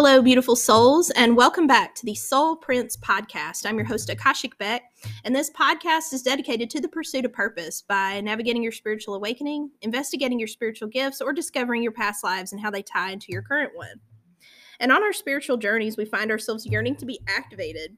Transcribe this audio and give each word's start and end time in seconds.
Hello, 0.00 0.22
beautiful 0.22 0.54
souls, 0.54 1.10
and 1.10 1.36
welcome 1.36 1.66
back 1.66 1.92
to 1.96 2.06
the 2.06 2.14
Soul 2.14 2.54
Prints 2.54 2.96
podcast. 2.96 3.66
I'm 3.66 3.74
your 3.74 3.84
host, 3.84 4.08
Akashic 4.08 4.56
Bec, 4.56 4.82
and 5.24 5.34
this 5.34 5.50
podcast 5.50 6.12
is 6.12 6.22
dedicated 6.22 6.70
to 6.70 6.80
the 6.80 6.88
pursuit 6.88 7.24
of 7.24 7.32
purpose 7.32 7.82
by 7.82 8.20
navigating 8.20 8.62
your 8.62 8.70
spiritual 8.70 9.16
awakening, 9.16 9.72
investigating 9.82 10.38
your 10.38 10.46
spiritual 10.46 10.86
gifts, 10.86 11.20
or 11.20 11.32
discovering 11.32 11.82
your 11.82 11.90
past 11.90 12.22
lives 12.22 12.52
and 12.52 12.60
how 12.60 12.70
they 12.70 12.80
tie 12.80 13.10
into 13.10 13.32
your 13.32 13.42
current 13.42 13.72
one. 13.74 13.98
And 14.78 14.92
on 14.92 15.02
our 15.02 15.12
spiritual 15.12 15.56
journeys, 15.56 15.96
we 15.96 16.04
find 16.04 16.30
ourselves 16.30 16.64
yearning 16.64 16.94
to 16.98 17.04
be 17.04 17.18
activated, 17.26 17.96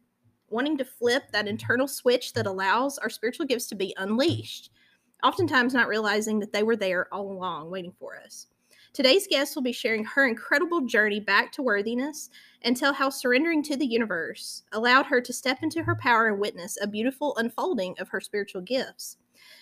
wanting 0.49 0.79
to 0.79 0.87
flip 0.87 1.25
that 1.33 1.49
internal 1.49 1.87
switch 1.87 2.33
that 2.33 2.47
allows 2.47 2.97
our 2.97 3.11
spiritual 3.11 3.45
gifts 3.45 3.67
to 3.67 3.75
be 3.75 3.95
unleashed, 3.99 4.71
oftentimes 5.23 5.75
not 5.75 5.87
realizing 5.87 6.39
that 6.39 6.55
they 6.55 6.63
were 6.63 6.77
there 6.77 7.13
all 7.13 7.31
along 7.31 7.71
waiting 7.71 7.93
for 8.01 8.19
us. 8.19 8.47
Today's 8.93 9.29
guest 9.29 9.55
will 9.55 9.63
be 9.63 9.71
sharing 9.71 10.05
her 10.05 10.27
incredible 10.27 10.81
journey 10.81 11.21
back 11.21 11.53
to 11.53 11.63
worthiness 11.63 12.29
and 12.63 12.77
tell 12.77 12.93
how 12.93 13.09
surrendering 13.09 13.63
to 13.63 13.77
the 13.77 13.87
universe 13.87 14.65
allowed 14.73 15.07
her 15.07 15.21
to 15.21 15.33
step 15.33 15.63
into 15.63 15.85
her 15.85 15.95
power 15.95 16.27
and 16.27 16.41
witness 16.41 16.77
a 16.83 16.89
beautiful 16.89 17.37
unfolding 17.37 17.95
of 18.01 18.09
her 18.09 18.21
spiritual 18.21 18.63
gifts. 18.63 19.17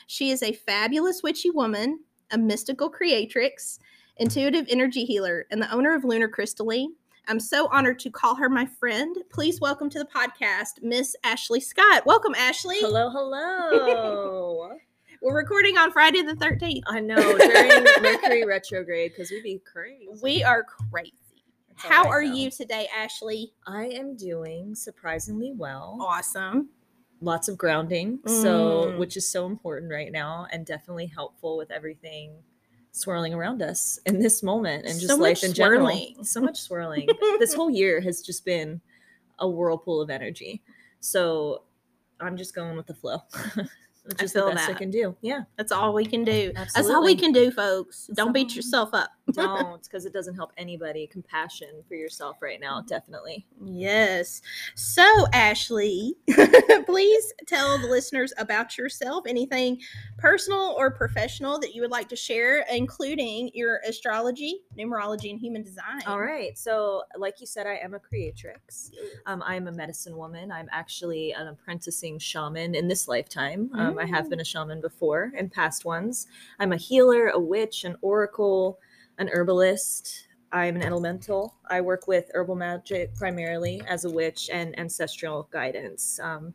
She 0.06 0.30
is 0.30 0.42
a 0.42 0.55
fabulous 0.55 1.22
witchy 1.22 1.50
woman, 1.50 2.00
a 2.30 2.38
mystical 2.38 2.88
creatrix, 2.88 3.78
intuitive 4.16 4.66
energy 4.70 5.05
healer, 5.05 5.47
and 5.50 5.60
the 5.60 5.70
owner 5.70 5.95
of 5.95 6.05
Lunar 6.05 6.28
Crystalline. 6.28 6.95
I'm 7.28 7.38
so 7.38 7.69
honored 7.70 7.98
to 8.00 8.10
call 8.10 8.34
her 8.36 8.48
my 8.48 8.64
friend. 8.64 9.14
Please 9.28 9.60
welcome 9.60 9.91
to 9.91 9.98
the 9.98 10.06
podcast, 10.06 10.83
Miss 10.83 11.14
Ashli 11.22 11.62
Scott. 11.62 12.06
Welcome, 12.06 12.33
Ashli. 12.33 12.80
Hello, 12.80 13.10
hello. 13.10 14.78
We're 15.20 15.36
recording 15.36 15.77
on 15.77 15.90
Friday 15.90 16.22
the 16.22 16.34
13th. 16.34 16.83
I 16.86 17.00
know 17.00 17.16
during 17.38 17.84
Mercury 18.02 18.44
retrograde 18.44 19.12
because 19.12 19.30
we 19.30 19.42
be 19.42 19.60
crazy. 19.70 20.08
We 20.22 20.44
are 20.44 20.62
crazy. 20.62 21.12
It's 21.70 21.83
How 21.84 22.05
right, 22.05 22.10
are 22.10 22.27
though. 22.27 22.34
you 22.34 22.50
today, 22.50 22.86
Ashli? 22.97 23.50
I 23.66 23.86
am 23.86 24.16
doing 24.16 24.75
surprisingly 24.75 25.52
well. 25.52 25.98
Awesome. 26.00 26.69
Lots 27.20 27.48
of 27.48 27.58
grounding, 27.58 28.20
so 28.27 28.92
Mm. 28.92 28.98
which 28.98 29.16
is 29.16 29.28
so 29.28 29.47
important 29.47 29.91
right 29.91 30.12
now 30.12 30.47
and 30.52 30.64
definitely 30.64 31.06
helpful 31.06 31.56
with 31.56 31.72
everything 31.72 32.32
swirling 32.92 33.34
around 33.34 33.60
us 33.60 33.98
in 34.06 34.20
this 34.20 34.42
moment 34.42 34.84
and 34.86 34.94
just 34.94 35.08
So 35.08 35.16
life 35.16 35.38
much 35.38 35.44
in 35.44 35.53
general. 35.53 35.80
swirling. 35.88 36.25
So 36.25 36.41
much 36.41 36.60
swirling. 36.60 37.08
this 37.41 37.55
whole 37.55 37.70
year 37.70 38.00
has 38.00 38.22
just 38.22 38.44
been 38.44 38.80
a 39.41 39.48
whirlpool 39.48 40.00
of 40.00 40.10
energy. 40.10 40.62
So 41.00 41.64
I'm 42.20 42.36
just 42.36 42.55
going 42.55 42.77
with 42.77 42.86
the 42.86 42.94
flow. 42.94 43.19
Which 44.09 44.23
I 44.23 44.25
is 44.25 44.33
the 44.33 44.47
best 44.47 44.70
I 44.70 44.73
can 44.73 44.91
do. 44.91 45.14
Yeah. 45.20 45.42
That's 45.59 45.70
all 45.70 45.92
we 45.92 46.06
can 46.06 46.25
do. 46.25 46.51
That's 46.55 46.89
all 46.89 47.05
we 47.05 47.14
can 47.14 47.31
do, 47.31 47.51
folks. 47.51 48.09
Don't 48.15 48.33
beat 48.33 48.56
yourself 48.56 48.95
up. 48.95 49.11
Don't, 49.33 49.83
because 49.84 50.06
it 50.06 50.15
doesn't 50.15 50.34
help 50.34 50.53
anybody. 50.56 51.06
Compassion 51.06 51.69
for 51.87 51.95
yourself 51.95 52.39
right 52.41 52.59
now, 52.59 52.81
definitely. 52.81 53.47
Yes. 53.62 54.41
So, 54.75 55.05
Ashli, 55.34 56.12
please 56.87 57.33
tell 57.47 57.78
the 57.78 57.87
listeners 57.87 58.33
about 58.39 58.78
yourself. 58.78 59.25
Anything 59.27 59.78
personal 60.17 60.75
or 60.78 60.91
professional 60.91 61.59
that 61.61 61.75
you 61.75 61.83
would 61.83 61.91
like 61.91 62.09
to 62.09 62.17
share, 62.17 62.65
including 62.72 63.50
your 63.53 63.81
astrology, 63.87 64.61
numerology, 64.78 65.31
and 65.31 65.39
human 65.39 65.62
design. 65.62 66.00
All 66.06 66.20
right. 66.20 66.56
So, 66.56 67.03
like 67.19 67.41
you 67.41 67.47
said, 67.47 67.67
I 67.67 67.75
am 67.84 67.93
a 67.93 67.98
creatrix. 67.98 68.91
Um, 69.27 69.43
I 69.45 69.55
am 69.56 69.69
a 69.69 69.72
medicine 69.72 70.17
woman. 70.17 70.50
I'm 70.50 70.69
actually 70.72 71.33
an 71.33 71.48
apprenticing 71.48 72.19
shaman 72.19 72.75
in 72.75 72.89
this 72.89 73.06
lifetime. 73.06 73.70
Um, 73.75 73.97
I 73.98 74.06
have 74.06 74.30
been 74.30 74.41
a 74.41 74.44
shaman 74.44 74.80
before 74.80 75.32
in 75.36 75.50
past 75.50 75.84
ones. 75.84 76.27
I'm 76.58 76.72
a 76.72 76.77
healer, 76.77 77.28
a 77.28 77.38
witch, 77.38 77.84
an 77.84 77.96
oracle, 78.00 78.78
an 79.18 79.28
herbalist. 79.32 80.28
I'm 80.53 80.76
an 80.76 80.82
elemental. 80.82 81.54
I 81.69 81.81
work 81.81 82.06
with 82.06 82.31
herbal 82.34 82.56
magic 82.56 83.14
primarily 83.14 83.82
as 83.87 84.04
a 84.04 84.10
witch 84.10 84.48
and 84.53 84.78
ancestral 84.78 85.48
guidance. 85.53 86.19
Um, 86.22 86.54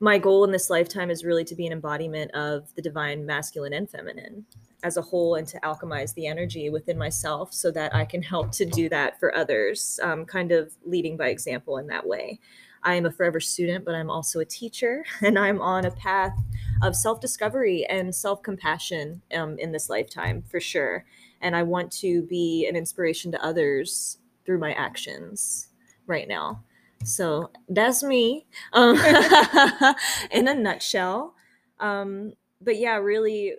my 0.00 0.18
goal 0.18 0.44
in 0.44 0.50
this 0.50 0.70
lifetime 0.70 1.10
is 1.10 1.24
really 1.24 1.44
to 1.44 1.54
be 1.54 1.66
an 1.66 1.72
embodiment 1.72 2.30
of 2.32 2.74
the 2.74 2.82
divine 2.82 3.24
masculine 3.24 3.72
and 3.72 3.88
feminine 3.88 4.44
as 4.82 4.96
a 4.96 5.02
whole 5.02 5.36
and 5.36 5.46
to 5.48 5.58
alchemize 5.60 6.12
the 6.14 6.26
energy 6.26 6.68
within 6.68 6.98
myself 6.98 7.54
so 7.54 7.70
that 7.70 7.94
I 7.94 8.04
can 8.04 8.22
help 8.22 8.52
to 8.52 8.66
do 8.66 8.88
that 8.90 9.18
for 9.18 9.34
others, 9.34 9.98
um, 10.02 10.26
kind 10.26 10.52
of 10.52 10.74
leading 10.84 11.16
by 11.16 11.28
example 11.28 11.78
in 11.78 11.86
that 11.86 12.06
way. 12.06 12.40
I 12.84 12.94
am 12.94 13.06
a 13.06 13.10
forever 13.10 13.40
student, 13.40 13.84
but 13.84 13.94
I'm 13.94 14.10
also 14.10 14.40
a 14.40 14.44
teacher, 14.44 15.04
and 15.22 15.38
I'm 15.38 15.60
on 15.60 15.86
a 15.86 15.90
path 15.90 16.36
of 16.82 16.94
self 16.94 17.20
discovery 17.20 17.86
and 17.86 18.14
self 18.14 18.42
compassion 18.42 19.22
um, 19.34 19.58
in 19.58 19.72
this 19.72 19.88
lifetime 19.88 20.42
for 20.50 20.60
sure. 20.60 21.04
And 21.40 21.56
I 21.56 21.62
want 21.62 21.92
to 21.98 22.22
be 22.22 22.66
an 22.68 22.76
inspiration 22.76 23.32
to 23.32 23.44
others 23.44 24.18
through 24.44 24.58
my 24.58 24.72
actions 24.72 25.68
right 26.06 26.28
now. 26.28 26.62
So 27.04 27.50
that's 27.68 28.02
me 28.02 28.46
um, 28.72 28.96
in 30.30 30.48
a 30.48 30.54
nutshell. 30.54 31.34
Um, 31.80 32.32
but 32.60 32.78
yeah, 32.78 32.96
really, 32.96 33.54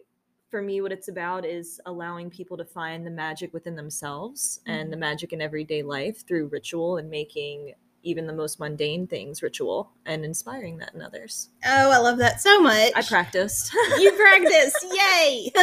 for 0.49 0.61
me, 0.61 0.81
what 0.81 0.91
it's 0.91 1.09
about 1.09 1.45
is 1.45 1.79
allowing 1.85 2.29
people 2.29 2.57
to 2.57 2.65
find 2.65 3.05
the 3.05 3.11
magic 3.11 3.53
within 3.53 3.75
themselves 3.75 4.61
and 4.65 4.91
the 4.91 4.97
magic 4.97 5.33
in 5.33 5.41
everyday 5.41 5.83
life 5.83 6.25
through 6.27 6.47
ritual 6.47 6.97
and 6.97 7.09
making 7.09 7.73
even 8.05 8.25
the 8.27 8.33
most 8.33 8.59
mundane 8.59 9.07
things 9.07 9.43
ritual 9.43 9.91
and 10.05 10.23
inspiring 10.23 10.77
that 10.77 10.93
in 10.93 11.01
others. 11.01 11.49
Oh, 11.65 11.91
I 11.91 11.97
love 11.97 12.17
that 12.19 12.39
so 12.39 12.59
much. 12.61 12.93
I 12.95 13.01
practiced. 13.01 13.73
you 13.99 14.11
practice 14.13 14.73
yay 14.83 15.51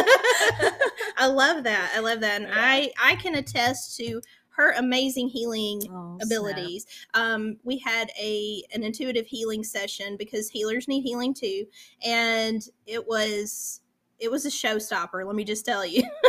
i 1.19 1.27
love 1.27 1.63
that 1.65 1.91
i 1.95 2.01
love 2.01 2.21
that 2.21 2.41
and 2.41 2.51
Yeah. 2.51 2.55
i 2.57 2.91
i 3.03 3.15
can 3.17 3.35
attest 3.37 3.97
to 3.99 4.21
her 4.51 4.73
amazing 4.73 5.29
healing 5.29 5.83
Oh, 5.91 6.19
abilities 6.23 6.87
um 7.15 7.57
we 7.65 7.79
had 7.79 8.11
a 8.19 8.63
an 8.75 8.83
intuitive 8.83 9.27
healing 9.27 9.63
session 9.65 10.17
because 10.17 10.49
healers 10.49 10.89
need 10.89 11.03
healing 11.03 11.35
too 11.35 11.67
and 12.05 12.63
it 12.87 13.07
was 13.07 13.82
it 14.23 14.31
was 14.31 14.47
a 14.47 14.49
showstopper 14.49 15.27
let 15.27 15.35
me 15.35 15.45
just 15.45 15.65
tell 15.67 15.85
you 15.85 16.03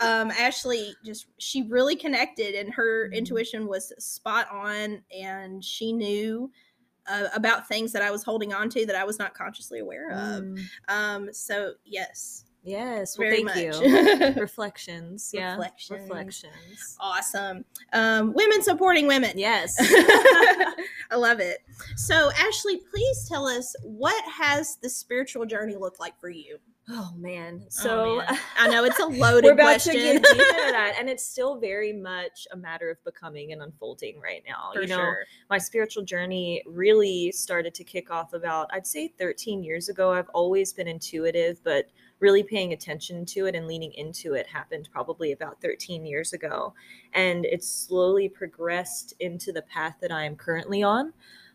um 0.00 0.30
ashli 0.30 0.92
just 1.04 1.26
she 1.38 1.62
really 1.68 1.94
connected 1.96 2.54
and 2.54 2.72
her 2.72 3.08
Mhm. 3.10 3.14
intuition 3.14 3.66
was 3.68 3.92
spot 3.98 4.48
on 4.50 5.02
and 5.16 5.62
she 5.64 5.92
knew 5.92 6.50
uh, 7.06 7.26
about 7.34 7.68
things 7.68 7.92
that 7.92 8.00
i 8.02 8.10
was 8.10 8.22
holding 8.24 8.52
on 8.54 8.70
to 8.70 8.86
that 8.86 8.96
i 8.96 9.04
was 9.04 9.18
not 9.18 9.34
consciously 9.34 9.80
aware 9.80 10.10
of 10.10 10.42
Mm, 10.44 10.58
um, 10.88 11.32
so 11.32 11.74
yes, 11.84 12.44
yes. 12.62 13.18
Well, 13.18 13.28
very 13.28 13.44
thank 13.44 13.72
much. 13.72 13.82
you. 14.34 14.40
Reflections. 14.40 15.30
Yeah. 15.34 15.50
Reflections. 15.52 16.00
Reflections. 16.08 16.96
awesome. 16.98 17.64
Um, 17.92 18.32
women 18.32 18.62
supporting 18.62 19.06
women. 19.06 19.36
Yes. 19.36 19.76
I 19.78 21.16
love 21.16 21.40
it. 21.40 21.58
So, 21.96 22.30
Ashli, 22.30 22.78
please 22.90 23.28
tell 23.28 23.46
us 23.46 23.74
what 23.82 24.22
has 24.24 24.76
the 24.76 24.88
spiritual 24.88 25.44
journey 25.44 25.76
looked 25.76 26.00
like 26.00 26.18
for 26.18 26.30
you? 26.30 26.58
Oh 26.88 27.12
man. 27.16 27.60
Oh, 27.62 27.66
So 27.68 28.16
man. 28.18 28.38
I 28.58 28.68
know 28.68 28.84
it's 28.84 28.98
a 28.98 29.06
loaded 29.06 29.48
we're 29.48 29.52
about 29.52 29.64
question. 29.64 29.94
to 29.94 29.98
get 29.98 30.22
deep 30.22 30.30
into 30.32 30.44
that, 30.70 30.96
and 31.00 31.08
it's 31.08 31.24
still 31.24 31.58
very 31.58 31.92
much 31.92 32.46
a 32.52 32.56
matter 32.56 32.90
of 32.90 33.02
becoming 33.04 33.52
and 33.52 33.62
unfolding 33.62 34.20
right 34.20 34.42
now. 34.46 34.70
for 34.74 34.82
you 34.82 34.88
know, 34.88 34.96
sure. 34.96 35.24
my 35.48 35.58
spiritual 35.58 36.02
journey 36.04 36.62
really 36.66 37.32
started 37.32 37.74
to 37.74 37.84
kick 37.84 38.10
off 38.10 38.34
about 38.34 38.68
I'd 38.72 38.86
say 38.86 39.08
13 39.08 39.64
years 39.64 39.88
ago. 39.88 40.12
I've 40.12 40.28
always 40.34 40.72
been 40.72 40.88
intuitive, 40.88 41.62
but 41.64 41.86
really 42.20 42.42
paying 42.42 42.72
attention 42.72 43.24
to 43.26 43.46
it 43.46 43.54
and 43.54 43.66
leaning 43.66 43.92
into 43.94 44.34
it 44.34 44.46
happened 44.46 44.88
probably 44.92 45.32
about 45.32 45.60
13 45.60 46.06
years 46.06 46.32
ago. 46.32 46.74
And 47.12 47.44
it's 47.44 47.68
slowly 47.68 48.28
progressed 48.28 49.14
into 49.20 49.52
the 49.52 49.62
path 49.62 49.96
that 50.00 50.12
I 50.12 50.24
am 50.24 50.36
currently 50.36 50.82
on, 50.82 51.12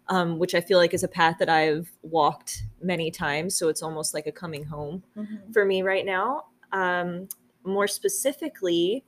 um, 0.09 0.37
which 0.39 0.53
I 0.55 0.61
feel 0.61 0.77
like 0.77 0.93
is 0.93 1.03
a 1.03 1.07
path 1.07 1.37
that 1.39 1.49
I've 1.49 1.89
walked 2.01 2.63
many 2.81 3.11
times. 3.11 3.55
So 3.55 3.69
it's 3.69 3.81
almost 3.83 4.13
like 4.13 4.27
a 4.27 4.31
coming 4.31 4.63
home 4.65 5.03
Mhm. 5.15 5.53
for 5.53 5.65
me 5.65 5.81
right 5.81 6.05
now. 6.05 6.45
Um, 6.71 7.27
more 7.63 7.87
specifically, 7.87 9.05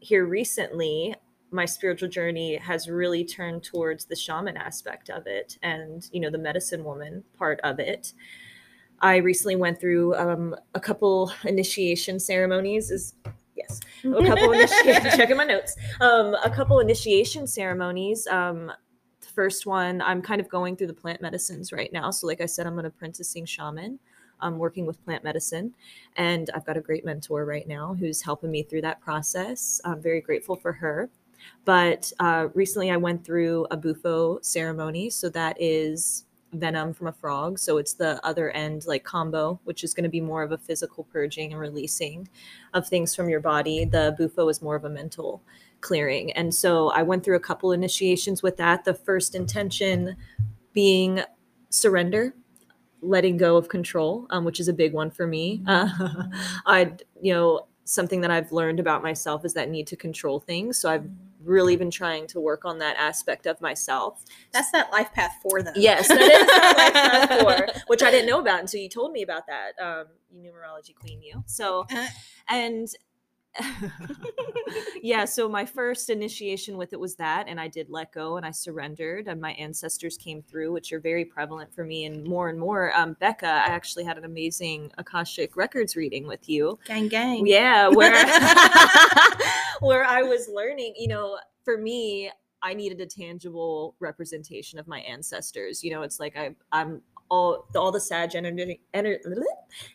here 0.00 0.24
recently, 0.24 1.14
my 1.50 1.64
spiritual 1.66 2.08
journey 2.08 2.56
has 2.56 2.88
really 2.88 3.24
turned 3.24 3.62
towards 3.62 4.06
the 4.06 4.16
shaman 4.16 4.56
aspect 4.56 5.10
of 5.10 5.26
it 5.26 5.58
and, 5.62 6.08
you 6.12 6.18
know, 6.20 6.30
the 6.30 6.38
medicine 6.38 6.82
woman 6.82 7.22
part 7.36 7.60
of 7.62 7.78
it. 7.78 8.12
I 9.00 9.16
recently 9.16 9.56
went 9.56 9.80
through 9.80 10.14
um, 10.14 10.56
a 10.74 10.80
couple 10.80 11.30
initiation 11.44 12.18
ceremonies. 12.20 12.90
Is 12.90 13.14
yes, 13.56 13.80
a 14.04 14.24
couple 14.24 14.52
initiation. 14.52 15.10
checking 15.16 15.36
my 15.36 15.44
notes. 15.44 15.76
Um, 16.00 16.34
a 16.42 16.50
couple 16.50 16.78
initiation 16.80 17.46
ceremonies. 17.46 18.26
Um, 18.28 18.72
first 19.34 19.66
one, 19.66 20.00
I'm 20.02 20.22
kind 20.22 20.40
of 20.40 20.48
going 20.48 20.76
through 20.76 20.88
the 20.88 20.94
plant 20.94 21.20
medicines 21.20 21.72
right 21.72 21.92
now. 21.92 22.10
So, 22.10 22.26
like 22.26 22.40
I 22.40 22.46
said, 22.46 22.66
I'm 22.66 22.78
an 22.78 22.86
apprenticing 22.86 23.44
shaman. 23.44 23.98
I'm 24.40 24.58
working 24.58 24.86
with 24.86 25.02
plant 25.04 25.22
medicine, 25.22 25.72
and 26.16 26.50
I've 26.54 26.66
got 26.66 26.76
a 26.76 26.80
great 26.80 27.04
mentor 27.04 27.44
right 27.44 27.66
now 27.66 27.94
who's 27.94 28.22
helping 28.22 28.50
me 28.50 28.64
through 28.64 28.82
that 28.82 29.00
process. 29.00 29.80
I'm 29.84 30.02
very 30.02 30.20
grateful 30.20 30.56
for 30.56 30.72
her. 30.72 31.08
But 31.64 32.12
uh, 32.18 32.48
recently, 32.54 32.90
I 32.90 32.96
went 32.96 33.24
through 33.24 33.66
a 33.70 33.76
bufo 33.76 34.40
ceremony. 34.42 35.10
So 35.10 35.28
that 35.30 35.56
is 35.60 36.24
venom 36.52 36.92
from 36.92 37.06
a 37.06 37.12
frog. 37.12 37.58
So 37.58 37.78
it's 37.78 37.94
the 37.94 38.24
other 38.26 38.50
end, 38.50 38.86
like 38.86 39.04
kambo, 39.04 39.58
which 39.64 39.84
is 39.84 39.94
going 39.94 40.04
to 40.04 40.10
be 40.10 40.20
more 40.20 40.42
of 40.42 40.52
a 40.52 40.58
physical 40.58 41.04
purging 41.04 41.52
and 41.52 41.60
releasing 41.60 42.28
of 42.74 42.86
things 42.86 43.14
from 43.14 43.28
your 43.28 43.40
body. 43.40 43.84
The 43.84 44.14
bufo 44.18 44.48
is 44.48 44.60
more 44.60 44.76
of 44.76 44.84
a 44.84 44.90
mental 44.90 45.42
clearing. 45.82 46.32
And 46.32 46.54
so 46.54 46.88
I 46.90 47.02
went 47.02 47.22
through 47.24 47.36
a 47.36 47.40
couple 47.40 47.72
initiations 47.72 48.42
with 48.42 48.56
that. 48.56 48.84
The 48.84 48.94
first 48.94 49.34
intention 49.34 50.16
being 50.72 51.20
surrender, 51.68 52.34
letting 53.02 53.36
go 53.36 53.56
of 53.56 53.68
control, 53.68 54.26
um, 54.30 54.44
which 54.44 54.58
is 54.60 54.68
a 54.68 54.72
big 54.72 54.94
one 54.94 55.10
for 55.10 55.26
me. 55.26 55.62
Uh, 55.68 55.88
I, 56.66 56.92
you 57.20 57.34
know, 57.34 57.66
something 57.84 58.20
that 58.22 58.30
I've 58.30 58.52
learned 58.52 58.80
about 58.80 59.02
myself 59.02 59.44
is 59.44 59.54
that 59.54 59.68
need 59.68 59.86
to 59.88 59.96
control 59.96 60.40
things. 60.40 60.78
So 60.78 60.88
I've 60.88 61.04
really 61.44 61.74
been 61.76 61.90
trying 61.90 62.28
to 62.28 62.38
work 62.40 62.64
on 62.64 62.78
that 62.78 62.96
aspect 62.96 63.46
of 63.46 63.60
myself. 63.60 64.24
That's 64.52 64.70
that 64.70 64.92
life 64.92 65.12
path 65.12 65.32
for 65.42 65.60
them. 65.62 65.74
Yes, 65.76 66.06
that 66.06 66.20
is 66.20 66.46
that 66.46 66.74
life 66.76 66.92
path 66.92 67.72
for, 67.74 67.82
which 67.88 68.02
I 68.04 68.10
didn't 68.12 68.28
know 68.28 68.38
about 68.38 68.60
until 68.60 68.80
you 68.80 68.88
told 68.88 69.10
me 69.12 69.22
about 69.22 69.48
that. 69.48 69.72
Um, 69.82 70.06
numerology 70.34 70.94
queen, 70.94 71.20
you. 71.20 71.42
So, 71.46 71.84
Uh. 71.92 72.06
and 72.48 72.86
yeah, 75.02 75.24
so 75.24 75.48
my 75.48 75.64
first 75.64 76.10
initiation 76.10 76.76
with 76.76 76.92
it 76.92 77.00
was 77.00 77.14
that, 77.16 77.48
and 77.48 77.60
I 77.60 77.68
did 77.68 77.90
let 77.90 78.12
go 78.12 78.36
and 78.36 78.46
I 78.46 78.50
surrendered, 78.50 79.28
and 79.28 79.40
my 79.40 79.52
ancestors 79.52 80.16
came 80.16 80.42
through, 80.42 80.72
which 80.72 80.92
are 80.92 81.00
very 81.00 81.24
prevalent 81.24 81.74
for 81.74 81.84
me, 81.84 82.06
and 82.06 82.24
more 82.26 82.48
and 82.48 82.58
more. 82.58 82.92
Um, 82.96 83.16
Becca, 83.20 83.46
I 83.46 83.66
actually 83.66 84.04
had 84.04 84.18
an 84.18 84.24
amazing 84.24 84.90
Akashic 84.98 85.56
Records 85.56 85.96
reading 85.96 86.26
with 86.26 86.48
you. 86.48 86.78
Gang, 86.86 87.08
gang. 87.08 87.46
Yeah, 87.46 87.88
where 87.92 88.12
where 89.80 90.04
I 90.04 90.22
was 90.22 90.48
learning, 90.52 90.94
you 90.96 91.08
know, 91.08 91.38
for 91.64 91.76
me, 91.76 92.30
I 92.62 92.74
needed 92.74 93.00
a 93.00 93.06
tangible 93.06 93.96
representation 94.00 94.78
of 94.78 94.86
my 94.86 95.00
ancestors. 95.00 95.82
You 95.82 95.90
know, 95.90 96.02
it's 96.02 96.20
like 96.20 96.36
I 96.36 96.54
I'm 96.70 97.02
all 97.30 97.66
all 97.74 97.90
the 97.90 98.00
Sag 98.00 98.34
energy 98.34 98.80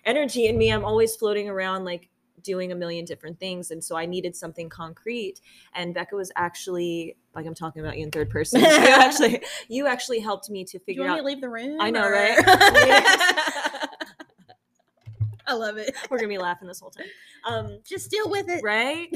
energy 0.05 0.47
in 0.47 0.57
me. 0.57 0.69
I'm 0.71 0.85
always 0.85 1.15
floating 1.15 1.49
around 1.49 1.85
like 1.85 2.09
doing 2.47 2.71
a 2.71 2.75
million 2.75 3.03
different 3.05 3.37
things 3.39 3.71
and 3.71 3.83
so 3.83 3.95
I 3.97 4.05
needed 4.05 4.35
something 4.35 4.69
concrete 4.69 5.41
and 5.75 5.93
Becca 5.93 6.15
was 6.15 6.31
actually 6.35 7.17
like 7.35 7.45
I'm 7.45 7.53
talking 7.53 7.81
about 7.83 7.97
you 7.97 8.03
in 8.05 8.11
third 8.11 8.29
person. 8.29 8.61
You 8.61 8.67
actually 9.07 9.43
you 9.67 9.85
actually 9.87 10.19
helped 10.19 10.49
me 10.49 10.63
to 10.65 10.77
Do 10.77 10.81
you 10.81 10.85
figure 10.85 11.03
want 11.03 11.13
me 11.13 11.19
out 11.19 11.21
to 11.23 11.27
leave 11.27 11.41
the 11.41 11.49
room? 11.49 11.77
I 11.81 11.91
know, 11.91 12.05
or- 12.07 12.11
right? 12.13 12.37
I 15.49 15.53
love 15.53 15.77
it. 15.77 15.95
we're 16.09 16.17
going 16.17 16.29
to 16.29 16.33
be 16.35 16.37
laughing 16.37 16.67
this 16.67 16.81
whole 16.81 16.89
time. 16.89 17.05
Um 17.47 17.79
Just 17.85 18.11
deal 18.11 18.29
with 18.29 18.49
it. 18.49 18.61
right? 18.63 19.07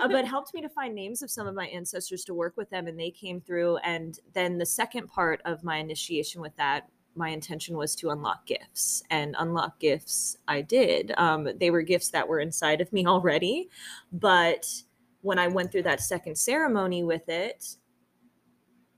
uh, 0.00 0.08
but 0.08 0.24
helped 0.24 0.54
me 0.54 0.60
to 0.62 0.68
find 0.68 0.94
names 0.94 1.22
of 1.22 1.30
some 1.30 1.46
of 1.48 1.54
my 1.56 1.66
ancestors 1.68 2.24
to 2.26 2.34
work 2.34 2.56
with 2.56 2.70
them 2.70 2.86
and 2.86 2.98
they 2.98 3.10
came 3.10 3.40
through 3.40 3.78
and 3.78 4.20
then 4.32 4.58
the 4.58 4.66
second 4.66 5.08
part 5.08 5.40
of 5.44 5.64
my 5.64 5.78
initiation 5.78 6.40
with 6.40 6.54
that 6.56 6.88
my 7.14 7.28
intention 7.28 7.76
was 7.76 7.94
to 7.96 8.10
unlock 8.10 8.46
gifts 8.46 9.02
and 9.10 9.34
unlock 9.38 9.78
gifts 9.78 10.36
i 10.48 10.60
did. 10.60 11.12
Um, 11.16 11.48
they 11.58 11.70
were 11.70 11.82
gifts 11.82 12.10
that 12.10 12.26
were 12.26 12.40
inside 12.40 12.80
of 12.80 12.92
me 12.92 13.06
already 13.06 13.68
but 14.12 14.66
when 15.20 15.38
i 15.38 15.48
went 15.48 15.70
through 15.70 15.82
that 15.84 16.00
second 16.00 16.36
ceremony 16.36 17.04
with 17.04 17.28
it 17.28 17.76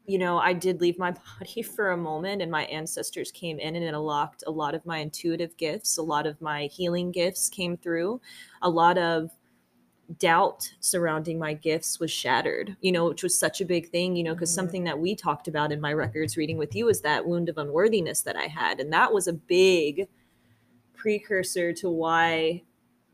you 0.06 0.18
know 0.18 0.38
i 0.38 0.52
did 0.52 0.80
leave 0.80 0.98
my 0.98 1.14
body 1.38 1.62
for 1.62 1.92
a 1.92 1.96
moment 1.96 2.42
and 2.42 2.50
my 2.50 2.64
ancestors 2.64 3.30
came 3.30 3.58
in 3.58 3.76
and 3.76 3.84
it 3.84 3.94
unlocked 3.94 4.44
a 4.46 4.50
lot 4.50 4.74
of 4.74 4.84
my 4.86 4.98
intuitive 4.98 5.56
gifts. 5.56 5.98
A 5.98 6.02
lot 6.02 6.26
of 6.26 6.40
my 6.40 6.64
healing 6.66 7.10
gifts 7.10 7.48
came 7.48 7.76
through. 7.76 8.20
A 8.62 8.68
lot 8.68 8.98
of 8.98 9.30
doubt 10.18 10.70
surrounding 10.80 11.38
my 11.38 11.54
gifts 11.54 11.98
was 11.98 12.10
shattered, 12.10 12.76
you 12.80 12.92
know, 12.92 13.08
which 13.08 13.22
was 13.22 13.36
such 13.38 13.60
a 13.60 13.64
big 13.64 13.90
thing, 13.90 14.14
you 14.16 14.22
know, 14.22 14.34
because 14.34 14.50
Mhm. 14.50 14.54
something 14.54 14.84
that 14.84 14.98
we 14.98 15.14
talked 15.14 15.48
about 15.48 15.72
in 15.72 15.80
my 15.80 15.92
records 15.92 16.36
reading 16.36 16.58
with 16.58 16.74
you 16.74 16.88
is 16.88 17.00
that 17.00 17.26
wound 17.26 17.48
of 17.48 17.58
unworthiness 17.58 18.20
that 18.22 18.36
I 18.36 18.46
had. 18.46 18.80
And 18.80 18.92
that 18.92 19.12
was 19.12 19.26
a 19.26 19.32
big 19.32 20.08
precursor 20.94 21.72
to 21.74 21.88
why 21.90 22.62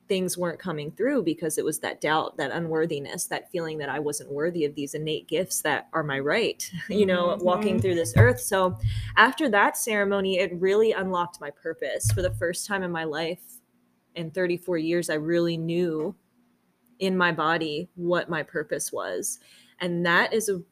things 0.08 0.36
weren't 0.36 0.58
coming 0.58 0.90
through 0.90 1.22
because 1.22 1.56
it 1.56 1.64
was 1.64 1.78
that 1.78 2.00
doubt, 2.00 2.36
that 2.36 2.50
unworthiness, 2.50 3.26
that 3.26 3.48
feeling 3.52 3.78
that 3.78 3.88
I 3.88 4.00
wasn't 4.00 4.32
worthy 4.32 4.64
of 4.64 4.74
these 4.74 4.94
innate 4.94 5.28
gifts 5.28 5.62
that 5.62 5.88
are 5.92 6.02
my 6.02 6.18
right, 6.18 6.68
you 6.88 7.06
know, 7.06 7.38
walking 7.40 7.76
Mhm. 7.76 7.82
through 7.82 7.94
this 7.94 8.14
earth. 8.16 8.40
So 8.40 8.76
after 9.16 9.48
that 9.50 9.76
ceremony, 9.76 10.38
it 10.38 10.52
really 10.54 10.90
unlocked 10.90 11.40
my 11.40 11.50
purpose. 11.50 12.10
For 12.10 12.22
the 12.22 12.34
first 12.34 12.66
time 12.66 12.82
in 12.82 12.90
my 12.90 13.04
life 13.04 13.60
in 14.16 14.32
34 14.32 14.78
years, 14.78 15.08
I 15.08 15.14
really 15.14 15.56
knew 15.56 16.16
in 17.00 17.16
my 17.16 17.32
body 17.32 17.88
what 17.96 18.30
my 18.30 18.42
purpose 18.42 18.92
was. 18.92 19.40
And 19.80 20.06
that 20.06 20.32
is 20.32 20.48
a 20.48 20.62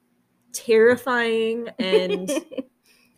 terrifying 0.52 1.68
and 1.78 2.30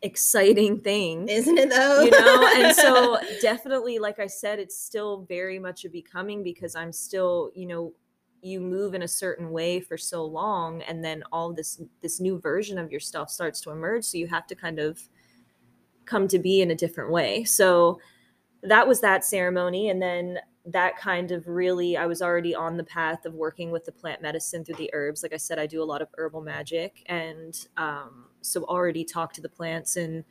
exciting 0.03 0.81
thing 0.81 1.29
Isn't 1.29 1.59
it 1.59 1.69
though? 1.69 2.01
you 2.01 2.11
know 2.11 2.51
and 2.57 2.75
so 2.75 3.19
definitely 3.43 3.99
like 3.99 4.19
i 4.19 4.27
said 4.27 4.59
it's 4.59 4.79
still 4.79 5.27
very 5.29 5.59
much 5.59 5.85
a 5.85 5.91
becoming 5.91 6.43
because 6.43 6.75
i'm 6.75 6.91
still 6.91 7.51
you 7.55 7.67
know 7.67 7.93
you 8.41 8.61
move 8.61 8.95
in 8.95 9.03
a 9.03 9.09
certain 9.09 9.51
way 9.51 9.79
for 9.79 9.99
so 9.99 10.25
long 10.25 10.81
and 10.83 11.05
then 11.05 11.23
all 11.33 11.53
this 11.53 11.83
this 12.01 12.19
new 12.19 12.41
version 12.41 12.79
of 12.79 12.91
yourself 12.91 13.29
starts 13.29 13.61
to 13.61 13.71
emerge 13.71 14.05
so 14.05 14.17
you 14.17 14.27
have 14.27 14.47
to 14.47 14.55
kind 14.55 14.79
of 14.79 14.99
come 16.06 16.27
to 16.27 16.39
be 16.39 16.63
in 16.63 16.71
a 16.71 16.75
different 16.75 17.11
way 17.11 17.45
so 17.45 18.01
that 18.63 18.89
was 18.89 19.03
that 19.03 19.23
ceremony 19.23 19.91
and 19.91 20.01
then 20.01 20.39
that 20.67 20.97
kind 20.99 21.31
of 21.31 21.47
really 21.49 21.97
i 21.97 22.07
was 22.07 22.21
already 22.21 22.55
on 22.55 22.77
the 22.77 22.85
path 22.85 23.25
of 23.25 23.33
working 23.35 23.71
with 23.71 23.85
the 23.85 23.93
plant 23.93 24.21
medicine 24.21 24.65
through 24.65 24.75
the 24.75 24.91
herbs. 24.93 25.23
Like 25.23 25.33
i 25.33 25.39
said 25.39 25.59
i 25.59 25.67
do 25.67 25.83
a 25.83 25.85
lot 25.85 26.03
of 26.03 26.09
herbal 26.19 26.43
magic 26.43 27.03
and 27.07 27.67
um, 27.77 28.27
so 28.43 28.65
already 28.65 29.05
talk 29.05 29.33
to 29.35 29.41
the 29.41 29.49
plants 29.49 29.97
and 29.97 30.25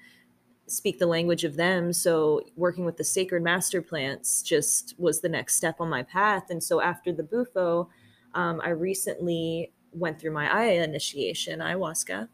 speak 0.68 1.00
the 1.00 1.08
language 1.08 1.46
of 1.46 1.56
them. 1.56 1.92
So 1.92 2.42
working 2.56 2.86
with 2.86 2.96
the 2.96 3.04
sacred 3.04 3.42
master 3.42 3.82
plants 3.82 4.44
just 4.44 4.94
was 5.00 5.20
the 5.20 5.30
next 5.30 5.56
step 5.56 5.78
on 5.80 5.90
my 5.90 6.04
path. 6.04 6.52
And 6.52 6.62
so 6.62 6.80
after 6.80 7.12
the 7.12 7.24
bufo 7.24 7.90
um, 8.36 8.62
i 8.64 8.70
recently 8.70 9.74
went 9.92 10.20
through 10.20 10.32
my 10.32 10.48
aya 10.54 10.84
initiation 10.84 11.60
ayahuasca 11.60 12.28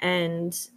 and 0.00 0.68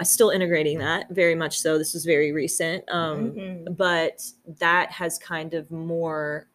i'm 0.00 0.04
still 0.06 0.30
integrating 0.30 0.78
that 0.78 1.08
very 1.10 1.34
much 1.36 1.60
so 1.60 1.78
this 1.78 1.94
was 1.94 2.04
very 2.04 2.32
recent 2.32 2.82
um, 2.90 3.32
Mhm. 3.32 3.76
but 3.76 4.22
that 4.58 4.90
has 4.90 5.18
kind 5.18 5.54
of 5.54 5.70
more 5.70 6.48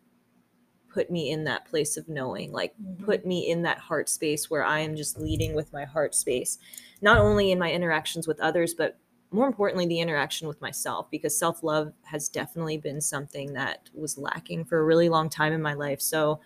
put 0.89 1.11
me 1.11 1.29
in 1.29 1.43
that 1.43 1.65
place 1.65 1.95
of 1.97 2.09
knowing 2.09 2.51
like 2.51 2.73
Mhm. 2.81 3.05
put 3.05 3.25
me 3.25 3.49
in 3.49 3.61
that 3.61 3.77
heart 3.77 4.09
space 4.09 4.49
where 4.49 4.63
i 4.63 4.79
am 4.79 4.95
just 4.95 5.19
leading 5.19 5.53
with 5.53 5.71
my 5.71 5.85
heart 5.85 6.15
space 6.15 6.57
not 7.01 7.19
only 7.19 7.51
in 7.51 7.59
my 7.59 7.71
interactions 7.71 8.27
with 8.27 8.39
others 8.39 8.73
but 8.73 8.97
more 9.31 9.47
importantly 9.47 9.85
the 9.85 9.99
interaction 9.99 10.47
with 10.47 10.61
myself 10.61 11.09
because 11.11 11.37
self-love 11.37 11.91
has 12.03 12.29
definitely 12.29 12.77
been 12.77 13.01
something 13.01 13.53
that 13.53 13.89
was 13.93 14.17
lacking 14.17 14.63
for 14.65 14.79
a 14.79 14.83
really 14.83 15.09
long 15.09 15.29
time 15.29 15.51
in 15.53 15.61
my 15.61 15.73
life 15.73 16.01
so 16.01 16.39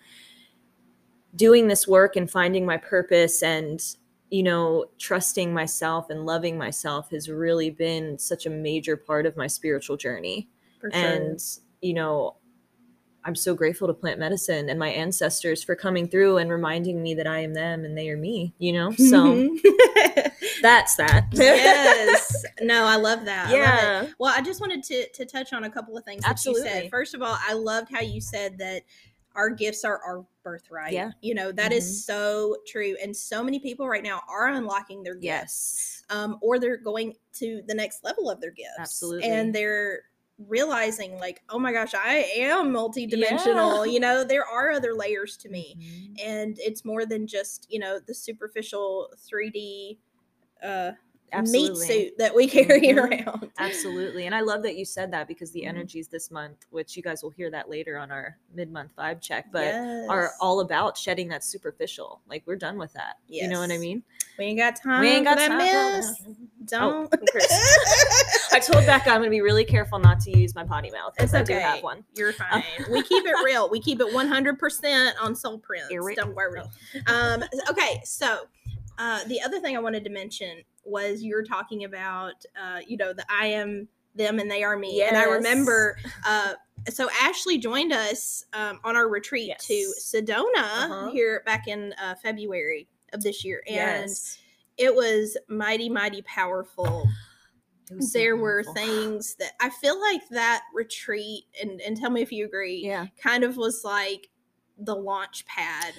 doing 1.36 1.68
this 1.68 1.86
work 1.86 2.16
and 2.16 2.28
finding 2.30 2.66
my 2.66 2.76
purpose 2.76 3.42
and 3.42 3.94
you 4.30 4.42
know 4.42 4.86
trusting 4.98 5.52
myself 5.52 6.08
and 6.10 6.24
loving 6.24 6.56
myself 6.56 7.10
has 7.10 7.28
really 7.28 7.70
been 7.70 8.18
such 8.18 8.46
a 8.46 8.50
major 8.50 8.96
part 8.96 9.26
of 9.26 9.36
my 9.36 9.46
spiritual 9.46 9.96
journey 9.96 10.48
sure. 10.80 10.90
and 10.92 11.40
you 11.80 11.92
know 11.92 12.36
i'm 13.24 13.34
so 13.34 13.54
grateful 13.54 13.88
to 13.88 13.94
plant 13.94 14.18
medicine 14.18 14.68
and 14.68 14.78
my 14.78 14.88
ancestors 14.88 15.62
for 15.62 15.74
coming 15.74 16.08
through 16.08 16.38
and 16.38 16.50
reminding 16.50 17.02
me 17.02 17.14
that 17.14 17.26
i 17.26 17.40
am 17.40 17.54
them 17.54 17.84
and 17.84 17.98
they 17.98 18.08
are 18.08 18.16
me 18.16 18.54
you 18.58 18.72
know 18.72 18.92
so 18.92 19.34
mm-hmm. 19.34 19.68
that's 20.62 20.96
that 20.96 21.26
yes. 21.32 22.44
No, 22.62 22.84
I 22.84 22.96
love 22.96 23.24
that. 23.24 23.48
I 23.48 23.50
love 23.50 23.58
yeah 23.58 24.06
Well, 24.18 24.32
I 24.36 24.42
just 24.42 24.60
wanted 24.60 24.82
to 24.84 25.08
to 25.08 25.24
touch 25.24 25.52
on 25.52 25.64
a 25.64 25.70
couple 25.70 25.96
of 25.96 26.04
things 26.04 26.22
that 26.22 26.44
you 26.44 26.58
said. 26.60 26.90
First 26.90 27.14
of 27.14 27.22
all, 27.22 27.36
I 27.48 27.54
loved 27.54 27.88
how 27.92 28.00
you 28.00 28.20
said 28.20 28.58
that 28.58 28.82
our 29.34 29.50
gifts 29.50 29.84
are 29.84 30.00
our 30.02 30.24
birthright. 30.42 30.92
Yeah. 30.92 31.10
You 31.20 31.34
know, 31.34 31.52
that 31.52 31.72
is 31.72 31.84
Mhm. 31.84 32.04
so 32.04 32.56
true. 32.66 32.96
And 33.02 33.16
so 33.16 33.42
many 33.44 33.58
people 33.60 33.88
right 33.88 34.02
now 34.02 34.22
are 34.28 34.48
unlocking 34.48 35.02
their 35.02 35.14
gifts. 35.14 35.22
yes 35.24 36.02
Um, 36.10 36.38
or 36.40 36.58
they're 36.58 36.76
going 36.76 37.16
to 37.34 37.62
the 37.66 37.74
next 37.74 38.02
level 38.02 38.28
of 38.30 38.40
their 38.40 38.50
gifts. 38.50 38.78
Absolutely. 38.78 39.28
And 39.28 39.54
they're 39.54 40.02
realizing 40.48 41.18
like, 41.18 41.42
oh 41.50 41.58
my 41.58 41.72
gosh, 41.72 41.94
I 41.94 42.24
am 42.36 42.72
multidimensional. 42.72 43.86
Yeah. 43.86 43.92
You 43.92 44.00
know, 44.00 44.24
there 44.24 44.44
are 44.44 44.70
other 44.72 44.94
layers 44.94 45.36
to 45.38 45.48
me. 45.50 45.76
Mhm. 45.78 46.22
And 46.24 46.58
it's 46.58 46.84
more 46.84 47.04
than 47.06 47.26
just, 47.26 47.66
you 47.70 47.78
know, 47.78 47.98
the 48.00 48.14
superficial 48.14 49.12
3D 49.18 49.98
uh 50.62 50.92
meat 51.42 51.76
suit 51.76 52.18
that 52.18 52.34
we 52.34 52.46
carry 52.48 52.80
Mhm. 52.88 52.96
around. 53.26 53.50
Absolutely. 53.58 54.26
And 54.26 54.34
I 54.34 54.40
love 54.40 54.62
that 54.64 54.76
you 54.76 54.84
said 54.84 55.12
that 55.12 55.28
because 55.28 55.50
the 55.52 55.62
Mhm. 55.62 55.68
energies 55.68 56.08
this 56.08 56.30
month, 56.30 56.66
which 56.70 56.96
you 56.96 57.02
guys 57.02 57.22
will 57.22 57.30
hear 57.30 57.50
that 57.50 57.68
later 57.70 57.96
on 57.98 58.10
our 58.10 58.36
mid 58.54 58.70
month 58.72 58.90
vibe 58.98 59.20
check, 59.20 59.46
but 59.52 59.74
are 60.08 60.32
all 60.40 60.60
about 60.60 60.96
shedding 60.96 61.28
that 61.28 61.44
superficial. 61.44 62.20
Like 62.28 62.42
we're 62.46 62.56
done 62.56 62.78
with 62.78 62.92
that. 62.94 63.18
You 63.28 63.48
know 63.48 63.60
what 63.60 63.70
I 63.70 63.78
mean? 63.78 64.02
we 64.38 64.46
ain't 64.46 64.58
got 64.58 64.74
time. 64.76 65.00
we 65.02 65.08
ain't 65.08 65.24
got 65.24 65.36
time. 65.38 65.50
for 65.50 65.56
mess. 65.58 66.22
Don't. 66.66 67.12
Oh, 67.12 67.18
I 68.52 68.58
told 68.60 68.86
Becca 68.86 69.10
I'm 69.10 69.18
going 69.18 69.24
to 69.24 69.30
be 69.30 69.40
really 69.42 69.64
careful 69.64 69.98
not 69.98 70.20
to 70.20 70.36
use 70.38 70.54
my 70.54 70.64
potty 70.64 70.90
mouth 70.90 71.12
It's 71.18 71.32
because 71.32 71.34
I 71.34 71.40
okay. 71.42 71.54
do 71.54 71.60
have 71.60 71.82
one. 71.82 72.04
You're 72.14 72.32
fine. 72.32 72.62
we 72.90 73.02
keep 73.02 73.24
it 73.26 73.34
real. 73.44 73.68
We 73.70 73.80
keep 73.80 74.00
it 74.00 74.06
100% 74.12 75.12
on 75.20 75.34
Soul 75.36 75.58
Prints. 75.58 75.88
Don't 76.16 76.34
worry. 76.34 76.62
Um, 77.06 77.44
okay, 77.68 78.00
so 78.04 78.40
uh, 78.98 79.24
the 79.24 79.40
other 79.42 79.60
thing 79.60 79.76
I 79.76 79.80
wanted 79.80 80.04
to 80.04 80.10
mention 80.10 80.62
was 80.84 81.22
you 81.22 81.34
were 81.34 81.42
talking 81.42 81.84
about, 81.84 82.34
uh, 82.60 82.80
you 82.86 82.96
know, 82.96 83.12
the 83.12 83.24
I 83.30 83.46
am 83.46 83.88
them 84.14 84.38
and 84.38 84.50
they 84.50 84.64
are 84.64 84.76
me. 84.76 85.02
And 85.02 85.16
I 85.16 85.24
remember 85.24 85.96
uh, 86.26 86.54
so 86.88 87.08
Ashli 87.08 87.60
joined 87.60 87.92
us 87.92 88.44
um, 88.52 88.80
on 88.84 88.96
our 88.96 89.08
retreat 89.08 89.48
Yes. 89.48 89.66
to 89.66 89.92
Sedona 90.00 90.56
Uh-huh. 90.56 91.10
here 91.12 91.42
back 91.46 91.68
in 91.68 91.94
uh, 92.02 92.14
February 92.22 92.88
of 93.12 93.22
this 93.22 93.44
year, 93.44 93.62
and 93.66 93.74
yes. 94.08 94.38
it 94.78 94.94
was 94.94 95.36
mighty, 95.48 95.88
mighty 95.88 96.22
powerful. 96.22 97.06
Was 97.90 98.12
so 98.12 98.18
there 98.18 98.36
were 98.36 98.62
things 98.74 99.34
that 99.40 99.52
I 99.60 99.68
feel 99.68 100.00
like 100.00 100.28
that 100.30 100.62
retreat, 100.74 101.44
and 101.60 101.80
and 101.80 101.96
tell 101.96 102.10
me 102.10 102.22
if 102.22 102.30
you 102.32 102.46
agree, 102.46 102.82
Yeah. 102.84 103.06
kind 103.22 103.42
of 103.44 103.56
was 103.56 103.82
like 103.84 104.28
the 104.78 104.94
launch 104.94 105.44
pad 105.46 105.92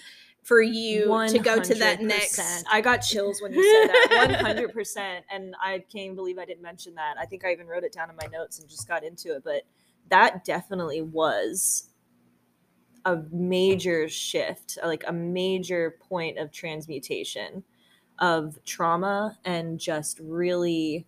for 0.52 0.62
you 0.62 1.06
to 1.30 1.40
go 1.40 1.62
to 1.62 1.74
that 1.76 2.02
next. 2.02 2.66
I 2.70 2.82
got 2.82 2.98
chills 2.98 3.42
when 3.42 3.54
you 3.54 3.64
said 3.64 3.88
that. 3.88 4.28
One 4.28 4.34
hundred 4.34 4.74
percent, 4.74 5.24
and 5.32 5.56
I 5.64 5.80
can't 5.90 6.14
believe 6.14 6.38
I 6.38 6.44
didn't 6.44 6.62
mention 6.62 6.94
that. 6.96 7.16
I 7.18 7.26
think 7.26 7.46
I 7.46 7.54
even 7.54 7.68
wrote 7.68 7.86
it 7.86 7.94
down 7.94 8.10
in 8.10 8.18
my 8.18 8.28
notes 8.34 8.60
and 8.60 8.68
just 8.68 8.86
got 8.86 9.06
into 9.06 9.34
it. 9.34 9.46
But 9.46 9.62
that 10.10 10.44
definitely 10.44 11.04
was 11.04 11.88
a 13.06 13.20
major 13.32 14.10
shift, 14.10 14.78
like 14.84 15.06
a 15.08 15.14
major 15.14 15.96
point 16.02 16.38
of 16.38 16.52
transmutation 16.52 17.64
of 18.20 18.60
trauma 18.66 19.38
and 19.46 19.80
just 19.80 20.20
really 20.20 21.08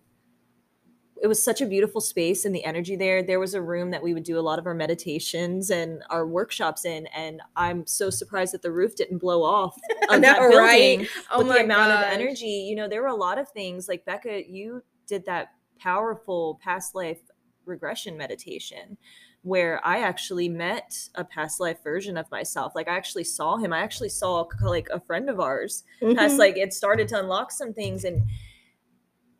it 1.24 1.26
was 1.26 1.42
such 1.42 1.62
a 1.62 1.66
beautiful 1.66 2.02
space 2.02 2.44
and 2.44 2.54
the 2.54 2.62
energy 2.64 2.96
there 2.96 3.22
there 3.22 3.40
was 3.40 3.54
a 3.54 3.62
room 3.62 3.90
that 3.90 4.02
we 4.02 4.12
would 4.12 4.22
do 4.24 4.38
a 4.38 4.44
lot 4.48 4.58
of 4.58 4.66
our 4.66 4.74
meditations 4.74 5.70
and 5.70 6.02
our 6.10 6.26
workshops 6.26 6.84
in 6.84 7.06
and 7.16 7.40
i'm 7.56 7.86
so 7.86 8.10
surprised 8.10 8.52
that 8.52 8.60
the 8.60 8.70
roof 8.70 8.94
didn't 8.94 9.16
blow 9.18 9.42
off 9.42 9.74
of 10.10 10.20
that 10.20 10.38
building 10.38 10.58
right? 11.00 11.08
Oh 11.30 11.38
with 11.38 11.48
the 11.48 11.64
amount 11.64 11.90
gosh. 11.90 12.04
of 12.04 12.12
energy 12.20 12.66
you 12.68 12.76
know 12.76 12.86
there 12.86 13.00
were 13.00 13.08
a 13.08 13.14
lot 13.16 13.38
of 13.38 13.48
things 13.48 13.88
like 13.88 14.04
becca 14.04 14.46
you 14.46 14.82
did 15.06 15.24
that 15.24 15.48
powerful 15.78 16.60
past 16.62 16.94
life 16.94 17.20
regression 17.64 18.18
meditation 18.18 18.98
where 19.40 19.80
i 19.86 20.00
actually 20.00 20.48
met 20.50 20.94
a 21.14 21.24
past 21.24 21.58
life 21.58 21.82
version 21.82 22.18
of 22.18 22.30
myself 22.30 22.74
like 22.74 22.86
i 22.88 22.94
actually 22.94 23.24
saw 23.24 23.56
him 23.56 23.72
i 23.72 23.78
actually 23.78 24.10
saw 24.10 24.44
like 24.62 24.88
a 24.92 25.00
friend 25.00 25.30
of 25.30 25.40
ours 25.40 25.84
past 26.14 26.34
Mhm. 26.34 26.38
like 26.38 26.56
it 26.58 26.74
started 26.74 27.08
to 27.08 27.18
unlock 27.18 27.50
some 27.50 27.72
things 27.72 28.04
and 28.04 28.20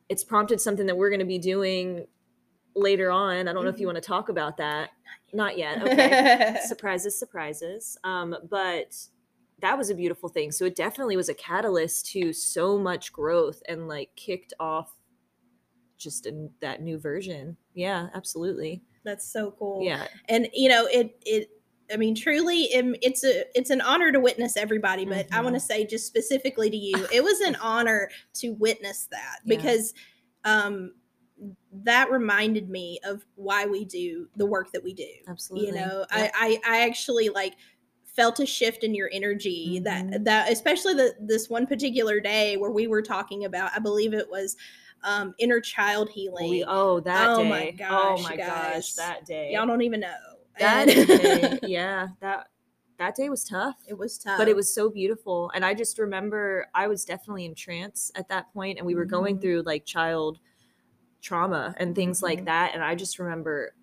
it's 0.09 0.25
prompted 0.25 0.61
something 0.61 0.87
that 0.87 0.97
we're 0.97 1.11
going 1.11 1.21
to 1.21 1.27
be 1.27 1.39
doing 1.39 2.07
later 2.77 3.11
on. 3.11 3.49
I 3.49 3.53
don't 3.53 3.63
know 3.65 3.71
if 3.71 3.79
you 3.79 3.87
Mhm. 3.87 3.95
want 3.95 4.03
to 4.03 4.07
talk 4.09 4.29
about 4.29 4.57
that. 4.59 4.91
Not 5.33 5.57
yet. 5.57 5.79
Okay. 5.87 6.59
Surprises 6.67 7.19
surprises. 7.19 7.97
Um 8.05 8.37
but 8.51 8.97
that 9.61 9.79
was 9.79 9.89
a 9.91 9.95
beautiful 9.95 10.29
thing. 10.29 10.51
So 10.53 10.65
it 10.65 10.75
definitely 10.77 11.17
was 11.17 11.29
a 11.29 11.35
catalyst 11.35 12.07
to 12.13 12.33
so 12.33 12.77
much 12.79 13.13
growth 13.13 13.63
and 13.69 13.87
like 13.89 14.11
kicked 14.17 14.53
off 14.61 14.93
just 15.97 16.27
in 16.27 16.51
that 16.61 16.83
new 16.83 16.99
version. 16.99 17.57
Yeah 17.75 18.09
absolutely. 18.15 18.83
That's 19.05 19.25
so 19.27 19.53
cool. 19.53 19.83
yeah. 19.83 20.09
And 20.29 20.49
you 20.53 20.69
know 20.69 20.87
it 20.87 21.17
it 21.25 21.51
i 21.93 21.97
mean 21.97 22.15
truly 22.15 22.63
it's 22.73 23.25
a 23.25 23.45
it's 23.59 23.71
an 23.71 23.81
honor 23.81 24.11
to 24.13 24.21
witness 24.21 24.57
everybody 24.57 25.05
but 25.05 25.27
i 25.33 25.41
want 25.41 25.55
to 25.55 25.61
say 25.61 25.85
just 25.87 26.07
specifically 26.07 26.71
to 26.71 26.77
you 26.77 27.07
it 27.13 27.23
was 27.23 27.41
an 27.41 27.57
honor 27.57 28.09
to 28.33 28.51
witness 28.55 29.07
that 29.11 29.39
Yeah. 29.45 29.57
because 29.57 29.95
um 30.45 30.93
that 31.73 32.11
reminded 32.11 32.71
me 32.71 33.01
of 33.05 33.25
why 33.35 33.67
we 33.67 33.85
do 33.85 34.29
the 34.37 34.47
work 34.47 34.73
that 34.73 34.83
we 34.83 34.95
do 34.95 35.09
absolutely 35.29 35.69
you 35.69 35.75
know 35.75 36.07
Yeah. 36.15 36.31
I, 36.35 36.59
I 36.67 36.77
i 36.79 36.87
actually 36.87 37.29
like 37.29 37.55
felt 38.05 38.39
a 38.39 38.47
shift 38.47 38.85
in 38.85 38.95
your 38.95 39.11
energy 39.13 39.81
that 39.81 40.05
Mhm. 40.07 40.25
that 40.25 40.51
especially 40.53 40.95
the 40.95 41.15
this 41.21 41.51
one 41.51 41.67
particular 41.67 42.21
day 42.21 42.57
where 42.57 42.71
we 42.71 42.87
were 42.87 43.03
talking 43.03 43.45
about 43.45 43.73
i 43.75 43.79
believe 43.81 44.15
it 44.15 44.31
was 44.31 44.57
um 45.03 45.35
inner 45.39 45.61
child 45.61 46.09
healing 46.09 46.49
we, 46.51 46.65
oh 46.67 47.01
that 47.01 47.31
Oh 47.37 47.43
day 47.43 47.49
my 47.51 47.75
oh 47.91 48.17
gosh, 48.17 48.23
my 48.23 48.37
guys. 48.37 48.75
gosh 48.75 48.93
that 48.95 49.27
day 49.27 49.51
y'all 49.53 49.67
don't 49.67 49.83
even 49.83 50.01
know 50.01 50.15
that 50.59 50.87
day, 50.87 51.59
yeah 51.63 52.09
that 52.21 52.49
that 52.99 53.17
day 53.17 53.29
was 53.29 53.43
tough. 53.45 53.77
It 53.89 53.99
was 53.99 54.19
tough 54.19 54.39
but 54.39 54.49
it 54.49 54.55
was 54.57 54.73
so 54.75 54.89
beautiful. 54.91 55.51
And 55.55 55.65
i 55.65 55.75
just 55.75 55.99
remember 55.99 56.69
i 56.75 56.87
was 56.87 57.05
definitely 57.05 57.45
in 57.45 57.55
trance 57.55 58.11
at 58.15 58.29
that 58.29 58.53
point 58.55 58.79
and 58.79 58.87
we 58.87 58.95
were 58.95 59.05
going 59.05 59.39
Mhm. 59.39 59.41
through 59.43 59.63
like 59.63 59.85
child 59.85 60.39
trauma 61.23 61.75
and 61.79 61.95
things 61.95 62.21
Mhm. 62.21 62.23
like 62.23 62.45
that. 62.47 62.73
And 62.75 62.85
i 62.85 62.95
just 62.95 63.19
remember 63.19 63.75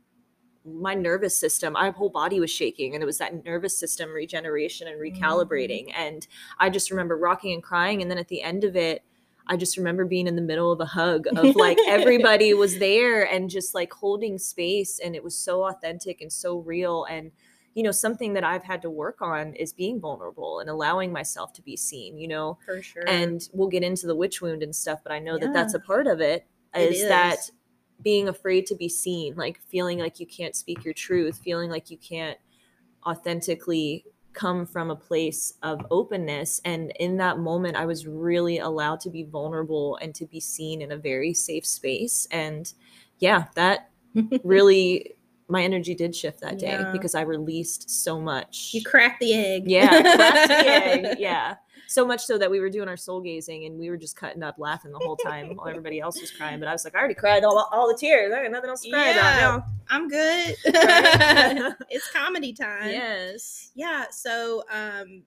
my 0.66 0.94
nervous 0.94 1.36
system 1.36 1.74
my 1.74 1.90
whole 1.92 2.10
body 2.10 2.40
was 2.40 2.52
shaking 2.52 2.94
and 2.94 3.02
it 3.04 3.06
was 3.08 3.18
that 3.18 3.44
nervous 3.46 3.78
system 3.78 4.12
regeneration 4.12 4.88
and 4.88 5.00
recalibrating. 5.02 5.92
And 5.96 6.28
i 6.60 6.70
just 6.70 6.92
remember 6.92 7.18
rocking 7.18 7.54
and 7.54 7.64
crying 7.64 8.02
and 8.02 8.12
then 8.12 8.18
at 8.20 8.28
the 8.30 8.42
end 8.44 8.64
of 8.64 8.76
it 8.76 9.04
i 9.48 9.58
just 9.58 9.78
remember 9.78 10.06
being 10.06 10.28
in 10.28 10.36
the 10.36 10.42
middle 10.42 10.72
of 10.72 10.80
a 10.80 10.86
hug 10.86 11.28
of 11.36 11.56
like 11.56 11.78
everybody 11.88 12.54
was 12.54 12.78
there 12.80 13.24
and 13.24 13.50
just 13.50 13.74
like 13.74 13.92
holding 13.94 14.38
space 14.38 15.00
and 15.00 15.16
it 15.16 15.24
was 15.24 15.36
so 15.36 15.64
authentic 15.68 16.22
and 16.22 16.32
so 16.32 16.58
real. 16.60 17.06
And 17.10 17.32
you 17.74 17.84
know 17.84 17.92
something 17.92 18.34
that 18.34 18.44
i've 18.44 18.64
had 18.64 18.82
to 18.82 18.90
work 18.90 19.22
on 19.22 19.54
is 19.54 19.72
being 19.72 20.00
vulnerable 20.00 20.60
and 20.60 20.70
allowing 20.70 21.12
myself 21.12 21.54
to 21.54 21.62
be 21.62 21.78
seen 21.78 22.18
you 22.18 22.28
know? 22.28 22.58
For 22.66 22.82
sure. 22.82 23.08
And 23.08 23.42
we'll 23.54 23.70
get 23.70 23.82
into 23.84 24.08
the 24.08 24.16
witch 24.16 24.42
wound 24.42 24.62
and 24.62 24.76
stuff 24.76 25.00
but 25.04 25.14
i 25.14 25.20
know 25.20 25.38
that 25.38 25.54
that's 25.54 25.74
a 25.74 25.80
part 25.80 26.06
of 26.06 26.20
it 26.20 26.46
It 26.76 26.92
is 26.92 27.08
that 27.08 27.40
is. 27.40 27.52
being 28.02 28.28
afraid 28.28 28.66
to 28.68 28.76
be 28.76 28.90
seen 28.90 29.36
like 29.36 29.58
feeling 29.70 30.00
like 30.00 30.20
you 30.20 30.26
can't 30.26 30.56
speak 30.56 30.84
your 30.84 30.94
truth 30.94 31.40
feeling 31.44 31.70
like 31.70 31.90
you 31.90 31.98
can't 31.98 32.38
authentically 33.06 34.06
come 34.34 34.66
from 34.66 34.90
a 34.92 34.96
place 34.96 35.54
of 35.62 35.86
openness 35.92 36.62
and 36.66 36.92
in 37.00 37.18
that 37.18 37.38
moment 37.40 37.76
i 37.76 37.86
was 37.86 38.08
really 38.08 38.60
allowed 38.60 39.00
to 39.00 39.10
be 39.10 39.24
vulnerable 39.24 39.98
and 40.02 40.16
to 40.16 40.26
be 40.26 40.40
seen 40.40 40.82
in 40.82 40.92
a 40.92 40.98
very 40.98 41.34
safe 41.34 41.66
space 41.66 42.28
and 42.32 42.74
yeah 43.20 43.46
that 43.56 43.90
really 44.44 45.14
my 45.48 45.64
energy 45.64 45.94
did 45.94 46.16
shift 46.16 46.40
that 46.42 46.58
day 46.60 46.78
Yeah. 46.80 46.92
because 46.92 47.14
i 47.16 47.22
released 47.22 47.90
so 47.90 48.20
much 48.22 48.72
you 48.74 48.82
cracked 48.84 49.20
the 49.20 49.34
egg 49.34 49.64
yeah, 49.70 50.02
cracked 50.02 50.48
the 50.48 50.56
egg. 51.10 51.18
Yeah. 51.20 51.56
So 51.92 52.06
much 52.06 52.24
so 52.24 52.38
that 52.38 52.50
we 52.50 52.60
were 52.62 52.70
doing 52.70 52.88
our 52.88 52.96
soul 52.96 53.20
gazing 53.20 53.66
and 53.66 53.78
we 53.78 53.90
were 53.90 53.98
just 53.98 54.16
cutting 54.16 54.44
up 54.44 54.56
laughing 54.58 54.92
the 54.94 55.00
whole 55.00 55.18
time 55.18 55.56
while 55.56 55.68
everybody 55.68 56.00
else 56.00 56.20
was 56.22 56.32
crying. 56.32 56.60
But 56.60 56.70
I 56.70 56.72
was 56.72 56.86
like, 56.86 56.96
I 56.96 57.00
already 57.00 57.16
cried 57.16 57.44
all, 57.44 57.68
all 57.72 57.88
the 57.88 57.98
tears. 57.98 58.32
I 58.34 58.44
got 58.44 58.52
nothing 58.52 58.70
else 58.70 58.82
to 58.84 58.90
cry 58.92 59.10
Yeah. 59.12 59.56
about 59.56 59.64
i'm 59.90 60.08
good 60.08 60.56
it's 61.90 62.10
comedy 62.12 62.54
time 62.54 62.90
yes. 62.90 63.72
yeah 63.76 64.06
so 64.10 64.64
um 64.72 65.24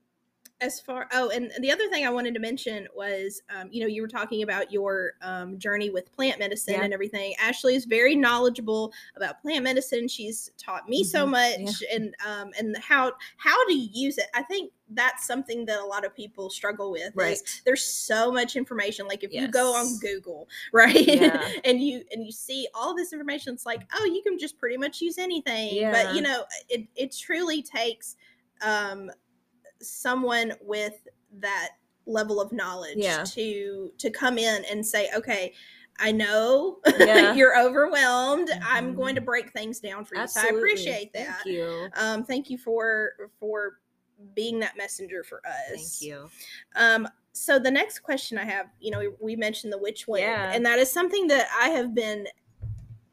as 0.61 0.81
far 0.81 1.09
oh 1.13 1.31
and 1.31 1.51
the 1.61 1.71
other 1.71 1.89
thing 1.89 2.07
i 2.07 2.11
wanted 2.11 2.33
to 2.33 2.39
mention 2.41 2.87
was 2.95 3.43
um, 3.55 3.69
you 3.73 3.81
know 3.81 3.87
you 3.89 4.01
were 4.01 4.09
talking 4.09 4.43
about 4.45 4.71
your 4.73 5.15
um, 5.23 5.59
journey 5.59 5.91
with 5.91 6.13
plant 6.13 6.39
medicine 6.39 6.75
Yeah. 6.75 6.85
and 6.85 6.95
everything 6.95 7.35
ashli 7.43 7.75
is 7.75 7.85
very 7.87 8.15
knowledgeable 8.15 8.93
about 9.17 9.43
plant 9.43 9.65
medicine 9.65 10.07
she's 10.07 10.53
taught 10.57 10.89
me 10.89 11.03
so 11.03 11.27
Mhm. 11.27 11.31
much 11.31 11.83
and 11.93 12.15
um, 12.25 12.51
and 12.59 12.77
how 12.79 13.13
how 13.37 13.67
to 13.67 13.75
use 13.75 14.17
it 14.17 14.27
i 14.35 14.43
think 14.43 14.71
that's 14.91 15.27
something 15.27 15.65
that 15.67 15.81
a 15.81 15.85
lot 15.85 16.05
of 16.05 16.15
people 16.15 16.49
struggle 16.51 16.93
with 16.93 17.11
Right. 17.17 17.39
there's 17.65 17.83
so 17.85 18.31
much 18.31 18.55
information 18.55 19.09
like 19.09 19.25
if 19.25 19.33
you 19.33 19.49
go 19.49 19.75
on 19.75 19.99
google 19.99 20.49
right 20.73 20.95
Yeah. 21.07 21.51
and 21.65 21.83
you 21.83 22.05
and 22.13 22.25
you 22.25 22.31
see 22.31 22.69
all 22.75 22.95
this 22.95 23.13
information 23.13 23.55
it's 23.55 23.67
like 23.67 23.83
oh 23.99 24.05
you 24.05 24.23
can 24.23 24.39
just 24.39 24.57
pretty 24.59 24.77
much 24.77 25.01
use 25.01 25.19
anything 25.19 25.75
Yeah. 25.75 25.91
but 25.91 26.15
you 26.15 26.23
know 26.23 26.45
it 26.69 26.87
it 26.95 27.13
truly 27.17 27.61
takes 27.61 28.17
um 28.63 29.11
someone 29.89 30.53
with 30.61 31.07
that 31.39 31.71
level 32.07 32.41
of 32.41 32.53
knowledge 32.53 32.97
Yeah. 32.99 33.25
to 33.25 33.93
to 33.99 34.11
come 34.11 34.39
in 34.39 34.65
and 34.67 34.85
say 34.87 35.09
okay 35.17 35.53
I 35.99 36.11
know 36.11 36.81
Yeah. 36.99 37.35
you're 37.35 37.57
overwhelmed. 37.59 38.51
I'm 38.65 38.93
Mhm. 38.95 38.97
going 38.97 39.15
to 39.15 39.21
break 39.21 39.53
things 39.53 39.79
down 39.79 40.05
for 40.05 40.17
you. 40.17 40.27
So 40.27 40.41
I 40.41 40.47
appreciate 40.49 41.13
that. 41.13 41.43
Thank 41.45 41.47
you. 41.47 41.89
Um, 41.95 42.25
thank 42.25 42.51
you 42.51 42.59
for 42.59 43.13
for 43.39 43.79
being 44.35 44.59
that 44.61 44.77
messenger 44.77 45.23
for 45.23 45.41
us. 45.47 45.99
Thank 46.01 46.03
you. 46.03 46.31
Um, 46.75 47.09
so 47.33 47.59
the 47.61 47.71
next 47.71 48.01
question 48.01 48.39
I 48.39 48.45
have, 48.45 48.67
you 48.81 48.91
know, 48.91 49.13
we, 49.21 49.37
mentioned 49.37 49.73
the 49.73 49.79
witch 49.79 50.07
wound, 50.09 50.23
Yeah. 50.23 50.53
and 50.53 50.65
that 50.67 50.79
is 50.79 50.91
something 50.91 51.27
that 51.29 51.47
I 51.57 51.69
have 51.71 51.95
been 51.95 52.27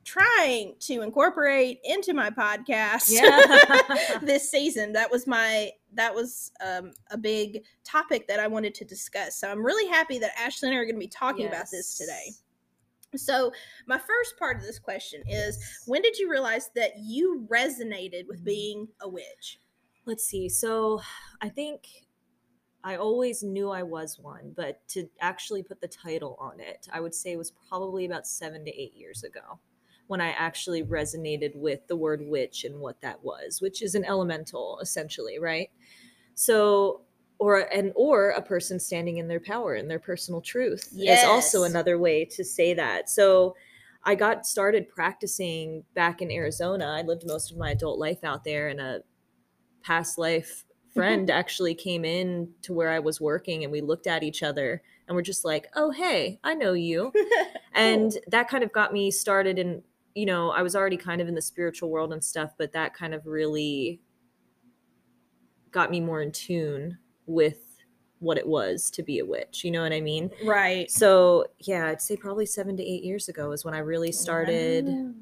trying 0.04 0.76
to 0.80 1.02
incorporate 1.02 1.80
into 1.84 2.14
my 2.14 2.30
podcast 2.30 3.10
Yeah. 3.12 4.20
this 4.24 4.50
season. 4.50 4.94
That 4.94 5.12
was 5.12 5.28
my 5.28 5.72
that 5.94 6.14
was 6.14 6.52
um, 6.66 6.94
a 7.12 7.18
big 7.18 7.64
topic 7.84 8.28
that 8.28 8.40
I 8.40 8.48
wanted 8.48 8.74
to 8.76 8.86
discuss. 8.86 9.38
So 9.38 9.50
I'm 9.50 9.66
really 9.66 9.90
happy 9.90 10.20
that 10.20 10.36
Ashli 10.38 10.64
and 10.64 10.74
I 10.74 10.78
are 10.78 10.86
going 10.86 10.96
to 10.96 11.00
be 11.00 11.08
talking 11.08 11.48
about 11.48 11.66
this 11.72 11.98
today. 11.98 12.32
So 13.16 13.52
my 13.88 13.98
first 13.98 14.38
part 14.40 14.58
of 14.58 14.64
this 14.64 14.80
question 14.80 15.22
is 15.28 15.60
when 15.86 16.02
did 16.02 16.18
you 16.18 16.30
realize 16.30 16.70
that 16.76 16.92
you 16.98 17.46
resonated 17.52 18.28
with 18.28 18.42
Mhm. 18.42 18.46
being 18.46 18.88
a 19.02 19.10
witch? 19.10 19.60
Let's 20.06 20.26
see. 20.26 20.48
So 20.48 21.02
I 21.42 21.50
think 21.50 21.88
I 22.84 22.96
always 22.96 23.44
knew 23.44 23.70
I 23.70 23.84
was 23.84 24.18
one, 24.18 24.54
but 24.56 24.88
to 24.90 25.10
actually 25.20 25.62
put 25.62 25.82
the 25.82 25.88
title 25.88 26.36
on 26.40 26.60
it, 26.60 26.88
I 26.92 27.00
would 27.00 27.14
say 27.14 27.34
it 27.34 27.38
was 27.38 27.52
probably 27.70 28.06
about 28.06 28.26
seven 28.26 28.66
to 28.66 28.72
eight 28.72 28.96
years 28.96 29.24
ago 29.24 29.60
when 30.12 30.20
I 30.20 30.32
actually 30.32 30.84
resonated 30.84 31.56
with 31.56 31.88
the 31.88 31.96
word 31.96 32.22
witch 32.22 32.66
and 32.66 32.82
what 32.82 33.00
that 33.00 33.24
was, 33.24 33.62
which 33.62 33.82
is 33.82 33.96
an 33.96 34.04
elemental 34.04 34.78
essentially, 34.82 35.40
right? 35.40 35.70
So 36.36 37.04
or 37.40 37.60
and 37.74 37.94
or 37.96 38.32
a 38.32 38.42
person 38.42 38.78
standing 38.78 39.20
in 39.20 39.30
their 39.30 39.40
power 39.40 39.76
and 39.76 39.90
their 39.90 40.00
personal 40.00 40.42
truth 40.42 40.90
is 40.94 41.24
also 41.24 41.64
another 41.64 41.98
way 41.98 42.26
to 42.26 42.44
say 42.44 42.74
that. 42.74 43.10
So 43.10 43.56
I 44.04 44.16
got 44.16 44.46
started 44.46 44.90
practicing 44.90 45.86
back 45.94 46.22
in 46.22 46.30
Arizona. 46.30 46.88
I 46.88 47.04
lived 47.04 47.24
most 47.26 47.50
of 47.50 47.58
my 47.58 47.72
adult 47.72 47.98
life 47.98 48.26
out 48.26 48.44
there, 48.44 48.68
and 48.68 48.82
a 48.82 49.04
past 49.82 50.18
life 50.18 50.66
mm-hmm. 50.66 51.00
friend 51.00 51.30
actually 51.32 51.74
came 51.74 52.04
in 52.04 52.50
to 52.64 52.74
where 52.74 52.90
I 52.90 53.00
was 53.00 53.22
working, 53.22 53.64
and 53.64 53.72
we 53.72 53.80
looked 53.80 54.08
at 54.08 54.24
each 54.24 54.44
other 54.44 54.82
and 55.08 55.16
we're 55.16 55.22
just 55.22 55.46
like, 55.46 55.68
"Oh, 55.76 55.92
hey, 55.92 56.40
I 56.44 56.54
know 56.54 56.74
you," 56.74 57.14
and 57.74 58.12
that 58.28 58.50
kind 58.50 58.64
of 58.64 58.72
got 58.72 58.94
me 58.94 59.10
started 59.10 59.58
in. 59.58 59.84
You 60.16 60.26
know, 60.26 60.52
I 60.52 60.62
was 60.62 60.76
already 60.76 60.98
kind 60.98 61.22
of 61.22 61.28
in 61.28 61.36
the 61.36 61.42
spiritual 61.42 61.90
world 61.90 62.12
and 62.14 62.24
stuff, 62.24 62.54
but 62.58 62.74
that 62.74 62.94
kind 62.94 63.14
of 63.14 63.26
really 63.26 64.02
got 65.72 65.90
me 65.90 66.00
more 66.02 66.22
in 66.22 66.32
tune 66.32 66.98
with 67.26 67.60
what 68.20 68.38
it 68.38 68.46
was 68.48 68.90
to 68.92 69.04
be 69.04 69.20
a 69.20 69.26
witch. 69.26 69.64
You 69.64 69.72
know 69.72 69.82
what 69.82 69.94
I 69.94 70.02
mean? 70.02 70.30
right. 70.44 70.90
So 70.92 71.48
yeah, 71.60 71.88
I'd 71.88 72.02
say 72.02 72.16
probably 72.18 72.46
seven 72.46 72.78
to 72.78 72.84
eight 72.84 73.04
years 73.04 73.30
ago 73.30 73.52
is 73.52 73.64
when 73.66 73.74
I 73.74 73.80
really 73.80 74.12
started 74.12 74.86
Wow. 74.88 75.14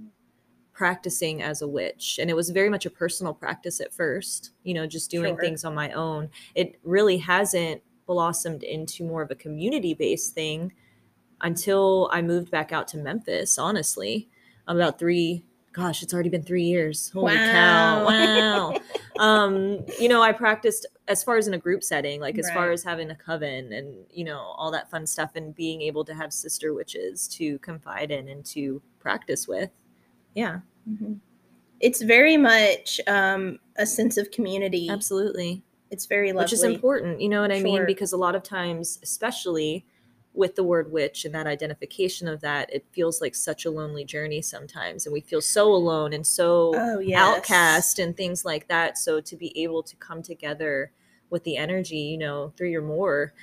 practicing 0.74 1.42
as 1.42 1.62
a 1.62 1.68
witch. 1.68 2.18
And 2.20 2.30
it 2.30 2.36
was 2.36 2.50
very 2.50 2.70
much 2.70 2.86
a 2.86 2.90
personal 2.90 3.34
practice 3.34 3.80
at 3.80 3.94
first, 3.94 4.52
you 4.64 4.74
know, 4.74 4.88
just 4.88 5.12
doing 5.12 5.36
Sure. 5.36 5.42
things 5.42 5.64
on 5.64 5.76
my 5.76 5.92
own. 5.92 6.30
It 6.56 6.80
really 6.84 7.18
hasn't 7.18 7.82
blossomed 8.06 8.64
into 8.64 9.04
more 9.06 9.22
of 9.22 9.30
a 9.30 9.36
community 9.36 9.94
based 9.94 10.34
thing 10.34 10.74
until 11.42 12.10
I 12.12 12.22
moved 12.22 12.50
back 12.52 12.72
out 12.74 12.88
to 12.90 12.98
Memphis, 12.98 13.58
honestly. 13.58 14.30
About 14.70 15.00
three, 15.00 15.44
gosh, 15.74 16.04
it's 16.04 16.14
already 16.14 16.30
been 16.30 16.44
three 16.44 16.64
years. 16.64 17.10
Holy 17.10 17.36
cow. 17.36 18.06
Wow. 18.10 18.76
um, 19.18 19.84
you 20.00 20.08
know, 20.08 20.22
I 20.22 20.32
practiced 20.32 20.86
as 21.08 21.24
far 21.24 21.38
as 21.38 21.48
in 21.48 21.54
a 21.56 21.58
group 21.58 21.84
setting, 21.84 22.22
like 22.22 22.38
as 22.38 22.50
far 22.52 22.72
as 22.72 22.84
having 22.84 23.10
a 23.12 23.16
coven 23.16 23.74
and, 23.74 24.06
you 24.14 24.24
know, 24.24 24.40
all 24.40 24.72
that 24.72 24.90
fun 24.90 25.06
stuff 25.08 25.32
and 25.36 25.54
being 25.56 25.82
able 25.82 26.06
to 26.06 26.14
have 26.14 26.32
sister 26.32 26.74
witches 26.74 27.28
to 27.30 27.58
confide 27.60 28.12
in 28.12 28.30
and 28.30 28.46
to 28.46 28.82
practice 29.00 29.48
with. 29.48 29.72
Yeah, 30.36 30.60
Mhm. 30.90 31.20
It's 31.80 32.02
very 32.02 32.38
much 32.38 33.00
um, 33.08 33.58
a 33.78 33.86
sense 33.86 34.18
of 34.18 34.32
community. 34.32 34.90
absolutely. 34.90 35.64
It's 35.92 36.06
very 36.06 36.32
lovely. 36.32 36.44
Which 36.46 36.54
is 36.54 36.64
important, 36.64 37.20
you 37.20 37.30
know 37.30 37.42
what 37.42 37.52
I 37.52 37.60
mean? 37.62 37.86
Because 37.86 38.14
a 38.14 38.18
lot 38.18 38.36
of 38.36 38.44
times, 38.44 39.00
especially 39.02 39.86
with 40.34 40.56
the 40.56 40.64
word 40.64 40.92
witch 40.92 41.26
and 41.26 41.34
that 41.34 41.48
identification 41.48 42.28
of 42.28 42.40
that, 42.42 42.72
it 42.74 42.86
feels 42.92 43.20
like 43.20 43.36
such 43.36 43.66
a 43.66 43.72
lonely 43.72 44.06
journey 44.06 44.42
sometimes. 44.42 45.06
And 45.06 45.14
we 45.14 45.22
feel 45.22 45.42
so 45.42 45.72
alone 45.74 46.14
and 46.14 46.26
so 46.26 46.72
Oh 46.76 47.00
yes. 47.00 47.20
outcast 47.22 48.00
and 48.00 48.16
things 48.16 48.46
like 48.46 48.68
that. 48.68 48.98
So 48.98 49.20
to 49.20 49.36
be 49.36 49.58
able 49.62 49.84
to 49.84 49.96
come 49.98 50.22
together 50.22 50.92
with 51.30 51.44
the 51.44 51.58
energy, 51.58 51.98
you 51.98 52.18
know, 52.18 52.54
three 52.58 52.76
or 52.76 52.82
more, 52.82 53.34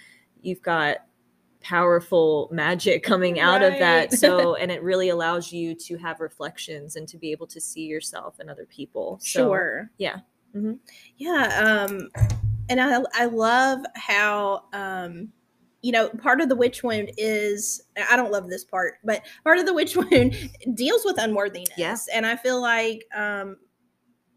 you've 0.42 0.62
got 0.62 0.98
powerful 1.60 2.48
magic 2.52 3.02
coming 3.02 3.40
out 3.40 3.62
of 3.62 3.76
that. 3.78 4.12
So 4.12 4.54
and 4.60 4.70
it 4.70 4.82
really 4.82 5.08
allows 5.08 5.52
you 5.52 5.74
to 5.74 5.96
have 5.98 6.20
reflections 6.20 6.94
and 6.96 7.08
to 7.08 7.18
be 7.18 7.32
able 7.32 7.48
to 7.48 7.60
see 7.60 7.82
yourself 7.82 8.38
and 8.38 8.48
other 8.48 8.66
people. 8.66 9.18
So, 9.20 9.26
Sure. 9.26 9.90
yeah. 9.98 10.18
Mhm. 10.54 10.78
Yeah. 11.16 11.86
Um, 11.88 12.08
and 12.68 12.80
I 12.80 13.02
I 13.14 13.24
love 13.26 13.84
how 13.96 14.64
um, 14.72 15.32
you 15.86 15.92
know 15.92 16.08
part 16.08 16.40
of 16.40 16.48
the 16.48 16.56
witch 16.56 16.82
wound 16.82 17.10
is 17.16 17.80
I 18.10 18.16
don't 18.16 18.32
love 18.32 18.48
this 18.50 18.64
part, 18.64 18.94
but 19.04 19.22
part 19.44 19.58
of 19.58 19.66
the 19.66 19.72
witch 19.74 19.94
wound 20.00 20.34
deals 20.74 21.02
with 21.04 21.16
unworthiness. 21.18 21.68
Yeah. 21.78 21.96
And 22.12 22.26
I 22.26 22.34
feel 22.36 22.60
like 22.60 23.04
um, 23.14 23.56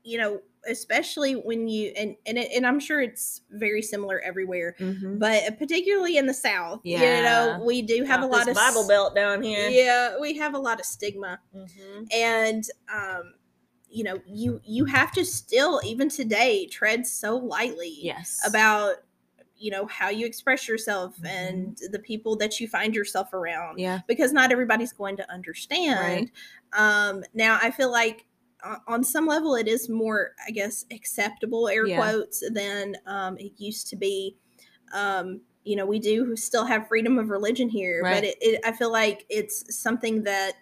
you 0.04 0.18
know 0.20 0.42
especially 0.68 1.34
when 1.34 1.68
you 1.70 1.92
and 1.98 2.16
and, 2.28 2.38
it, 2.38 2.52
and 2.56 2.68
I'm 2.68 2.80
sure 2.80 3.02
it's 3.02 3.42
very 3.50 3.82
similar 3.82 4.20
everywhere, 4.20 4.76
Mhm. 4.80 5.18
but 5.18 5.58
particularly 5.58 6.18
in 6.18 6.26
the 6.28 6.34
South, 6.34 6.82
yeah. 6.84 7.00
you 7.18 7.24
know, 7.24 7.64
we 7.66 7.82
do 7.82 8.04
have 8.04 8.20
Got 8.22 8.30
a 8.30 8.32
lot 8.38 8.48
of 8.50 8.56
Bible 8.56 8.88
belt 8.88 9.16
down 9.16 9.42
here. 9.42 9.70
Yeah, 9.70 10.20
we 10.20 10.38
have 10.38 10.54
a 10.54 10.60
lot 10.60 10.80
of 10.80 10.86
stigma 10.86 11.40
Mhm. 11.56 12.08
and 12.14 12.64
um 12.94 13.34
you 13.90 14.04
know 14.04 14.20
you 14.28 14.62
you 14.64 14.86
have 14.86 15.12
to 15.14 15.26
still 15.26 15.82
even 15.84 16.10
today 16.10 16.68
tread 16.68 17.08
so 17.08 17.38
lightly 17.38 17.96
Yes. 18.02 18.40
about 18.46 18.98
you 19.60 19.70
know 19.72 19.86
how 19.88 20.10
you 20.10 20.26
express 20.26 20.68
yourself 20.68 21.16
Mhm. 21.22 21.30
and 21.30 21.78
the 21.92 22.00
people 22.00 22.36
that 22.38 22.60
you 22.60 22.68
find 22.68 22.96
yourself 22.96 23.34
around 23.34 23.78
yeah. 23.80 24.00
because 24.08 24.32
not 24.34 24.52
everybody's 24.52 24.94
going 24.94 25.18
to 25.18 25.32
understand 25.32 26.32
um 26.74 27.24
now 27.34 27.60
i 27.62 27.70
feel 27.72 27.92
like 27.92 28.26
on 28.88 29.04
some 29.04 29.26
level 29.26 29.56
it 29.56 29.68
is 29.68 29.88
more 29.90 30.32
i 30.48 30.52
guess 30.52 30.86
acceptable 30.92 31.68
air 31.70 31.86
Yeah. 31.86 31.98
quotes 31.98 32.44
than 32.52 32.96
um 33.06 33.38
it 33.38 33.54
used 33.58 33.88
to 33.90 33.96
be 33.96 34.36
um 34.94 35.42
you 35.64 35.76
know 35.76 35.86
we 35.86 36.00
do 36.00 36.36
still 36.36 36.66
have 36.66 36.88
freedom 36.88 37.18
of 37.20 37.30
religion 37.30 37.70
here 37.70 38.02
Right. 38.04 38.16
but 38.16 38.24
it, 38.24 38.38
it 38.42 38.62
i 38.66 38.72
feel 38.72 38.92
like 38.92 39.26
it's 39.30 39.78
something 39.78 40.24
that 40.24 40.54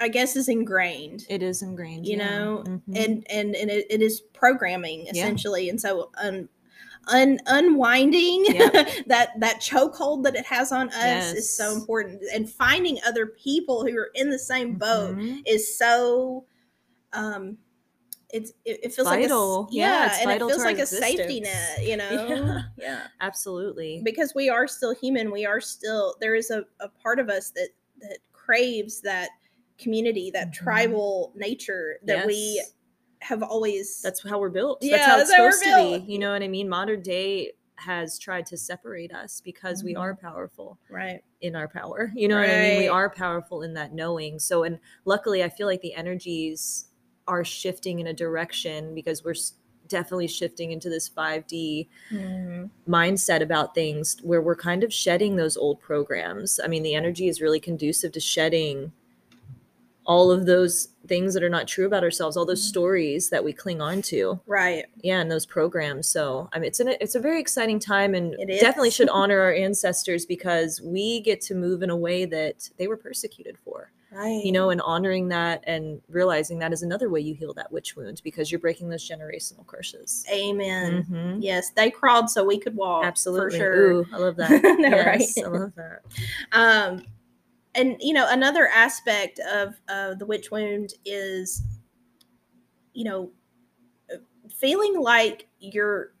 i 0.00 0.08
guess 0.08 0.36
is 0.36 0.48
ingrained 0.48 1.24
It 1.28 1.42
is 1.42 1.62
ingrained. 1.62 2.06
you 2.06 2.16
yeah. 2.16 2.28
know 2.38 2.64
Mhm. 2.66 2.80
and 2.96 3.26
and 3.30 3.54
and 3.54 3.70
it, 3.70 3.86
it 3.90 4.02
is 4.02 4.20
programming 4.32 5.00
Yeah. 5.06 5.12
essentially 5.12 5.68
and 5.68 5.80
so 5.80 6.10
um 6.22 6.48
un, 7.08 7.38
unwinding 7.46 8.44
Yeah. 8.46 8.70
that 9.06 9.38
that 9.38 9.60
chokehold 9.60 10.24
that 10.24 10.34
it 10.36 10.46
has 10.46 10.72
on 10.72 10.88
us 10.90 11.32
is 11.34 11.56
so 11.56 11.72
important 11.74 12.22
and 12.34 12.48
finding 12.50 12.98
other 13.06 13.26
people 13.26 13.84
who 13.86 13.96
are 13.96 14.10
in 14.14 14.30
the 14.30 14.38
same 14.38 14.74
boat 14.74 15.16
Mhm. 15.16 15.42
is 15.46 15.76
so 15.78 16.44
um 17.12 17.58
it's 18.32 18.52
it, 18.64 18.78
it 18.84 18.94
feels 18.94 19.08
vital. 19.08 19.62
like 19.64 19.70
a, 19.72 19.74
Yeah, 19.74 20.04
yeah, 20.06 20.18
and 20.22 20.30
it 20.30 20.38
feels 20.38 20.58
like 20.64 20.78
a 20.78 20.86
safety 20.86 21.40
net 21.40 21.84
you 21.84 21.96
know 21.96 22.10
Yeah. 22.28 22.62
yeah 22.78 23.00
Absolutely. 23.20 24.02
because 24.04 24.34
we 24.36 24.48
are 24.48 24.68
still 24.68 24.94
human 24.94 25.30
we 25.32 25.44
are 25.44 25.60
still 25.60 26.14
there 26.20 26.34
is 26.36 26.50
a, 26.50 26.64
a 26.80 26.88
part 27.02 27.18
of 27.18 27.28
us 27.28 27.50
that 27.50 27.70
that 28.00 28.18
craves 28.32 29.00
that 29.02 29.30
community 29.80 30.30
that 30.30 30.48
Mhm. 30.48 30.52
tribal 30.52 31.32
nature 31.34 31.98
that 32.04 32.26
we 32.26 32.62
have 33.22 33.42
always 33.42 34.00
that's 34.02 34.22
how 34.28 34.38
we're 34.38 34.48
built. 34.48 34.78
Yeah, 34.82 34.96
that's 34.96 35.06
how 35.06 35.18
it's 35.18 35.28
that's 35.30 35.36
how 35.36 35.44
we're 35.44 35.50
supposed 35.52 35.64
to 35.64 35.76
built. 35.76 36.06
be. 36.06 36.12
You 36.12 36.18
know 36.18 36.32
what 36.32 36.42
I 36.42 36.48
mean? 36.48 36.68
Modern 36.68 37.02
day 37.02 37.52
has 37.76 38.18
tried 38.18 38.46
to 38.46 38.56
separate 38.56 39.12
us 39.12 39.40
because 39.40 39.82
we 39.82 39.94
Mhm. 39.94 40.00
are 40.00 40.14
powerful 40.14 40.78
right 40.90 41.22
in 41.40 41.56
our 41.56 41.68
power. 41.68 42.12
You 42.16 42.28
know 42.28 42.36
what 42.38 42.50
I 42.50 42.58
mean? 42.60 42.76
We 42.76 42.88
are 42.88 43.08
powerful 43.10 43.62
in 43.62 43.74
that 43.74 43.94
knowing. 43.94 44.38
So, 44.38 44.64
and 44.64 44.78
luckily, 45.06 45.42
I 45.42 45.48
feel 45.48 45.66
like 45.66 45.80
the 45.80 45.94
energies 45.94 46.86
are 47.26 47.44
shifting 47.44 48.00
in 48.00 48.06
a 48.08 48.12
direction 48.14 48.94
because 48.94 49.24
we're 49.24 49.34
definitely 49.88 50.26
shifting 50.28 50.72
into 50.72 50.88
this 50.90 51.08
5D 51.08 51.88
mindset 52.88 53.40
about 53.42 53.74
things 53.74 54.16
where 54.22 54.42
we're 54.42 54.56
kind 54.56 54.82
of 54.82 54.92
shedding 54.92 55.36
those 55.36 55.56
old 55.56 55.80
programs. 55.80 56.58
I 56.62 56.66
mean, 56.68 56.82
the 56.82 56.94
energy 56.94 57.28
is 57.28 57.40
really 57.40 57.60
conducive 57.60 58.12
to 58.12 58.20
shedding 58.20 58.92
all 60.06 60.30
of 60.30 60.46
those 60.46 60.88
things 61.06 61.34
that 61.34 61.42
are 61.42 61.48
not 61.50 61.68
true 61.68 61.86
about 61.86 62.02
ourselves, 62.02 62.36
all 62.36 62.44
those 62.46 62.62
Mhm. 62.64 62.68
stories 62.68 63.30
that 63.30 63.44
we 63.44 63.52
cling 63.52 63.80
on 63.80 64.02
to. 64.02 64.40
right 64.46 64.86
Yeah, 65.02 65.20
and 65.20 65.30
those 65.30 65.46
programs. 65.46 66.08
So, 66.08 66.48
I 66.52 66.58
mean, 66.58 66.68
it's 66.68 66.80
an, 66.80 66.88
it's 67.00 67.14
a 67.14 67.20
very 67.20 67.40
exciting 67.40 67.78
time 67.78 68.14
and 68.14 68.34
It 68.34 68.60
definitely 68.60 68.90
should 68.90 69.08
honor 69.12 69.40
our 69.40 69.52
ancestors 69.52 70.26
because 70.26 70.80
we 70.80 71.20
get 71.20 71.40
to 71.42 71.54
move 71.54 71.82
in 71.82 71.90
a 71.90 71.96
way 71.96 72.24
that 72.26 72.70
they 72.76 72.86
were 72.88 72.96
persecuted 72.96 73.56
for. 73.64 73.92
right 74.12 74.40
You 74.44 74.52
know, 74.52 74.70
and 74.70 74.80
honoring 74.80 75.28
that 75.28 75.62
and 75.66 76.00
realizing 76.08 76.58
that 76.60 76.72
is 76.72 76.82
another 76.82 77.08
way 77.08 77.20
you 77.20 77.34
heal 77.34 77.54
that 77.54 77.70
witch 77.70 77.94
wound 77.96 78.20
because 78.24 78.50
you're 78.50 78.58
breaking 78.58 78.88
those 78.88 79.08
generational 79.08 79.64
curses. 79.66 80.24
amen 80.32 81.06
Mhm. 81.08 81.36
yes 81.40 81.70
they 81.70 81.90
crawled 81.90 82.28
so 82.30 82.42
we 82.44 82.58
could 82.58 82.74
walk 82.74 83.04
Absolutely. 83.04 83.50
for 83.50 83.56
sure 83.56 83.90
Ooh, 83.92 84.06
I 84.12 84.16
love 84.18 84.36
that. 84.42 84.62
No, 84.80 84.88
yes, 84.88 85.36
right? 85.36 85.46
I 85.46 85.48
love 85.48 85.72
that. 85.76 86.00
um 86.52 87.04
and 87.74 87.96
you 88.00 88.12
know 88.12 88.26
another 88.28 88.68
aspect 88.68 89.38
of 89.52 89.80
uh, 89.88 90.14
the 90.14 90.26
witch 90.26 90.50
wound 90.50 90.94
is 91.04 91.62
you 92.92 93.04
know 93.04 93.30
feeling 94.48 95.00
like 95.00 95.46
you're 95.60 96.12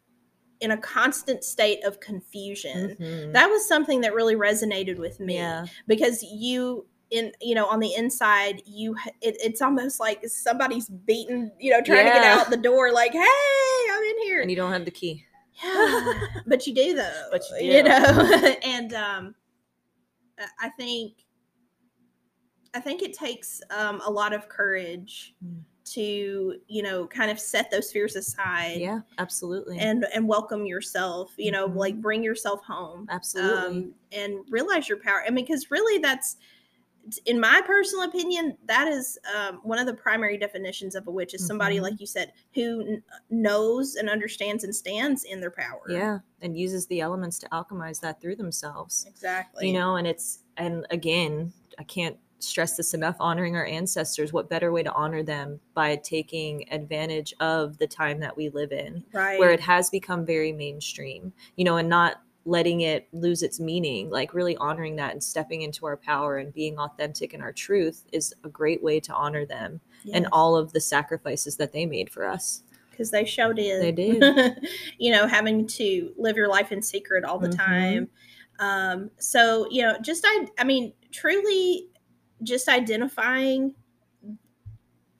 in 0.60 0.70
a 0.70 0.76
constant 0.76 1.42
state 1.42 1.82
of 1.84 1.98
confusion 2.00 2.96
Mhm. 3.00 3.32
that 3.32 3.48
was 3.48 3.66
something 3.66 4.02
that 4.02 4.14
really 4.14 4.36
resonated 4.36 4.98
with 4.98 5.18
me 5.18 5.34
yeah. 5.36 5.64
because 5.88 6.22
you 6.22 6.86
in 7.10 7.32
you 7.40 7.54
know 7.56 7.66
on 7.66 7.80
the 7.80 7.92
inside 7.94 8.62
you 8.66 8.94
it, 9.20 9.36
it's 9.42 9.60
almost 9.60 9.98
like 9.98 10.24
somebody's 10.28 10.88
beating 10.88 11.50
you 11.58 11.70
know 11.72 11.80
trying 11.82 12.06
to 12.06 12.12
get 12.12 12.22
out 12.22 12.50
the 12.50 12.56
door 12.56 12.92
like 12.92 13.12
hey 13.12 13.18
i'm 13.90 14.02
in 14.02 14.18
here 14.22 14.42
And 14.42 14.50
you 14.50 14.56
don't 14.56 14.70
have 14.72 14.84
the 14.84 14.90
key. 14.92 15.24
yeah, 15.64 16.12
but 16.46 16.66
you 16.66 16.74
do 16.74 16.94
though. 16.94 17.24
But 17.32 17.42
you 17.50 17.58
do. 17.58 17.76
You 17.76 17.82
know, 17.82 18.54
and 18.62 18.94
um, 18.94 19.34
I 20.58 20.70
think, 20.70 21.24
I 22.74 22.80
think 22.80 23.02
it 23.02 23.12
takes 23.12 23.60
um, 23.70 24.00
a 24.04 24.10
lot 24.10 24.32
of 24.32 24.48
courage 24.48 25.34
Mm. 25.44 25.62
to 25.92 26.60
you 26.68 26.82
know 26.82 27.06
kind 27.06 27.30
of 27.30 27.40
set 27.40 27.70
those 27.70 27.90
fears 27.90 28.14
aside 28.14 28.80
Yeah, 28.80 29.00
absolutely. 29.18 29.78
and 29.78 30.06
and 30.14 30.28
welcome 30.28 30.66
yourself. 30.66 31.32
You 31.36 31.50
know, 31.50 31.68
Mhm. 31.68 31.74
like 31.76 32.00
bring 32.00 32.22
yourself 32.22 32.62
home. 32.62 33.06
absolutely. 33.10 33.66
Um, 33.84 33.94
and 34.12 34.44
realize 34.50 34.88
your 34.88 34.98
power. 34.98 35.24
I 35.26 35.30
mean, 35.30 35.44
because 35.46 35.70
really, 35.70 35.98
that's 35.98 36.36
in 37.24 37.40
my 37.40 37.62
personal 37.66 38.04
opinion, 38.04 38.56
that 38.66 38.86
is 38.86 39.18
um, 39.34 39.60
one 39.64 39.78
of 39.78 39.86
the 39.86 39.94
primary 39.94 40.36
definitions 40.36 40.94
of 40.94 41.08
a 41.08 41.10
witch 41.10 41.32
is 41.34 41.44
somebody 41.44 41.78
Mhm. 41.78 41.82
like 41.82 41.98
you 42.00 42.06
said 42.06 42.32
who 42.54 42.84
kn- 42.84 43.02
knows 43.30 43.96
and 43.96 44.08
understands 44.08 44.62
and 44.64 44.76
stands 44.76 45.24
in 45.24 45.40
their 45.40 45.50
power. 45.50 45.82
yeah, 45.88 46.18
and 46.42 46.56
uses 46.56 46.86
the 46.86 47.00
elements 47.00 47.38
to 47.38 47.48
alchemize 47.48 47.98
that 48.00 48.20
through 48.20 48.36
themselves. 48.36 49.06
exactly. 49.08 49.66
you 49.66 49.72
know 49.72 49.96
and 49.96 50.06
it's 50.06 50.40
and 50.58 50.86
again, 50.90 51.52
I 51.78 51.84
can't 51.84 52.18
stress 52.42 52.76
this 52.76 52.94
enough 52.94 53.16
honoring 53.20 53.54
our 53.56 53.66
ancestors 53.66 54.32
what 54.32 54.48
better 54.48 54.72
way 54.72 54.82
to 54.82 54.92
honor 54.92 55.22
them 55.22 55.60
by 55.74 55.96
taking 55.96 56.70
advantage 56.72 57.34
of 57.40 57.76
the 57.78 57.86
time 57.86 58.18
that 58.18 58.36
we 58.36 58.48
live 58.48 58.72
in 58.72 59.04
right. 59.12 59.38
where 59.38 59.52
it 59.52 59.60
has 59.60 59.90
become 59.90 60.24
very 60.26 60.52
mainstream 60.52 61.32
you 61.56 61.64
know 61.64 61.76
and 61.76 61.88
not 61.88 62.22
letting 62.46 62.80
it 62.80 63.06
lose 63.12 63.42
its 63.42 63.60
meaning. 63.60 64.10
Like 64.10 64.34
really 64.34 64.56
honoring 64.56 64.96
that 64.96 65.12
and 65.12 65.22
stepping 65.22 65.62
into 65.62 65.86
our 65.86 65.96
power 65.96 66.38
and 66.38 66.52
being 66.52 66.78
authentic 66.78 67.34
in 67.34 67.42
our 67.42 67.52
truth 67.52 68.04
is 68.12 68.34
a 68.44 68.48
great 68.48 68.82
way 68.82 68.98
to 69.00 69.12
honor 69.12 69.44
them 69.44 69.80
and 70.14 70.26
all 70.32 70.56
of 70.56 70.72
the 70.72 70.80
sacrifices 70.80 71.56
that 71.56 71.72
they 71.72 71.84
made 71.86 72.10
for 72.10 72.26
us. 72.26 72.62
Because 72.90 73.10
they 73.10 73.24
showed 73.24 73.58
it 73.58 73.78
They 73.80 73.92
did. 73.92 74.56
you 74.98 75.12
know 75.12 75.26
having 75.26 75.66
to 75.66 76.12
live 76.16 76.36
your 76.36 76.48
life 76.48 76.72
in 76.72 76.82
secret 76.82 77.24
all 77.24 77.38
the 77.38 77.48
Mhm. 77.48 77.56
time. 77.56 78.08
Um 78.58 79.10
so 79.18 79.66
you 79.70 79.82
know 79.82 79.96
just 80.02 80.24
i 80.26 80.46
i 80.58 80.64
mean 80.64 80.92
truly 81.12 81.88
just 82.42 82.68
identifying 82.68 83.74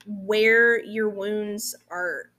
where 0.05 0.83
your 0.83 1.09
wounds 1.09 1.75
are 1.89 2.31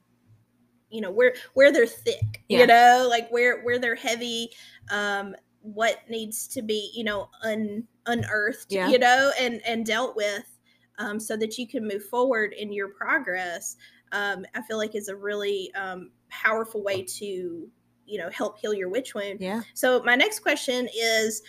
you 0.91 1.01
know 1.01 1.11
where 1.11 1.35
where 1.55 1.73
they're 1.73 1.87
thick 1.87 2.43
Yeah. 2.49 2.61
you 2.61 2.67
know 2.67 3.07
like 3.09 3.29
where 3.31 3.63
where 3.63 3.79
they're 3.79 3.95
heavy 3.95 4.51
um 4.91 5.35
what 5.61 5.99
needs 6.09 6.47
to 6.49 6.63
be 6.63 6.91
you 6.95 7.05
know 7.05 7.29
un 7.45 7.87
unearthed 8.07 8.67
Yeah. 8.71 8.89
you 8.89 8.99
know 8.99 9.31
and 9.41 9.61
and 9.65 9.87
dealt 9.87 10.17
with 10.17 10.59
um 10.99 11.21
so 11.21 11.37
that 11.37 11.57
you 11.57 11.67
can 11.69 11.87
move 11.87 12.05
forward 12.07 12.53
in 12.53 12.73
your 12.73 12.89
progress 12.89 13.77
um 14.11 14.45
i 14.55 14.63
feel 14.63 14.77
like 14.77 14.95
is 14.95 15.09
a 15.09 15.17
really 15.17 15.73
um 15.75 16.11
powerful 16.29 16.83
way 16.83 17.03
to 17.03 17.71
you 18.05 18.19
know 18.19 18.29
help 18.31 18.59
heal 18.59 18.75
your 18.75 18.89
witch 18.89 19.15
wound 19.15 19.41
yeah 19.41 19.63
so 19.75 20.03
my 20.03 20.17
next 20.17 20.41
question 20.41 20.89
is 20.95 21.43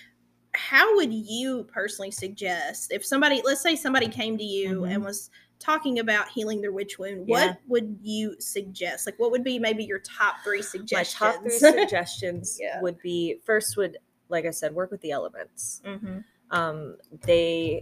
how 0.55 0.95
would 0.95 1.13
you 1.13 1.63
personally 1.65 2.11
suggest 2.11 2.91
if 2.91 3.05
somebody 3.05 3.41
let's 3.43 3.61
say 3.61 3.75
somebody 3.75 4.07
came 4.07 4.37
to 4.37 4.43
you 4.43 4.81
Mhm. 4.81 4.93
and 4.95 5.03
was 5.03 5.29
talking 5.59 5.99
about 5.99 6.27
healing 6.29 6.61
their 6.61 6.71
witch 6.71 6.99
wound 6.99 7.27
Yeah. 7.27 7.47
what 7.47 7.57
would 7.67 7.97
you 8.01 8.35
suggest 8.39 9.05
like 9.05 9.17
what 9.17 9.31
would 9.31 9.43
be 9.43 9.57
maybe 9.59 9.83
your 9.83 9.99
top 9.99 10.35
three 10.43 10.61
suggestions? 10.61 11.21
my 11.21 11.31
top 11.31 11.41
three 11.41 11.57
suggestions 11.59 12.57
Yeah. 12.61 12.81
would 12.81 12.99
be 13.01 13.39
first 13.45 13.77
would 13.77 13.97
like 14.29 14.45
i 14.45 14.51
said 14.51 14.73
work 14.75 14.91
with 14.91 15.01
the 15.01 15.11
elements 15.11 15.81
hmm 15.83 16.19
um 16.51 16.97
they 17.25 17.81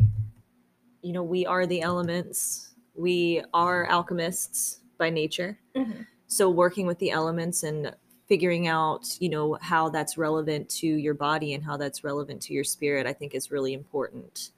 you 1.01 1.11
know 1.11 1.23
we 1.23 1.45
are 1.45 1.65
the 1.65 1.81
elements 1.81 2.73
we 2.93 3.41
are 3.53 3.85
alchemists 3.89 4.81
by 4.97 5.09
nature 5.09 5.57
Mhm. 5.75 6.05
so 6.27 6.49
working 6.49 6.85
with 6.85 6.99
the 6.99 7.09
elements 7.11 7.63
and 7.63 7.93
figuring 8.31 8.65
out 8.65 9.17
you 9.19 9.27
know 9.27 9.57
how 9.59 9.89
that's 9.89 10.17
relevant 10.17 10.69
to 10.69 10.87
your 10.87 11.13
body 11.13 11.53
and 11.53 11.65
how 11.65 11.75
that's 11.75 12.01
relevant 12.01 12.41
to 12.41 12.53
your 12.53 12.63
spirit 12.63 13.05
i 13.05 13.11
think 13.11 13.35
is 13.35 13.51
really 13.51 13.73
important. 13.73 14.51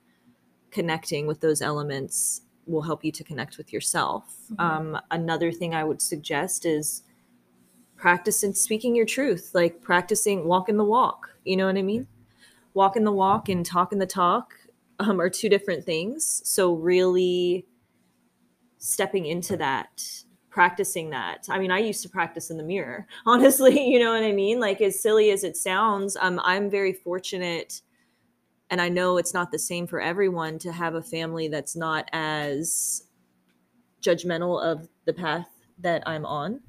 Connecting 0.69 1.25
with 1.25 1.39
those 1.39 1.59
elements 1.59 2.41
will 2.67 2.83
help 2.83 3.03
you 3.03 3.11
to 3.11 3.23
connect 3.23 3.57
with 3.57 3.73
yourself. 3.73 4.23
Mhm. 4.51 4.63
um, 4.63 5.01
another 5.09 5.51
thing 5.51 5.73
i 5.73 5.83
would 5.83 6.03
suggest 6.03 6.67
is 6.67 7.01
practicing 7.95 8.53
speaking 8.53 8.95
your 8.95 9.07
truth 9.07 9.49
like 9.55 9.81
practicing 9.81 10.45
walking 10.45 10.77
the 10.77 10.85
walk 10.85 11.31
you 11.43 11.57
know 11.57 11.65
what 11.65 11.75
i 11.75 11.81
mean? 11.81 12.05
Walking 12.75 13.05
the 13.05 13.11
walk 13.11 13.49
and 13.49 13.65
talking 13.65 13.97
the 13.97 14.05
talk 14.05 14.53
um, 14.99 15.19
are 15.19 15.29
two 15.29 15.49
different 15.49 15.83
things. 15.83 16.41
So 16.45 16.73
really 16.73 17.65
stepping 18.77 19.25
into 19.25 19.57
that 19.57 20.23
practicing 20.53 21.09
that. 21.09 21.47
I 21.49 21.57
mean 21.57 21.71
i 21.71 21.79
used 21.79 22.03
to 22.03 22.09
practice 22.09 22.51
in 22.51 22.57
the 22.57 22.63
mirror 22.63 23.07
honestly 23.25 23.89
you 23.89 23.97
know 23.97 24.13
what 24.13 24.23
i 24.23 24.31
mean? 24.31 24.59
Like 24.59 24.81
as 24.81 25.01
silly 25.01 25.31
as 25.31 25.43
it 25.43 25.57
sounds 25.57 26.15
um, 26.21 26.39
i'm 26.43 26.69
very 26.69 26.93
fortunate 26.93 27.81
and 28.69 28.79
i 28.79 28.87
know 28.87 29.17
it's 29.17 29.33
not 29.33 29.51
the 29.51 29.57
same 29.57 29.87
for 29.87 29.99
everyone 29.99 30.59
to 30.59 30.71
have 30.71 30.93
a 30.93 31.01
family 31.01 31.47
that's 31.47 31.75
not 31.75 32.07
as 32.13 33.05
judgmental 33.99 34.61
of 34.61 34.87
the 35.05 35.13
path 35.13 35.49
that 35.79 36.03
i'm 36.05 36.25
on. 36.25 36.61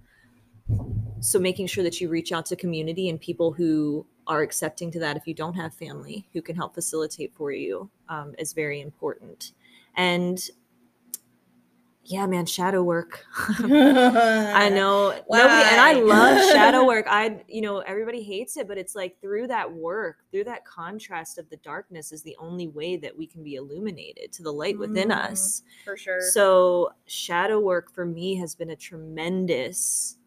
So 1.21 1.39
making 1.39 1.67
sure 1.67 1.85
that 1.85 2.01
you 2.01 2.09
reach 2.09 2.33
out 2.33 2.47
to 2.47 2.57
community 2.57 3.11
and 3.11 3.21
people 3.21 3.53
who 3.53 4.07
are 4.27 4.41
accepting 4.41 4.91
to 4.93 4.99
that 5.01 5.17
if 5.19 5.27
you 5.27 5.35
don't 5.35 5.55
have 5.55 5.75
family 5.75 6.27
who 6.33 6.41
can 6.41 6.57
help 6.57 6.75
facilitate 6.75 7.35
for 7.35 7.53
you 7.53 7.91
um, 8.09 8.35
is 8.39 8.55
very 8.55 8.81
important. 8.81 9.53
And 9.95 10.39
yeah 12.07 12.27
man 12.27 12.45
shadow 12.47 12.83
work. 12.83 13.25
I 13.59 14.69
know. 14.69 15.11
Nobody 15.31 15.69
and 15.71 15.81
i 15.81 15.93
love 15.95 16.39
shadow 16.51 16.85
work. 16.93 17.07
I 17.09 17.43
you 17.49 17.61
know 17.63 17.79
everybody 17.81 18.23
hates 18.23 18.57
it 18.57 18.69
but 18.69 18.77
it's 18.79 18.95
like 18.95 19.21
through 19.21 19.47
that 19.49 19.73
work 19.73 20.19
through 20.31 20.45
that 20.45 20.65
contrast 20.67 21.39
of 21.39 21.49
the 21.51 21.57
darkness 21.59 22.13
is 22.13 22.23
the 22.23 22.37
only 22.39 22.69
way 22.69 22.97
that 22.99 23.17
we 23.17 23.27
can 23.27 23.43
be 23.43 23.55
illuminated 23.55 24.33
to 24.33 24.43
the 24.43 24.53
light 24.53 24.79
within 24.79 25.09
Mm. 25.09 25.31
us. 25.31 25.63
For 25.85 25.97
sure. 25.97 26.21
So 26.21 26.91
shadow 27.07 27.59
work 27.61 27.93
for 27.95 28.05
me 28.05 28.35
has 28.37 28.55
been 28.55 28.71
a 28.71 28.77
tremendous, 28.77 30.19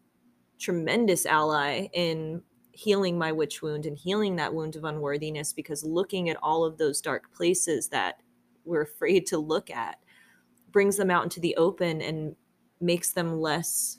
tremendous 0.58 1.26
ally 1.26 1.88
in 1.92 2.42
healing 2.72 3.18
my 3.18 3.32
witch 3.32 3.60
wound 3.62 3.86
and 3.86 3.96
healing 3.98 4.36
that 4.36 4.54
wound 4.54 4.76
of 4.76 4.84
unworthiness 4.84 5.52
because 5.52 5.82
looking 5.84 6.28
at 6.30 6.36
all 6.42 6.64
of 6.64 6.78
those 6.78 7.00
dark 7.00 7.32
places 7.32 7.88
that 7.88 8.20
we're 8.64 8.82
afraid 8.82 9.26
to 9.26 9.38
look 9.38 9.70
at 9.70 9.98
brings 10.72 10.96
them 10.96 11.10
out 11.10 11.24
into 11.24 11.40
the 11.40 11.56
open 11.56 12.00
and 12.02 12.36
makes 12.80 13.12
them 13.12 13.40
less 13.40 13.98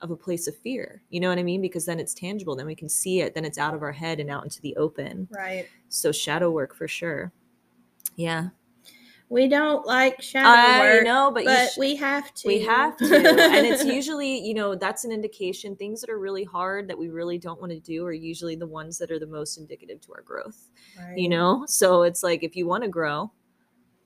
of 0.00 0.10
a 0.10 0.16
place 0.16 0.46
of 0.46 0.56
fear. 0.58 1.02
You 1.08 1.20
know 1.20 1.30
what 1.30 1.38
I 1.38 1.42
mean? 1.42 1.62
Because 1.62 1.86
then 1.86 1.98
it's 1.98 2.12
tangible, 2.12 2.54
then 2.54 2.66
we 2.66 2.74
can 2.74 2.88
see 2.90 3.20
it, 3.20 3.34
then 3.34 3.44
it's 3.44 3.56
out 3.58 3.74
of 3.74 3.82
our 3.82 3.92
head 3.92 4.20
and 4.20 4.30
out 4.30 4.44
into 4.44 4.60
the 4.60 4.76
open. 4.76 5.28
right 5.30 5.66
So 5.88 6.12
shadow 6.12 6.50
work 6.50 6.74
for 6.74 6.86
sure. 6.86 7.32
Yeah. 8.16 8.48
we 9.30 9.48
don't 9.48 9.86
like 9.86 10.20
shadow 10.20 10.48
I 10.48 10.80
work 10.80 11.04
know, 11.04 11.30
but, 11.32 11.46
but 11.46 11.70
sh- 11.72 11.78
we 11.78 11.96
have 11.96 12.34
to 12.34 12.46
we 12.48 12.60
have 12.60 12.96
to 12.98 13.04
and 13.16 13.66
it's 13.66 13.84
usually 13.84 14.46
you 14.46 14.52
know 14.52 14.74
that's 14.74 15.04
an 15.06 15.10
indication 15.10 15.74
things 15.74 16.02
that 16.02 16.10
are 16.10 16.18
really 16.18 16.44
hard 16.44 16.86
that 16.88 16.98
we 16.98 17.08
really 17.08 17.38
don't 17.38 17.58
want 17.60 17.72
to 17.72 17.80
do 17.80 18.04
are 18.04 18.12
usually 18.12 18.54
the 18.54 18.66
ones 18.66 18.98
that 18.98 19.10
are 19.10 19.18
the 19.18 19.26
most 19.26 19.56
indicative 19.56 20.00
to 20.02 20.12
our 20.12 20.20
growth 20.20 20.68
you 21.16 21.28
know 21.30 21.64
so 21.66 22.02
it's 22.02 22.22
like 22.22 22.44
if 22.44 22.54
you 22.54 22.66
want 22.66 22.84
to 22.84 22.90
grow 22.90 23.32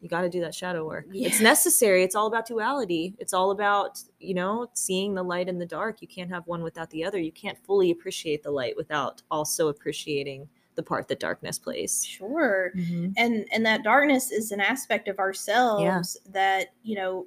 you 0.01 0.09
got 0.09 0.23
to 0.23 0.29
do 0.29 0.41
that 0.41 0.55
shadow 0.55 0.87
work. 0.87 1.07
It's 1.13 1.41
necessary 1.41 2.05
it's 2.05 2.15
all 2.15 2.27
about 2.27 2.47
duality. 2.47 3.15
It's 3.19 3.33
all 3.33 3.51
about 3.51 4.01
you 4.21 4.35
know 4.35 4.69
seeing 4.75 5.15
the 5.15 5.23
light 5.23 5.49
and 5.49 5.61
the 5.61 5.67
dark. 5.67 6.01
You 6.01 6.09
can't 6.09 6.31
have 6.31 6.47
one 6.47 6.63
without 6.63 6.91
the 6.91 7.05
other. 7.05 7.19
You 7.19 7.33
can't 7.33 7.59
fully 7.59 7.91
appreciate 7.91 8.43
the 8.43 8.51
light 8.51 8.77
without 8.77 9.23
also 9.31 9.69
appreciating 9.69 10.49
the 10.77 10.83
part 10.85 11.09
that 11.09 11.19
darkness 11.19 11.59
plays. 11.59 12.05
Sure. 12.05 12.73
And 13.17 13.47
and 13.53 13.67
that 13.67 13.83
darkness 13.83 14.31
is 14.31 14.53
an 14.53 14.61
aspect 14.61 15.09
of 15.09 15.19
ourselves 15.19 16.17
that 16.31 16.69
you 16.85 16.95
know 16.95 17.27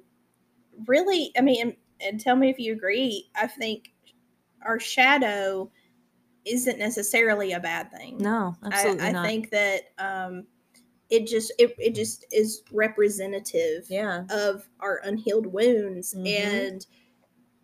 really 0.86 1.32
i 1.36 1.40
mean 1.40 1.60
and, 1.60 1.76
and 2.00 2.20
tell 2.20 2.36
me 2.36 2.48
if 2.48 2.58
you 2.58 2.72
agree 2.72 3.28
i 3.36 3.46
think 3.46 3.92
our 4.64 4.80
shadow 4.80 5.70
isn't 6.44 6.78
necessarily 6.78 7.52
a 7.52 7.60
bad 7.60 7.92
thing. 7.92 8.18
No 8.18 8.56
absolutely 8.64 9.04
i, 9.04 9.08
I 9.08 9.12
not. 9.12 9.26
think 9.26 9.50
that 9.50 9.82
um 9.98 10.44
it 11.12 11.26
just 11.26 11.52
it, 11.58 11.76
it 11.78 11.94
just 11.94 12.24
is 12.32 12.62
representative 12.72 13.84
yeah. 13.90 14.24
of 14.30 14.66
our 14.80 15.02
unhealed 15.04 15.46
wounds. 15.46 16.14
Mhm. 16.14 16.26
and 16.26 16.86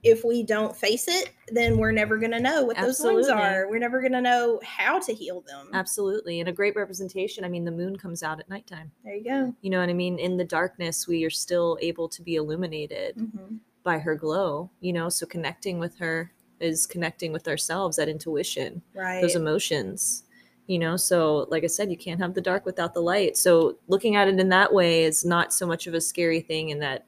if 0.04 0.22
we 0.22 0.44
don't 0.44 0.76
face 0.76 1.08
it 1.08 1.30
then 1.48 1.76
we're 1.76 1.90
never 1.90 2.18
going 2.18 2.30
to 2.30 2.38
know 2.38 2.62
what 2.62 2.76
those 2.76 3.00
wounds 3.00 3.26
are. 3.26 3.68
We're 3.68 3.80
never 3.80 4.00
going 4.00 4.12
to 4.12 4.20
know 4.20 4.61
how 4.62 5.00
to 5.00 5.12
heal 5.12 5.40
them. 5.40 5.70
Absolutely. 5.72 6.38
And 6.38 6.48
a 6.48 6.52
great 6.52 6.76
representation. 6.76 7.44
I 7.44 7.48
mean 7.48 7.64
the 7.64 7.72
moon 7.72 7.96
comes 7.96 8.22
out 8.22 8.38
at 8.38 8.48
nighttime. 8.48 8.92
There 9.02 9.16
you 9.16 9.24
go. 9.24 9.54
You 9.61 9.70
know 9.70 9.80
what 9.80 9.88
i 9.88 9.94
mean? 9.94 10.18
In 10.18 10.37
the 10.37 10.44
darkness 10.44 11.08
we 11.08 11.24
are 11.24 11.30
still 11.30 11.78
able 11.80 12.08
to 12.11 12.22
be 12.22 12.37
illuminated 12.37 13.16
hmm 13.16 13.56
by 13.84 13.98
her 13.98 14.14
glow 14.14 14.70
you 14.80 14.92
know? 14.92 15.08
So 15.08 15.24
connecting 15.24 15.78
with 15.78 15.96
her 15.98 16.30
is 16.61 16.84
connecting 16.84 17.32
with 17.32 17.48
ourselves 17.48 17.96
that 17.96 18.08
intuition 18.08 18.82
right. 18.94 19.22
those 19.22 19.37
emotions 19.37 20.24
you 20.68 20.78
know 20.78 20.96
so 20.96 21.46
like 21.50 21.64
i 21.64 21.66
said 21.66 21.90
you 21.90 21.96
can't 21.96 22.20
have 22.20 22.35
the 22.35 22.40
dark 22.40 22.64
without 22.64 22.94
the 22.94 23.00
light. 23.00 23.37
So 23.37 23.78
looking 23.88 24.14
at 24.14 24.28
it 24.28 24.38
in 24.38 24.48
that 24.50 24.72
way 24.72 25.02
is 25.02 25.24
not 25.24 25.52
so 25.52 25.66
much 25.66 25.87
of 25.88 25.94
a 25.94 26.00
scary 26.00 26.40
thing 26.40 26.68
in 26.68 26.78
that 26.81 27.04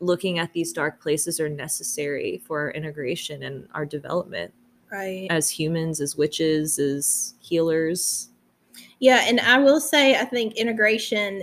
looking 0.00 0.38
at 0.38 0.52
these 0.52 0.72
dark 0.72 1.00
places 1.02 1.40
are 1.40 1.48
necessary 1.48 2.40
for 2.46 2.60
our 2.60 2.70
integration 2.70 3.42
and 3.42 3.66
our 3.74 3.84
development. 3.84 4.54
Right. 4.92 5.26
As 5.28 5.50
humans 5.50 6.00
as 6.00 6.16
witches 6.16 6.78
as 6.78 7.34
healers. 7.40 8.30
Yeah, 9.00 9.24
and 9.26 9.40
I 9.40 9.58
will 9.58 9.80
say 9.80 10.16
I 10.18 10.24
think 10.24 10.54
integration 10.54 11.42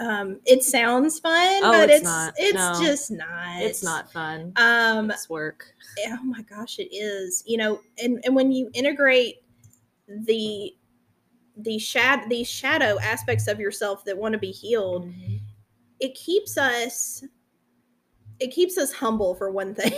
um 0.00 0.40
it 0.44 0.62
sounds 0.64 1.18
fun, 1.20 1.60
Oh, 1.62 1.70
but 1.72 1.88
it's 1.88 2.02
it's 2.08 2.32
it's 2.38 2.54
No. 2.54 2.80
just 2.84 3.10
not. 3.12 3.62
it's 3.62 3.82
not. 3.84 4.12
fun. 4.12 4.52
Um 4.56 5.10
it's 5.12 5.30
work. 5.30 5.72
oh 6.08 6.22
my 6.24 6.42
gosh, 6.42 6.80
it 6.80 6.92
is. 6.92 7.44
You 7.46 7.58
know, 7.58 7.80
and 8.02 8.20
and 8.24 8.34
when 8.34 8.50
you 8.50 8.70
integrate 8.74 9.36
the 10.08 10.74
the 11.56 11.78
shad 11.78 12.28
these 12.30 12.48
shadow 12.48 12.98
aspects 13.00 13.48
of 13.48 13.58
yourself 13.60 14.04
that 14.04 14.16
want 14.16 14.32
to 14.32 14.38
be 14.38 14.50
healed, 14.52 15.12
it 16.00 16.14
keeps 16.14 16.56
us 16.56 17.24
it 18.40 18.52
keeps 18.52 18.78
us 18.78 18.92
humble 18.92 19.34
for 19.34 19.50
one 19.50 19.74
thing 19.74 19.92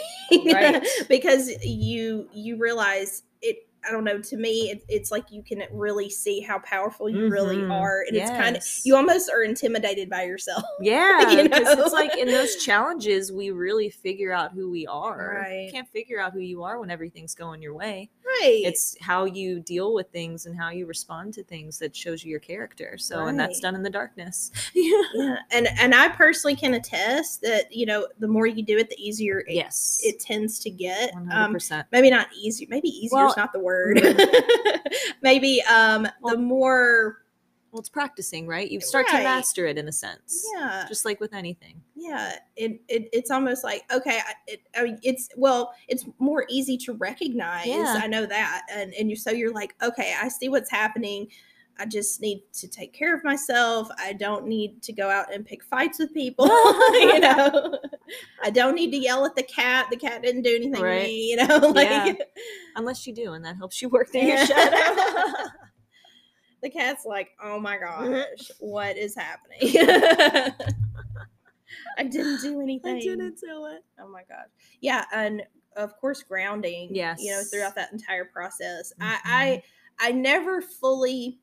Right. 0.52 0.82
because 1.08 1.50
you 1.62 2.28
you 2.32 2.56
realize 2.56 3.24
it 3.42 3.66
I 3.88 3.92
don't 3.92 4.04
know. 4.04 4.18
To 4.20 4.36
me, 4.36 4.70
it, 4.70 4.84
it's 4.90 5.10
like 5.10 5.30
you 5.30 5.42
can 5.42 5.62
really 5.72 6.10
see 6.10 6.40
how 6.40 6.58
powerful 6.58 7.08
you 7.08 7.30
really 7.30 7.56
Mhm. 7.56 7.72
are, 7.72 8.04
and 8.06 8.14
it's 8.14 8.30
kind 8.30 8.54
of 8.54 8.62
you 8.84 8.94
almost 8.94 9.30
are 9.30 9.42
intimidated 9.42 10.10
by 10.10 10.24
yourself. 10.24 10.64
Yeah, 10.82 11.30
you 11.30 11.48
know? 11.48 11.56
it's 11.58 11.92
like 11.94 12.14
in 12.18 12.28
those 12.28 12.56
challenges, 12.56 13.32
we 13.32 13.52
really 13.52 13.88
figure 13.88 14.32
out 14.34 14.52
who 14.52 14.70
we 14.70 14.86
are. 14.86 15.36
Right. 15.40 15.64
You 15.64 15.72
can't 15.72 15.88
figure 15.88 16.20
out 16.20 16.34
who 16.34 16.40
you 16.40 16.62
are 16.62 16.78
when 16.78 16.90
everything's 16.90 17.34
going 17.34 17.62
your 17.62 17.72
way. 17.74 18.10
Right. 18.40 18.62
It's 18.64 18.96
how 19.00 19.24
you 19.24 19.60
deal 19.60 19.92
with 19.92 20.08
things 20.10 20.46
and 20.46 20.56
how 20.56 20.70
you 20.70 20.86
respond 20.86 21.34
to 21.34 21.42
things 21.44 21.78
that 21.80 21.94
shows 21.96 22.22
you 22.24 22.30
your 22.30 22.40
character. 22.40 22.96
So, 22.96 23.26
and 23.26 23.38
that's 23.38 23.60
done 23.60 23.74
in 23.74 23.82
the 23.82 23.90
darkness. 23.90 24.50
yeah. 24.74 25.02
yeah, 25.14 25.36
and 25.50 25.68
and 25.78 25.94
I 25.94 26.08
personally 26.08 26.54
can 26.56 26.74
attest 26.74 27.42
that 27.42 27.72
you 27.74 27.86
know 27.86 28.06
the 28.18 28.28
more 28.28 28.46
you 28.46 28.62
do 28.62 28.78
it, 28.78 28.88
the 28.88 28.96
easier 29.02 29.40
it, 29.40 29.54
Yes. 29.54 30.00
it 30.04 30.20
tends 30.20 30.58
to 30.60 30.70
get. 30.70 31.14
Um, 31.14 31.26
hundred 31.26 31.54
percent. 31.54 31.86
maybe 31.92 32.10
not 32.10 32.28
easy. 32.38 32.66
Maybe 32.70 32.88
easier 32.88 33.18
Well, 33.18 33.30
is 33.30 33.36
not 33.36 33.52
the 33.52 33.60
word. 33.60 34.00
maybe 35.22 35.62
um 35.62 36.06
Well, 36.20 36.34
the 36.36 36.40
more 36.40 37.18
Well, 37.72 37.80
it's 37.80 37.88
practicing, 37.88 38.46
right? 38.48 38.68
You 38.70 38.80
start 38.80 39.06
to 39.08 39.14
master 39.18 39.66
it 39.66 39.78
in 39.78 39.86
a 39.86 39.92
sense. 39.92 40.44
yeah 40.56 40.84
Just 40.88 41.04
like 41.04 41.20
with 41.20 41.32
anything. 41.34 41.80
yeah 41.94 42.36
it, 42.56 42.80
it 42.88 43.08
it's 43.12 43.30
almost 43.30 43.62
like 43.64 43.82
okay 43.92 44.18
I- 44.26 44.34
it, 44.48 44.60
I 44.76 44.82
mean, 44.84 44.98
it's 45.02 45.28
well 45.36 45.72
it's 45.88 46.04
more 46.18 46.44
easy 46.48 46.76
to 46.78 46.92
recognize 46.94 47.66
Yeah. 47.66 48.00
i 48.02 48.06
know 48.06 48.24
that 48.26 48.62
and 48.72 48.92
and 48.94 49.08
you 49.10 49.16
so 49.16 49.30
you're 49.30 49.52
like 49.52 49.74
okay 49.82 50.14
i 50.20 50.28
see 50.28 50.48
what's 50.48 50.70
happening 50.70 51.28
i 51.78 51.84
just 51.86 52.20
need 52.20 52.42
to 52.54 52.66
take 52.68 52.92
care 52.92 53.14
of 53.14 53.22
myself 53.22 53.88
i 53.98 54.12
don't 54.14 54.46
need 54.46 54.82
to 54.82 54.92
go 54.92 55.08
out 55.10 55.32
and 55.32 55.44
pick 55.46 55.62
fights 55.62 55.98
with 55.98 56.12
people 56.14 56.46
you 56.92 57.20
know 57.26 57.78
i 58.42 58.50
don't 58.50 58.74
need 58.74 58.90
to 58.90 58.96
yell 58.98 59.24
at 59.26 59.34
the 59.36 59.42
cat 59.42 59.86
the 59.90 59.96
cat 59.96 60.22
didn't 60.22 60.42
do 60.42 60.54
anything 60.56 60.82
Right. 60.82 61.00
to 61.02 61.06
me 61.06 61.26
you 61.30 61.36
know 61.36 61.56
like 61.74 61.88
Yeah. 61.88 62.14
Unless 62.76 63.06
you 63.06 63.12
do, 63.12 63.32
and 63.32 63.44
that 63.44 63.56
helps 63.56 63.82
you 63.82 63.88
work 63.88 64.10
through 64.12 64.22
your 64.22 64.46
shadow. 64.46 65.48
The 66.62 66.70
cat's 66.70 67.04
like 67.06 67.30
oh 67.42 67.58
my 67.58 67.76
Mm-hmm. 67.76 68.12
gosh 68.12 68.50
what 68.60 68.96
is 68.96 69.14
happening 69.14 69.58
i 71.98 72.02
didn't 72.02 72.40
do 72.42 72.60
anything 72.60 72.96
I 72.96 73.00
didn't 73.00 73.38
do 73.40 73.66
it. 73.66 73.84
Oh 74.00 74.08
my 74.08 74.22
gosh. 74.28 74.48
Yeah, 74.80 75.04
and 75.12 75.42
of 75.76 75.96
course 76.00 76.22
grounding. 76.22 76.88
Yes. 76.94 77.20
You 77.22 77.30
know, 77.32 77.42
throughout 77.50 77.74
that 77.76 77.92
entire 77.92 78.24
process. 78.24 78.92
Mhm. 79.00 79.06
I 79.06 79.62
I 79.98 80.08
I 80.08 80.12
never 80.12 80.60
fully 80.62 81.38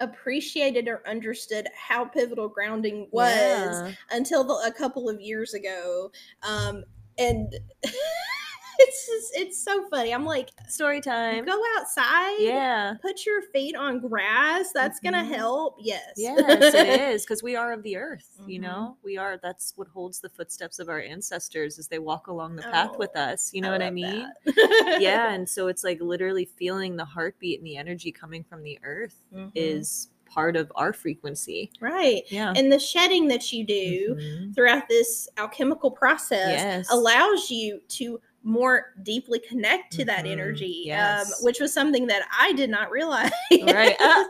appreciated 0.00 0.86
or 0.88 1.02
understood 1.08 1.66
how 1.76 2.04
pivotal 2.04 2.48
grounding 2.48 3.08
was 3.10 3.82
Yeah. 3.82 3.92
until 4.12 4.44
the, 4.44 4.54
a 4.68 4.72
couple 4.72 5.08
of 5.08 5.20
years 5.20 5.54
ago. 5.54 6.10
Um 6.42 6.84
and 7.18 7.52
it's 8.78 9.06
just 9.06 9.36
it's 9.36 9.62
so 9.62 9.88
funny. 9.88 10.12
I'm 10.14 10.24
like, 10.24 10.50
Story 10.68 11.00
time. 11.00 11.44
go 11.44 11.60
outside. 11.78 12.36
Yeah. 12.40 12.94
Put 13.02 13.26
your 13.26 13.42
feet 13.52 13.74
on 13.76 13.98
grass. 14.00 14.70
That's 14.72 15.00
gonna 15.00 15.22
Mhm. 15.22 15.34
help. 15.34 15.76
Yes. 15.80 16.12
Yes, 16.16 16.74
it 16.74 17.00
is 17.14 17.22
because 17.24 17.42
we 17.42 17.56
are 17.56 17.72
of 17.72 17.82
the 17.82 17.96
earth. 17.96 18.28
You 18.46 18.58
Mhm. 18.58 18.62
know, 18.62 18.96
we 19.02 19.16
are. 19.16 19.38
That's 19.42 19.72
what 19.76 19.88
holds 19.88 20.20
the 20.20 20.28
footsteps 20.28 20.78
of 20.78 20.88
our 20.88 21.00
ancestors 21.00 21.78
as 21.78 21.88
they 21.88 21.98
walk 21.98 22.28
along 22.28 22.56
the 22.56 22.62
path 22.62 22.96
with 22.98 23.10
Oh, 23.16 23.20
us. 23.20 23.52
You 23.52 23.62
know 23.62 23.70
what 23.72 23.82
I 23.82 23.90
mean? 23.90 24.30
yeah, 25.00 25.32
and 25.32 25.48
so 25.48 25.68
it's 25.68 25.84
like 25.84 26.00
literally 26.00 26.44
feeling 26.44 26.96
the 26.96 27.04
heartbeat 27.04 27.58
and 27.60 27.66
the 27.66 27.76
energy 27.76 28.12
coming 28.12 28.44
from 28.44 28.62
the 28.62 28.78
earth 28.82 29.16
Mhm. 29.34 29.50
is 29.54 30.08
part 30.26 30.56
of 30.56 30.70
our 30.76 30.92
frequency. 30.92 31.70
right. 31.80 32.22
Yeah. 32.28 32.52
And 32.54 32.70
the 32.70 32.78
shedding 32.78 33.28
that 33.28 33.50
you 33.50 33.64
do 33.64 34.14
Mhm. 34.14 34.54
throughout 34.54 34.86
this 34.86 35.26
alchemical 35.38 35.90
process 35.90 36.50
Yes. 36.60 36.86
allows 36.92 37.50
you 37.50 37.80
to 37.88 38.20
more 38.48 38.94
deeply 39.02 39.38
connect 39.38 39.92
to 39.92 40.04
that 40.06 40.24
Mhm. 40.24 40.32
energy, 40.32 40.82
Yes. 40.86 41.30
um, 41.38 41.44
which 41.44 41.60
was 41.60 41.72
something 41.72 42.06
that 42.06 42.22
I 42.36 42.52
did 42.54 42.70
not 42.70 42.90
realize. 42.90 43.30
Right. 43.62 43.94
Ah. 44.00 44.26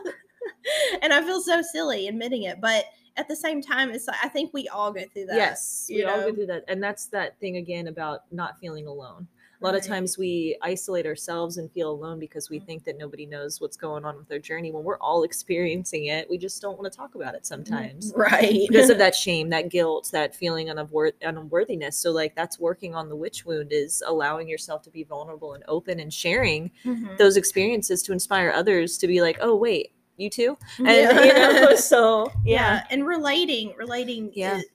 and 1.01 1.13
I 1.13 1.21
feel 1.23 1.41
so 1.41 1.61
silly 1.61 2.07
admitting 2.07 2.43
it, 2.43 2.59
but 2.59 2.85
at 3.15 3.27
the 3.29 3.35
same 3.35 3.61
time, 3.61 3.91
it's 3.91 4.07
like 4.07 4.17
I 4.23 4.27
think 4.27 4.53
we 4.53 4.67
all 4.67 4.91
go 4.91 5.01
through 5.13 5.27
that. 5.27 5.35
Yes, 5.35 5.85
we 5.89 5.97
you 5.97 6.07
all 6.07 6.17
know? 6.17 6.29
go 6.29 6.35
through 6.35 6.45
that, 6.47 6.65
and 6.67 6.83
that's 6.83 7.07
that 7.07 7.39
thing 7.39 7.57
again 7.57 7.87
about 7.87 8.23
not 8.31 8.59
feeling 8.59 8.87
alone. 8.87 9.27
A 9.61 9.65
lot 9.65 9.75
of 9.75 9.83
times 9.83 10.17
we 10.17 10.57
isolate 10.61 11.05
ourselves 11.05 11.57
and 11.57 11.69
feel 11.73 11.91
alone 11.91 12.17
because 12.17 12.49
we 12.49 12.61
Mhm. 12.61 12.65
think 12.65 12.83
that 12.85 12.97
nobody 12.97 13.25
knows 13.25 13.59
what's 13.59 13.75
going 13.75 14.05
on 14.05 14.15
with 14.15 14.25
their 14.29 14.39
journey. 14.39 14.71
When 14.71 14.85
we're 14.85 14.97
all 14.99 15.23
experiencing 15.23 16.05
it, 16.05 16.29
we 16.29 16.37
just 16.37 16.61
don't 16.61 16.79
want 16.79 16.89
to 16.89 16.95
talk 16.97 17.15
about 17.15 17.35
it 17.35 17.45
sometimes 17.45 18.13
right? 18.15 18.65
because 18.69 18.89
of 18.89 18.97
that 18.99 19.15
shame, 19.25 19.49
that 19.49 19.67
guilt, 19.67 20.09
that 20.13 20.33
feeling 20.33 20.69
of 20.69 20.77
unworth- 20.77 21.15
unworthiness. 21.21 21.97
So, 21.97 22.11
like, 22.11 22.35
that's 22.35 22.57
working 22.57 22.95
on 22.95 23.09
the 23.09 23.17
witch 23.17 23.45
wound 23.45 23.73
is 23.73 24.01
allowing 24.07 24.47
yourself 24.47 24.81
to 24.83 24.89
be 24.89 25.03
vulnerable 25.03 25.53
and 25.55 25.63
open 25.67 25.99
and 25.99 26.13
sharing 26.13 26.71
Mhm. 26.85 27.17
those 27.17 27.35
experiences 27.35 28.01
to 28.03 28.13
inspire 28.13 28.51
others 28.51 28.97
to 28.99 29.07
be 29.07 29.21
like, 29.21 29.39
oh, 29.41 29.55
wait, 29.57 29.91
you 30.15 30.29
too? 30.29 30.57
And, 30.77 30.87
Yeah. 30.87 31.23
you 31.25 31.33
know, 31.33 31.75
so 31.75 32.31
yeah. 32.45 32.75
yeah. 32.75 32.83
and 32.91 33.05
relating 33.05 33.75
relating 33.75 34.31
Yeah. 34.33 34.59
it, 34.59 34.65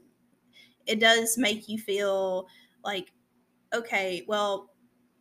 it 0.86 1.00
does 1.00 1.38
make 1.38 1.70
you 1.70 1.78
feel 1.78 2.46
like 2.84 3.12
okay 3.74 4.22
well 4.28 4.70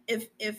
if 0.08 0.28
if 0.40 0.58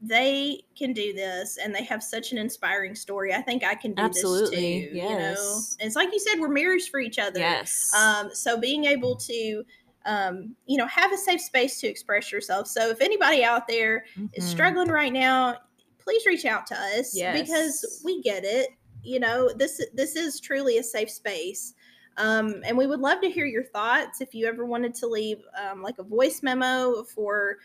they 0.00 0.62
can 0.76 0.92
do 0.92 1.12
this 1.12 1.58
and 1.58 1.74
they 1.74 1.82
have 1.82 2.02
such 2.02 2.30
an 2.30 2.38
inspiring 2.38 2.94
story 2.94 3.34
i 3.34 3.42
think 3.42 3.64
i 3.64 3.74
can 3.74 3.92
do 3.94 4.02
Absolutely, 4.02 4.50
this 4.56 4.90
too 4.90 4.96
you 4.96 5.02
know. 5.08 5.60
And 5.80 5.86
it's 5.88 5.96
like 5.96 6.12
you 6.12 6.20
said 6.20 6.38
we're 6.38 6.48
mirrors 6.48 6.86
for 6.86 7.00
each 7.00 7.18
other 7.18 7.40
Yes. 7.40 7.92
um 7.96 8.30
so 8.32 8.58
being 8.58 8.84
able 8.84 9.16
to 9.16 9.64
um 10.06 10.54
you 10.66 10.76
know 10.76 10.86
have 10.86 11.12
a 11.12 11.16
safe 11.16 11.40
space 11.40 11.80
to 11.80 11.88
express 11.88 12.30
yourself 12.30 12.68
so 12.68 12.90
if 12.90 13.00
anybody 13.00 13.42
out 13.42 13.66
there 13.66 14.04
is 14.34 14.44
Mhm. 14.44 14.48
struggling 14.48 14.88
right 14.88 15.12
now 15.12 15.56
please 15.98 16.24
reach 16.26 16.44
out 16.44 16.64
to 16.68 16.74
us 16.74 17.14
yes. 17.14 17.42
because 17.42 18.00
we 18.04 18.22
get 18.22 18.44
it 18.44 18.68
you 19.02 19.18
know 19.18 19.50
this 19.52 19.84
this 19.94 20.14
is 20.14 20.38
truly 20.38 20.78
a 20.78 20.82
safe 20.82 21.10
space 21.10 21.74
um, 22.18 22.62
and 22.64 22.76
we 22.76 22.86
would 22.88 22.98
love 23.00 23.20
to 23.20 23.30
hear 23.30 23.46
your 23.46 23.62
thoughts 23.64 24.20
if 24.20 24.34
you 24.34 24.46
ever 24.46 24.64
wanted 24.66 24.92
to 24.96 25.06
leave 25.06 25.38
um, 25.56 25.82
like 25.82 25.98
a 25.98 26.02
voice 26.02 26.42
memo 26.42 27.04
for 27.04 27.58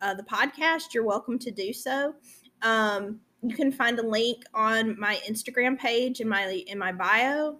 uh, 0.00 0.14
the 0.14 0.22
podcast 0.22 0.94
you're 0.94 1.04
welcome 1.04 1.38
to 1.38 1.50
do 1.50 1.72
so. 1.72 2.14
Um, 2.62 3.20
you 3.42 3.54
can 3.54 3.72
find 3.72 3.98
a 3.98 4.06
link 4.06 4.44
on 4.52 4.98
my 4.98 5.18
instagram 5.28 5.78
page 5.78 6.20
in 6.20 6.28
my 6.28 6.62
in 6.66 6.78
my 6.78 6.92
bio. 6.92 7.58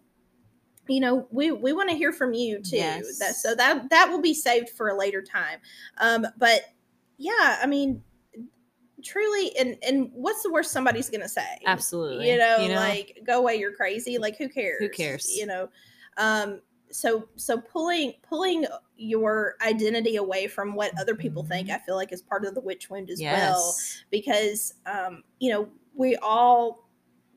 You 0.89 1.01
know 1.01 1.29
we 1.31 1.53
we 1.53 1.73
want 1.73 1.91
to 1.91 1.97
hear 1.97 2.13
from 2.13 2.35
you 2.35 2.61
too. 2.61 2.77
Yes. 2.77 3.19
that 3.19 3.35
so 3.37 3.55
that 3.55 3.89
that 3.91 4.11
will 4.11 4.21
be 4.21 4.35
saved 4.35 4.71
for 4.71 4.89
a 4.89 4.99
later 4.99 5.23
time. 5.23 5.59
Um, 5.99 6.27
but 6.39 6.63
yeah 7.21 7.59
i 7.63 7.67
mean 7.67 8.03
truly 9.05 9.57
and 9.57 9.77
and 9.87 10.11
what's 10.13 10.43
the 10.43 10.51
worst 10.51 10.73
somebody's 10.73 11.09
gonna 11.09 11.29
say? 11.29 11.59
Absolutely. 11.67 12.31
you 12.31 12.39
know, 12.39 12.57
like 12.75 13.19
go 13.27 13.39
away 13.39 13.57
you're 13.57 13.73
crazy 13.73 14.19
like 14.19 14.37
who 14.37 14.49
cares? 14.49 14.77
Who 14.81 14.89
cares? 14.89 15.31
you 15.37 15.47
know? 15.47 15.69
Um 16.17 16.61
so 16.93 17.29
so 17.37 17.59
pulling 17.61 18.13
pulling 18.23 18.67
your 18.97 19.55
identity 19.65 20.17
away 20.17 20.47
from 20.47 20.75
what 20.75 20.93
other 21.01 21.15
people 21.15 21.43
think 21.45 21.69
Mhm. 21.69 21.75
i 21.75 21.79
feel 21.79 21.95
like 21.97 22.13
is 22.13 22.21
part 22.23 22.45
of 22.45 22.55
the 22.55 22.61
witch 22.61 22.91
wound 22.91 23.11
as 23.11 23.21
yes. 23.21 23.39
well 23.39 23.75
because 24.11 24.75
um 24.87 25.23
you 25.39 25.51
know 25.51 25.69
we 25.95 26.17
all 26.17 26.89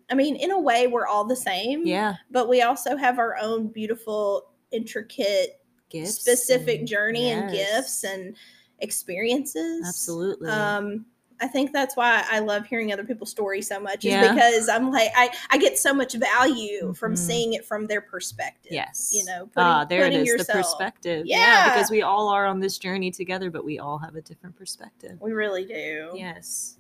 i 0.10 0.16
mean 0.16 0.36
in 0.36 0.52
a 0.52 0.60
way 0.60 0.88
we're 0.88 1.08
all 1.08 1.24
the 1.26 1.36
same 1.36 1.86
Yeah. 1.86 2.16
but 2.32 2.50
we 2.50 2.62
also 2.62 2.96
have 2.98 3.20
our 3.20 3.38
own 3.38 3.68
beautiful 3.68 4.52
intricate 4.72 5.62
Gifts. 5.90 6.16
specific 6.20 6.80
and- 6.80 6.88
journey 6.88 7.30
and 7.30 7.52
gifts 7.52 8.04
and 8.04 8.36
experiences 8.80 9.86
Absolutely. 9.88 10.50
um 10.50 11.06
i 11.44 11.48
think 11.48 11.72
that's 11.74 11.96
why 11.96 12.24
i 12.32 12.40
love 12.40 12.66
hearing 12.66 12.92
other 12.94 13.04
people's 13.04 13.30
stories 13.30 13.68
so 13.68 13.80
much 13.80 14.06
is 14.06 14.12
Yeah. 14.14 14.34
because 14.34 14.70
i'm 14.70 14.90
like 14.92 15.12
i 15.16 15.30
i 15.52 15.58
get 15.58 15.78
so 15.78 15.94
much 15.94 16.14
value 16.14 16.94
from 16.94 17.14
Mhm. 17.14 17.18
seeing 17.18 17.54
it 17.54 17.66
from 17.66 17.86
their 17.86 18.02
perspective 18.02 18.72
yes. 18.72 19.12
you 19.14 19.26
know 19.26 19.50
ah, 19.58 19.84
there 19.86 20.02
it 20.02 20.06
putting 20.06 20.20
is. 20.22 20.26
The 20.28 20.38
yourself- 20.38 20.58
perspective. 20.58 21.26
Yeah. 21.26 21.74
Because 21.74 21.92
we 21.92 22.02
all 22.02 22.30
are 22.30 22.46
on 22.46 22.60
this 22.60 22.78
journey 22.78 23.12
together, 23.12 23.52
but 23.52 23.64
we 23.66 23.78
all 23.80 23.98
have 23.98 24.16
a 24.16 24.22
different 24.22 24.56
perspective. 24.56 25.18
we 25.22 25.34
really 25.34 25.66
do 25.66 26.12
Yes. 26.16 26.78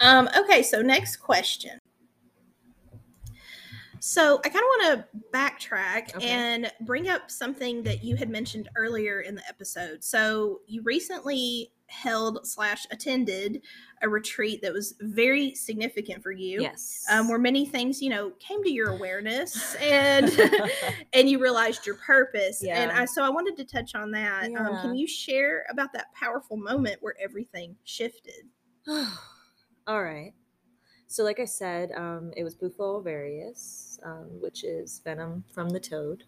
um 0.00 0.28
okay 0.38 0.62
so 0.62 0.80
next 0.82 1.16
question 1.16 1.78
so 4.00 4.38
i 4.44 4.48
kind 4.48 4.56
of 4.56 4.62
want 4.62 4.82
to 5.12 5.18
backtrack 5.32 6.14
Okay. 6.16 6.28
and 6.28 6.70
bring 6.82 7.08
up 7.08 7.30
something 7.30 7.82
that 7.84 8.04
you 8.04 8.16
had 8.16 8.28
mentioned 8.28 8.68
earlier 8.76 9.20
in 9.20 9.34
the 9.34 9.42
episode 9.48 10.02
so 10.04 10.60
you 10.66 10.82
recently 10.82 11.70
held 11.86 12.46
slash 12.46 12.86
attended 12.90 13.62
a 14.02 14.08
retreat 14.08 14.60
that 14.62 14.72
was 14.72 14.94
very 15.00 15.54
significant 15.54 16.22
for 16.22 16.32
you 16.32 16.60
Yes. 16.60 17.04
um, 17.10 17.28
where 17.28 17.38
many 17.38 17.66
things 17.66 18.00
you 18.02 18.10
know 18.10 18.30
came 18.40 18.62
to 18.64 18.70
your 18.70 18.90
awareness 18.90 19.74
and 19.76 20.30
and 21.12 21.28
you 21.28 21.38
realized 21.40 21.86
your 21.86 21.96
purpose 21.96 22.62
and 22.62 22.90
Yeah. 22.90 23.00
I, 23.00 23.04
so 23.04 23.22
i 23.22 23.28
wanted 23.30 23.56
to 23.58 23.64
touch 23.64 23.94
on 23.94 24.10
that 24.12 24.50
um, 24.56 24.78
can 24.80 24.94
you 24.94 25.06
share 25.06 25.64
about 25.70 25.92
that 25.92 26.12
powerful 26.14 26.56
moment 26.56 26.96
where 27.00 27.14
everything 27.22 27.76
shifted 27.84 28.48
All 29.86 30.02
right. 30.02 30.32
So, 31.08 31.24
like 31.24 31.38
I 31.38 31.44
said, 31.44 31.90
um, 31.92 32.32
it 32.36 32.42
was 32.42 32.54
Bufo 32.54 33.02
alvarius, 33.02 33.98
um, 34.04 34.28
which 34.40 34.64
is 34.64 35.00
venom 35.04 35.44
from 35.52 35.68
the 35.68 35.78
toad. 35.78 36.24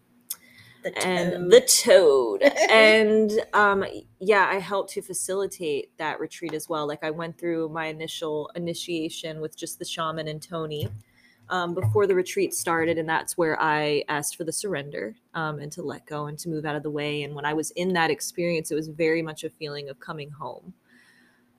The 0.95 1.07
and 1.07 1.51
the 1.51 1.61
toad. 1.61 2.43
And 2.69 3.31
um 3.53 3.85
yeah 4.19 4.47
i 4.49 4.59
helped 4.59 4.91
to 4.91 5.01
facilitate 5.01 5.95
that 5.97 6.19
retreat 6.19 6.53
as 6.53 6.67
well. 6.69 6.87
Like 6.87 7.03
i 7.03 7.11
went 7.11 7.37
through 7.37 7.69
my 7.69 7.87
initial 7.87 8.51
initiation 8.55 9.41
with 9.41 9.57
just 9.57 9.79
the 9.79 9.85
shaman 9.85 10.27
and 10.27 10.41
tony 10.41 10.89
um, 11.49 11.73
before 11.73 12.07
the 12.07 12.15
retreat 12.15 12.53
started 12.53 12.97
and 12.97 13.07
that's 13.07 13.37
where 13.37 13.59
i 13.61 14.03
asked 14.09 14.35
for 14.35 14.43
the 14.43 14.51
surrender 14.51 15.15
um, 15.33 15.59
and 15.59 15.71
to 15.71 15.81
let 15.81 16.05
go 16.05 16.25
and 16.25 16.37
to 16.39 16.49
move 16.49 16.65
out 16.65 16.75
of 16.75 16.83
the 16.83 16.91
way. 16.91 17.23
And 17.23 17.33
when 17.35 17.45
i 17.45 17.53
was 17.53 17.71
in 17.71 17.93
that 17.93 18.11
experience 18.11 18.71
it 18.71 18.75
was 18.75 18.87
very 18.89 19.21
much 19.21 19.43
a 19.43 19.49
feeling 19.49 19.89
of 19.89 19.99
coming 19.99 20.31
home. 20.31 20.73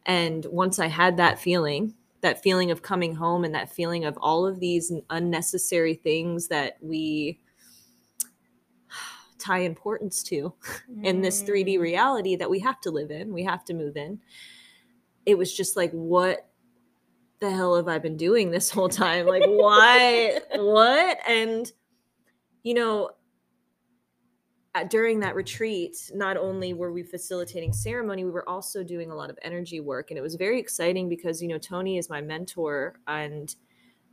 And 0.06 0.44
once 0.46 0.78
i 0.78 0.86
had 0.86 1.16
that 1.16 1.38
feeling 1.38 1.94
that 2.20 2.42
feeling 2.42 2.70
of 2.70 2.82
coming 2.82 3.14
home 3.14 3.44
and 3.44 3.54
that 3.54 3.72
feeling 3.72 4.04
of 4.04 4.18
all 4.20 4.46
of 4.46 4.60
these 4.60 4.92
unnecessary 5.10 5.94
things 5.94 6.48
that 6.48 6.76
we 6.80 7.38
tie 9.38 9.60
importance 9.60 10.22
to 10.24 10.52
in 11.02 11.20
this 11.20 11.42
3D 11.42 11.76
Mm. 11.76 11.80
reality 11.80 12.36
that 12.36 12.50
we 12.50 12.58
have 12.60 12.80
to 12.82 12.90
live 12.90 13.10
in, 13.10 13.32
we 13.32 13.44
have 13.44 13.64
to 13.66 13.74
move 13.74 13.96
in. 13.96 14.20
It 15.26 15.36
was 15.36 15.54
just 15.54 15.76
like, 15.76 15.92
what 15.92 16.48
the 17.40 17.50
hell 17.50 17.76
have 17.76 17.88
I 17.88 17.98
been 17.98 18.16
doing 18.16 18.50
this 18.50 18.70
whole 18.70 18.88
time? 18.88 19.26
Like, 19.26 19.44
why? 19.46 20.40
what? 20.56 21.18
And, 21.26 21.70
you 22.62 22.74
know, 22.74 23.10
during 24.90 25.20
that 25.20 25.34
retreat, 25.34 26.10
not 26.14 26.36
only 26.36 26.72
were 26.72 26.92
we 26.92 27.02
facilitating 27.02 27.72
ceremony, 27.72 28.24
we 28.24 28.30
were 28.30 28.48
also 28.48 28.84
doing 28.84 29.10
a 29.10 29.14
lot 29.14 29.30
of 29.30 29.38
energy 29.42 29.80
work. 29.80 30.10
And 30.10 30.18
it 30.18 30.22
was 30.22 30.36
very 30.36 30.60
exciting 30.60 31.08
because, 31.08 31.42
you 31.42 31.48
know, 31.48 31.58
Tony 31.58 31.98
is 31.98 32.08
my 32.10 32.20
mentor 32.20 32.98
and 33.06 33.54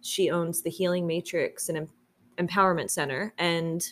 she 0.02 0.30
owns 0.32 0.62
the 0.62 0.70
Healing 0.70 1.06
Matrix 1.06 1.70
and 1.70 1.88
Empowerment 2.38 2.90
Center. 2.90 3.34
And 3.38 3.88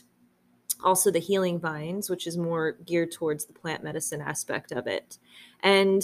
also 0.83 1.11
the 1.11 1.19
healing 1.19 1.59
vines 1.59 2.09
which 2.09 2.27
is 2.27 2.37
more 2.37 2.73
geared 2.85 3.11
towards 3.11 3.45
the 3.45 3.53
plant 3.53 3.83
medicine 3.83 4.21
aspect 4.21 4.71
of 4.71 4.87
it. 4.87 5.17
And 5.61 6.03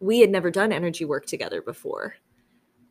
we 0.00 0.20
had 0.20 0.30
never 0.30 0.50
done 0.50 0.72
energy 0.72 1.04
work 1.04 1.26
together 1.26 1.62
before. 1.62 2.16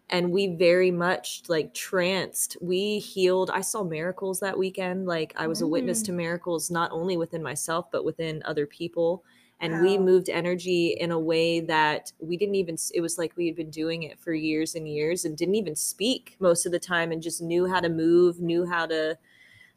And 0.09 0.31
we 0.31 0.55
very 0.55 0.91
much 0.91 1.43
like 1.47 1.73
tranced 1.73 2.57
we 2.61 2.99
healed. 2.99 3.49
I 3.51 3.61
saw 3.61 3.83
miracles 3.83 4.39
that 4.39 4.57
weekend. 4.57 5.07
Like 5.07 5.33
i 5.37 5.47
was 5.47 5.61
a 5.61 5.67
witness 5.67 6.01
Mm. 6.01 6.05
to 6.05 6.11
miracles 6.11 6.69
not 6.71 6.91
only 6.91 7.17
within 7.17 7.41
myself 7.43 7.87
but 7.91 8.05
within 8.05 8.41
other 8.45 8.65
people. 8.67 9.23
And 9.61 9.81
we 9.81 9.97
moved 9.97 10.29
energy 10.29 10.97
in 10.99 11.11
a 11.11 11.19
way 11.19 11.59
that 11.61 12.11
we 12.19 12.37
didn't 12.37 12.55
even 12.55 12.77
it 12.93 13.01
was 13.01 13.17
like 13.17 13.35
we 13.37 13.47
had 13.47 13.55
been 13.55 13.71
doing 13.71 14.03
it 14.03 14.19
for 14.19 14.33
years 14.33 14.75
and 14.75 14.87
years 14.87 15.25
and 15.25 15.35
didn't 15.37 15.55
even 15.55 15.75
speak 15.75 16.35
most 16.39 16.65
of 16.65 16.71
the 16.71 16.79
time 16.79 17.11
and 17.11 17.21
just 17.21 17.41
knew 17.41 17.65
how 17.65 17.79
to 17.79 17.89
move 17.89 18.39
knew 18.41 18.65
how 18.65 18.85
to 18.85 19.17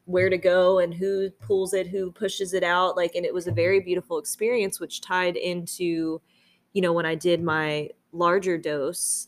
where 0.09 0.29
to 0.29 0.39
go 0.39 0.79
and 0.79 0.91
who 0.91 1.29
pulls 1.39 1.71
it 1.75 1.85
who 1.85 2.11
pushes 2.11 2.55
it 2.55 2.63
out 2.63 2.97
like 2.97 3.13
and 3.13 3.27
it 3.27 3.33
was 3.33 3.45
a 3.45 3.51
very 3.51 3.79
beautiful 3.79 4.17
experience 4.17 4.79
which 4.79 5.01
tied 5.01 5.35
into 5.35 6.19
you 6.73 6.81
know 6.81 6.91
when 6.91 7.05
i 7.05 7.13
did 7.13 7.43
my 7.43 7.87
larger 8.11 8.57
dose 8.57 9.27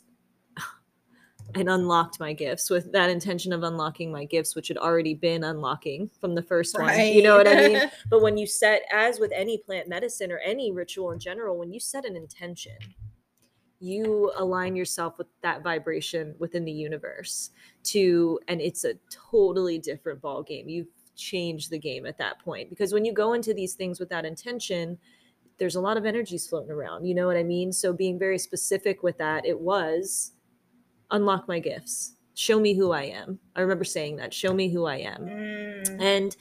and 1.54 1.70
unlocked 1.70 2.18
my 2.18 2.32
gifts 2.32 2.68
with 2.68 2.90
that 2.90 3.08
intention 3.08 3.52
of 3.52 3.62
unlocking 3.62 4.10
my 4.10 4.24
gifts 4.24 4.56
which 4.56 4.66
had 4.66 4.76
already 4.76 5.14
been 5.14 5.44
unlocking 5.44 6.10
from 6.20 6.34
the 6.34 6.42
first 6.42 6.76
one. 6.76 6.98
You 6.98 7.22
know 7.22 7.36
what 7.36 7.46
i 7.46 7.68
mean? 7.68 7.90
But 8.10 8.20
when 8.20 8.36
you 8.36 8.48
set 8.48 8.82
as 8.92 9.20
with 9.20 9.30
any 9.32 9.58
plant 9.58 9.88
medicine 9.88 10.32
or 10.32 10.38
any 10.38 10.72
ritual 10.72 11.12
in 11.12 11.20
general 11.20 11.58
when 11.58 11.72
you 11.72 11.78
set 11.78 12.04
an 12.04 12.16
intention 12.16 12.74
you 13.82 14.32
align 14.36 14.76
yourself 14.76 15.18
with 15.18 15.26
that 15.42 15.62
vibration 15.62 16.34
within 16.38 16.64
the 16.64 16.72
universe 16.72 17.50
to 17.82 18.38
and 18.46 18.60
it's 18.60 18.84
a 18.84 18.94
totally 19.10 19.78
different 19.78 20.20
ball 20.20 20.42
game 20.42 20.68
you 20.68 20.86
change 21.16 21.68
the 21.68 21.78
game 21.78 22.06
at 22.06 22.16
that 22.16 22.38
point 22.38 22.70
because 22.70 22.92
when 22.92 23.04
you 23.04 23.12
go 23.12 23.32
into 23.32 23.52
these 23.52 23.74
things 23.74 23.98
with 23.98 24.08
that 24.08 24.24
intention 24.24 24.96
there's 25.58 25.74
a 25.74 25.80
lot 25.80 25.96
of 25.96 26.06
energies 26.06 26.46
floating 26.46 26.70
around 26.70 27.04
you 27.04 27.14
know 27.14 27.26
what 27.26 27.36
i 27.36 27.42
mean? 27.42 27.72
So 27.72 27.92
being 27.92 28.18
very 28.18 28.38
specific 28.38 29.02
with 29.02 29.18
that 29.18 29.44
it 29.44 29.58
was 29.58 30.32
unlock 31.10 31.46
my 31.46 31.58
gifts. 31.58 32.16
Show 32.34 32.58
me 32.58 32.74
who 32.74 32.92
i 32.92 33.02
am. 33.02 33.38
I 33.56 33.60
remember 33.60 33.84
saying 33.84 34.16
that 34.16 34.32
show 34.32 34.54
me 34.54 34.70
who 34.70 34.86
i 34.86 34.96
am. 34.96 35.26
Mm. 35.26 36.00
and 36.00 36.36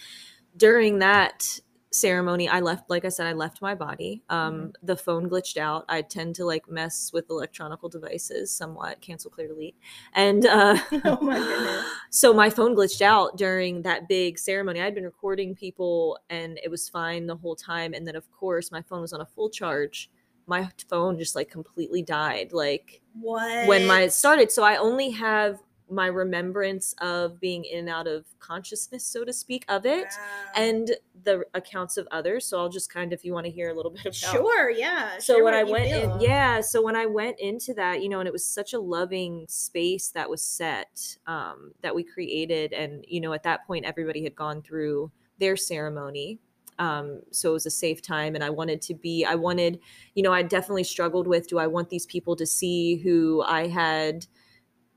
during 0.58 0.99
that 0.99 1.60
ceremony 1.93 2.47
i 2.47 2.62
left 2.62 2.89
like 2.89 3.04
i 3.04 3.10
said 3.10 3.27
i 3.27 3.34
left 3.34 3.62
my 3.62 3.75
body. 3.75 4.23
Um 4.30 4.71
the 4.82 4.95
phone 4.95 5.30
glitched 5.30 5.58
out. 5.58 5.84
I 5.89 6.01
tend 6.01 6.36
to 6.36 6.45
like 6.45 6.69
mess 6.69 7.12
with 7.13 7.30
electronical 7.30 7.89
devices 7.89 8.49
somewhat 8.49 9.01
cancel 9.01 9.30
clear 9.30 9.49
delete. 9.49 9.75
And 10.13 10.45
uh 10.45 10.77
Oh 11.06 11.19
my 11.21 11.38
goodness. 11.38 11.86
so 12.10 12.34
my 12.34 12.49
phone 12.49 12.75
glitched 12.75 13.01
out 13.01 13.36
during 13.38 13.82
that 13.82 14.08
big 14.08 14.39
ceremony. 14.39 14.82
I'd 14.82 14.95
been 14.95 15.04
recording 15.04 15.54
people 15.54 16.17
and 16.30 16.58
it 16.63 16.69
was 16.71 16.88
fine 16.88 17.27
the 17.27 17.36
whole 17.36 17.56
time. 17.58 17.93
And 17.93 18.08
then 18.08 18.15
of 18.15 18.32
course 18.32 18.71
my 18.71 18.82
phone 18.82 19.01
was 19.01 19.12
on 19.12 19.19
a 19.21 19.25
full 19.25 19.49
charge. 19.49 20.10
My 20.47 20.69
phone 20.89 21.17
just 21.17 21.36
like 21.36 21.49
completely 21.49 22.01
died 22.04 22.54
like 22.54 23.01
What? 23.19 23.67
when 23.67 23.86
my 23.86 24.01
it 24.04 24.13
started. 24.13 24.49
So 24.51 24.63
I 24.63 24.77
only 24.77 25.10
have 25.12 25.60
my 25.91 26.08
remembrance 26.08 26.95
of 27.01 27.39
being 27.39 27.65
in 27.65 27.80
and 27.80 27.89
out 27.89 28.08
of 28.08 28.25
consciousness, 28.39 29.04
so 29.06 29.23
to 29.25 29.34
speak, 29.34 29.65
of 29.67 29.86
it, 29.86 30.06
Wow. 30.06 30.51
and 30.56 30.91
the 31.23 31.43
accounts 31.54 31.97
of 31.97 32.08
others. 32.12 32.45
So 32.45 32.58
I'll 32.60 32.69
just 32.69 32.91
kind 32.91 33.12
of, 33.13 33.19
if 33.19 33.25
you 33.25 33.34
want 33.34 33.45
to 33.45 33.51
hear 33.51 33.69
a 33.69 33.73
little 33.73 33.91
bit 34.04 34.06
about. 34.06 34.13
sure, 34.15 34.69
yeah. 34.69 35.17
So 35.19 35.43
when 35.43 35.54
I 35.54 35.63
went 35.63 35.89
feel. 35.91 36.15
in, 36.15 36.21
yeah. 36.21 36.62
So 36.62 36.82
when 36.82 36.95
I 36.95 37.06
went 37.06 37.39
into 37.39 37.73
that, 37.75 38.01
you 38.01 38.10
know, 38.10 38.19
and 38.19 38.27
it 38.27 38.34
was 38.34 38.45
such 38.45 38.73
a 38.73 38.80
loving 38.80 39.45
space 39.49 40.10
that 40.10 40.30
was 40.30 40.41
set, 40.41 41.17
um, 41.27 41.71
that 41.82 41.93
we 41.93 42.04
created, 42.04 42.73
and 42.73 43.04
you 43.08 43.19
know, 43.21 43.34
at 43.34 43.43
that 43.43 43.67
point, 43.67 43.86
everybody 43.86 44.23
had 44.23 44.36
gone 44.36 44.62
through 44.62 45.12
their 45.39 45.56
ceremony. 45.58 46.39
Um, 46.80 47.21
so 47.30 47.51
it 47.51 47.54
was 47.54 47.65
a 47.67 47.71
safe 47.71 48.01
time, 48.01 48.34
and 48.34 48.43
I 48.43 48.49
wanted 48.49 48.82
to 48.84 48.95
be. 48.95 49.23
I 49.23 49.36
wanted, 49.36 49.80
you 50.15 50.23
know, 50.23 50.34
I 50.34 50.41
definitely 50.41 50.84
struggled 50.86 51.27
with: 51.27 51.47
Do 51.47 51.60
I 51.60 51.67
want 51.67 51.89
these 51.89 52.08
people 52.08 52.36
to 52.38 52.45
see 52.47 52.95
who 52.95 53.43
I 53.45 53.67
had 53.67 54.25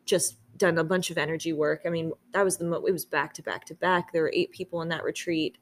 just 0.07 0.37
done 0.57 0.79
a 0.79 0.85
bunch 0.85 1.11
of 1.11 1.19
energy 1.19 1.53
work? 1.53 1.83
I 1.87 1.91
mean, 1.91 2.13
that 2.33 2.45
was 2.45 2.57
the 2.57 2.65
mo- 2.65 2.85
it 2.87 2.93
was 2.93 3.05
back 3.05 3.35
to 3.35 3.43
back 3.43 3.65
to 3.67 3.75
back. 3.75 4.13
There 4.13 4.23
were 4.23 4.33
eight 4.35 4.51
people 4.53 4.83
in 4.83 4.89
that 4.89 5.05
retreat, 5.05 5.59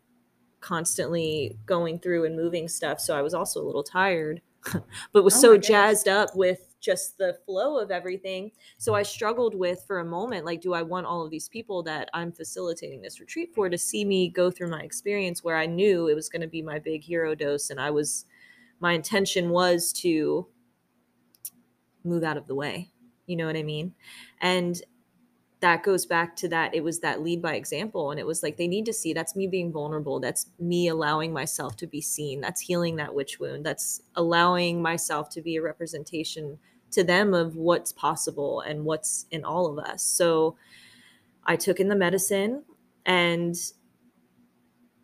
constantly 0.60 1.58
going 1.66 1.98
through 1.98 2.24
and 2.24 2.36
moving 2.36 2.68
stuff. 2.68 3.00
So 3.00 3.16
I 3.16 3.22
was 3.22 3.34
also 3.34 3.62
a 3.62 3.66
little 3.66 3.82
tired, 3.82 4.42
but 5.12 5.24
was 5.24 5.34
Oh 5.36 5.40
so 5.40 5.56
jazzed 5.56 6.08
up 6.08 6.34
with 6.36 6.72
just 6.80 7.16
the 7.16 7.38
flow 7.46 7.78
of 7.78 7.90
everything. 7.90 8.50
So 8.76 8.94
I 8.94 9.02
struggled 9.02 9.54
with 9.54 9.84
for 9.86 10.00
a 10.00 10.04
moment, 10.04 10.44
like, 10.44 10.60
do 10.60 10.74
I 10.74 10.82
want 10.82 11.06
all 11.06 11.24
of 11.24 11.30
these 11.30 11.48
people 11.48 11.82
that 11.84 12.10
I'm 12.12 12.32
facilitating 12.32 13.00
this 13.00 13.20
retreat 13.20 13.54
for 13.54 13.68
to 13.68 13.78
see 13.78 14.04
me 14.04 14.28
go 14.28 14.50
through 14.50 14.68
my 14.68 14.82
experience 14.82 15.44
where 15.44 15.56
I 15.56 15.66
knew 15.66 16.08
it 16.08 16.14
was 16.14 16.28
going 16.28 16.42
to 16.42 16.48
be 16.48 16.60
my 16.60 16.78
big 16.78 17.02
hero 17.02 17.34
dose 17.34 17.70
and 17.70 17.80
I 17.80 17.90
was 17.90 18.26
my 18.80 18.92
intention 18.92 19.50
was 19.50 19.92
to 19.92 20.48
move 22.04 22.24
out 22.24 22.36
of 22.36 22.48
the 22.48 22.54
way. 22.54 22.91
You 23.32 23.38
know 23.38 23.46
what 23.46 23.56
I 23.56 23.62
mean? 23.62 23.94
And 24.42 24.78
that 25.62 25.84
goes 25.84 26.04
back 26.04 26.34
to 26.34 26.48
that 26.48 26.74
it 26.74 26.82
was 26.82 26.98
that 27.00 27.22
lead 27.22 27.40
by 27.40 27.54
example 27.54 28.10
and 28.10 28.18
it 28.18 28.26
was 28.26 28.42
like 28.42 28.56
they 28.56 28.66
need 28.66 28.84
to 28.84 28.92
see 28.92 29.12
that's 29.12 29.36
me 29.36 29.46
being 29.46 29.72
vulnerable 29.72 30.18
that's 30.18 30.48
me 30.58 30.88
allowing 30.88 31.32
myself 31.32 31.76
to 31.76 31.86
be 31.86 32.00
seen 32.00 32.40
that's 32.40 32.60
healing 32.60 32.96
that 32.96 33.14
witch 33.14 33.38
wound 33.38 33.64
that's 33.64 34.02
allowing 34.16 34.82
myself 34.82 35.30
to 35.30 35.40
be 35.40 35.56
a 35.56 35.62
representation 35.62 36.58
to 36.90 37.04
them 37.04 37.32
of 37.32 37.54
what's 37.54 37.92
possible 37.92 38.60
and 38.60 38.84
what's 38.84 39.26
in 39.30 39.44
all 39.44 39.66
of 39.66 39.78
us 39.78 40.02
so 40.02 40.56
i 41.46 41.54
took 41.54 41.78
in 41.78 41.88
the 41.88 41.96
medicine 41.96 42.64
and 43.06 43.54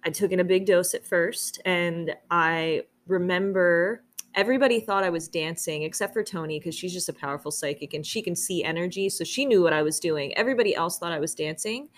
i 0.04 0.10
took 0.10 0.32
in 0.32 0.40
a 0.40 0.44
big 0.44 0.66
dose 0.66 0.92
at 0.92 1.06
first 1.06 1.62
and 1.64 2.16
i 2.32 2.82
remember 3.06 4.02
everybody 4.34 4.80
thought 4.80 5.04
I 5.04 5.10
was 5.10 5.28
dancing 5.28 5.82
except 5.82 6.12
for 6.12 6.22
Tony 6.22 6.58
because 6.58 6.74
she's 6.74 6.92
just 6.92 7.08
a 7.08 7.12
powerful 7.12 7.50
psychic 7.50 7.94
and 7.94 8.06
she 8.06 8.22
can 8.22 8.36
see 8.36 8.62
energy. 8.64 9.08
So 9.08 9.24
she 9.24 9.44
knew 9.44 9.62
what 9.62 9.72
I 9.72 9.82
was 9.82 9.98
doing. 9.98 10.36
Everybody 10.36 10.74
else 10.74 10.98
thought 10.98 11.12
I 11.12 11.18
was 11.18 11.34
dancing, 11.34 11.88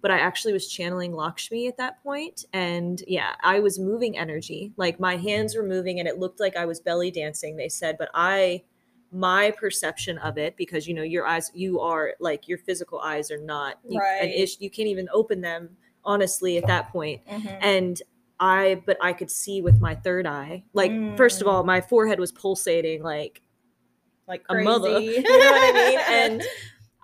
but 0.00 0.10
I 0.10 0.18
actually 0.18 0.52
was 0.52 0.68
channeling 0.68 1.14
Lakshmi 1.14 1.66
at 1.66 1.76
that 1.78 2.02
point. 2.02 2.44
And 2.52 3.02
yeah, 3.06 3.34
I 3.42 3.60
was 3.60 3.78
moving 3.78 4.16
energy. 4.16 4.72
Like 4.76 5.00
my 5.00 5.16
hands 5.16 5.56
were 5.56 5.62
moving 5.64 5.98
and 5.98 6.08
it 6.08 6.18
looked 6.18 6.40
like 6.40 6.56
I 6.56 6.66
was 6.66 6.80
belly 6.80 7.10
dancing, 7.10 7.56
they 7.56 7.68
said. 7.68 7.96
But 7.98 8.10
I, 8.14 8.62
my 9.10 9.50
perception 9.52 10.18
of 10.18 10.38
it, 10.38 10.56
because 10.56 10.86
you 10.86 10.94
know, 10.94 11.02
your 11.02 11.26
eyes, 11.26 11.50
you 11.54 11.80
are 11.80 12.14
like 12.20 12.46
your 12.46 12.58
physical 12.58 13.00
eyes 13.00 13.30
are 13.30 13.40
not 13.40 13.78
you, 13.88 13.98
an 13.98 14.26
Right. 14.28 14.34
ish. 14.34 14.60
You 14.60 14.70
can't 14.70 14.88
even 14.88 15.08
open 15.12 15.40
them 15.40 15.76
honestly 16.04 16.58
at 16.58 16.66
that 16.66 16.90
point 16.92 17.20
Mhm. 17.26 17.58
and 17.60 18.02
I 18.40 18.82
but 18.86 18.96
I 19.00 19.12
could 19.12 19.30
see 19.30 19.60
with 19.62 19.80
my 19.80 19.94
third 19.94 20.26
eye. 20.26 20.64
Like 20.72 20.92
first 21.16 21.40
of 21.40 21.46
Mm. 21.46 21.50
all, 21.50 21.64
my 21.64 21.80
forehead 21.80 22.20
was 22.20 22.32
pulsating 22.32 23.02
like 23.02 23.42
like 24.26 24.44
a 24.48 24.54
mother. 24.62 24.88
You 25.00 25.22
know 25.22 25.50
what 25.50 25.62
I 25.62 25.72
mean? 25.72 25.98
And 26.08 26.42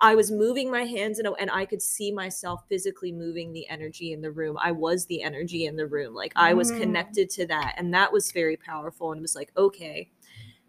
I 0.01 0.13
was 0.13 0.29
moving 0.29 0.69
my 0.69 0.83
hands 0.83 1.19
in 1.19 1.25
a, 1.25 1.31
and 1.33 1.49
I 1.49 1.65
could 1.65 1.81
see 1.81 2.11
myself 2.11 2.63
physically 2.67 3.11
moving 3.13 3.53
the 3.53 3.67
energy 3.69 4.11
in 4.11 4.21
the 4.21 4.29
room. 4.31 4.57
I 4.61 4.71
was 4.71 5.05
the 5.05 5.23
energy 5.23 5.65
in 5.65 5.75
the 5.77 5.87
room. 5.87 6.13
Like 6.13 6.33
I 6.35 6.53
was 6.53 6.71
Mm. 6.71 6.77
connected 6.77 7.29
to 7.31 7.47
that 7.47 7.75
and 7.77 7.93
that 7.93 8.11
was 8.11 8.31
very 8.31 8.57
powerful 8.57 9.11
and 9.11 9.19
it 9.19 9.21
was 9.21 9.35
like, 9.35 9.51
okay. 9.57 10.09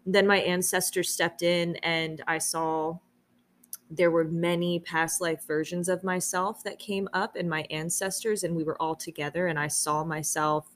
Then 0.05 0.25
my 0.25 0.37
ancestors 0.37 1.09
stepped 1.09 1.41
in 1.41 1.75
and 1.77 2.23
I 2.27 2.37
saw 2.37 2.99
there 3.89 4.11
were 4.11 4.25
many 4.25 4.79
past 4.81 5.21
life 5.21 5.41
versions 5.47 5.87
of 5.87 6.03
myself 6.03 6.63
that 6.63 6.77
came 6.77 7.07
up 7.13 7.35
and 7.35 7.49
my 7.49 7.65
ancestors 7.69 8.43
and 8.43 8.55
we 8.55 8.63
were 8.63 8.81
all 8.81 8.95
together 8.95 9.47
and 9.47 9.57
i 9.57 9.67
saw 9.67 10.03
myself 10.03 10.67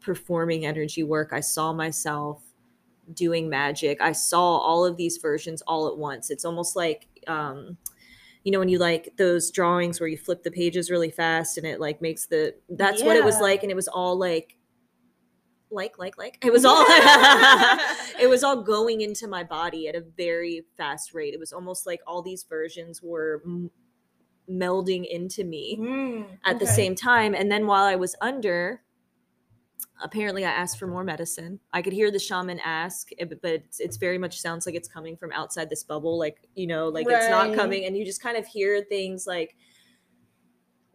performing 0.00 0.66
energy 0.66 1.02
work. 1.02 1.30
I 1.32 1.40
saw 1.40 1.72
myself 1.72 2.42
doing 3.12 3.48
magic. 3.48 4.00
I 4.00 4.12
saw 4.12 4.58
all 4.58 4.84
of 4.84 4.96
these 4.96 5.18
versions 5.18 5.62
all 5.62 5.88
at 5.88 5.98
once. 5.98 6.30
It's 6.30 6.44
almost 6.44 6.76
like 6.76 7.06
um 7.26 7.76
you 8.44 8.50
know 8.50 8.58
when 8.58 8.70
you 8.70 8.78
like 8.78 9.12
those 9.18 9.50
drawings 9.50 10.00
where 10.00 10.08
you 10.08 10.16
flip 10.16 10.42
the 10.42 10.50
pages 10.50 10.90
really 10.90 11.10
fast 11.10 11.58
and 11.58 11.66
it 11.66 11.78
like 11.78 12.00
makes 12.00 12.24
the 12.24 12.54
that's 12.70 13.02
what 13.02 13.14
it 13.14 13.22
was 13.22 13.38
like 13.38 13.62
and 13.62 13.70
it 13.70 13.74
was 13.74 13.88
all 13.88 14.18
like 14.18 14.56
like 15.70 15.98
like 15.98 16.16
like. 16.18 16.38
It 16.44 16.52
was 16.52 16.64
all 16.64 16.84
it 18.20 18.28
was 18.28 18.42
all 18.44 18.62
going 18.62 19.00
into 19.00 19.26
my 19.28 19.44
body 19.44 19.88
at 19.88 19.94
a 19.94 20.00
very 20.00 20.64
fast 20.76 21.14
rate. 21.14 21.34
It 21.34 21.40
was 21.40 21.52
almost 21.52 21.86
like 21.86 22.00
all 22.06 22.22
these 22.22 22.44
versions 22.44 23.02
were 23.02 23.42
m- 23.44 23.70
melding 24.50 25.06
into 25.06 25.44
me 25.44 25.76
Mm, 25.78 26.26
at 26.44 26.58
the 26.58 26.66
same 26.66 26.94
time. 26.94 27.34
And 27.34 27.50
then 27.52 27.66
while 27.66 27.84
i 27.84 27.94
was 27.96 28.16
under 28.20 28.82
apparently 30.02 30.44
i 30.44 30.50
asked 30.50 30.78
for 30.78 30.86
more 30.86 31.04
medicine. 31.04 31.60
I 31.72 31.82
could 31.82 31.92
hear 31.92 32.10
the 32.10 32.18
shaman 32.18 32.58
ask 32.64 33.10
eh, 33.18 33.26
but 33.26 33.38
it's, 33.44 33.80
it's 33.80 33.96
very 33.96 34.18
much 34.18 34.40
sounds 34.40 34.66
like 34.66 34.74
it's 34.74 34.88
coming 34.88 35.16
from 35.16 35.30
outside 35.32 35.70
this 35.70 35.84
bubble 35.84 36.18
like 36.18 36.48
you 36.54 36.66
know 36.66 36.88
like 36.88 37.06
it's 37.08 37.28
not 37.30 37.54
coming. 37.54 37.84
And 37.84 37.96
you 37.96 38.04
just 38.04 38.22
kind 38.22 38.36
of 38.36 38.46
hear 38.46 38.82
things 38.82 39.26
like 39.26 39.56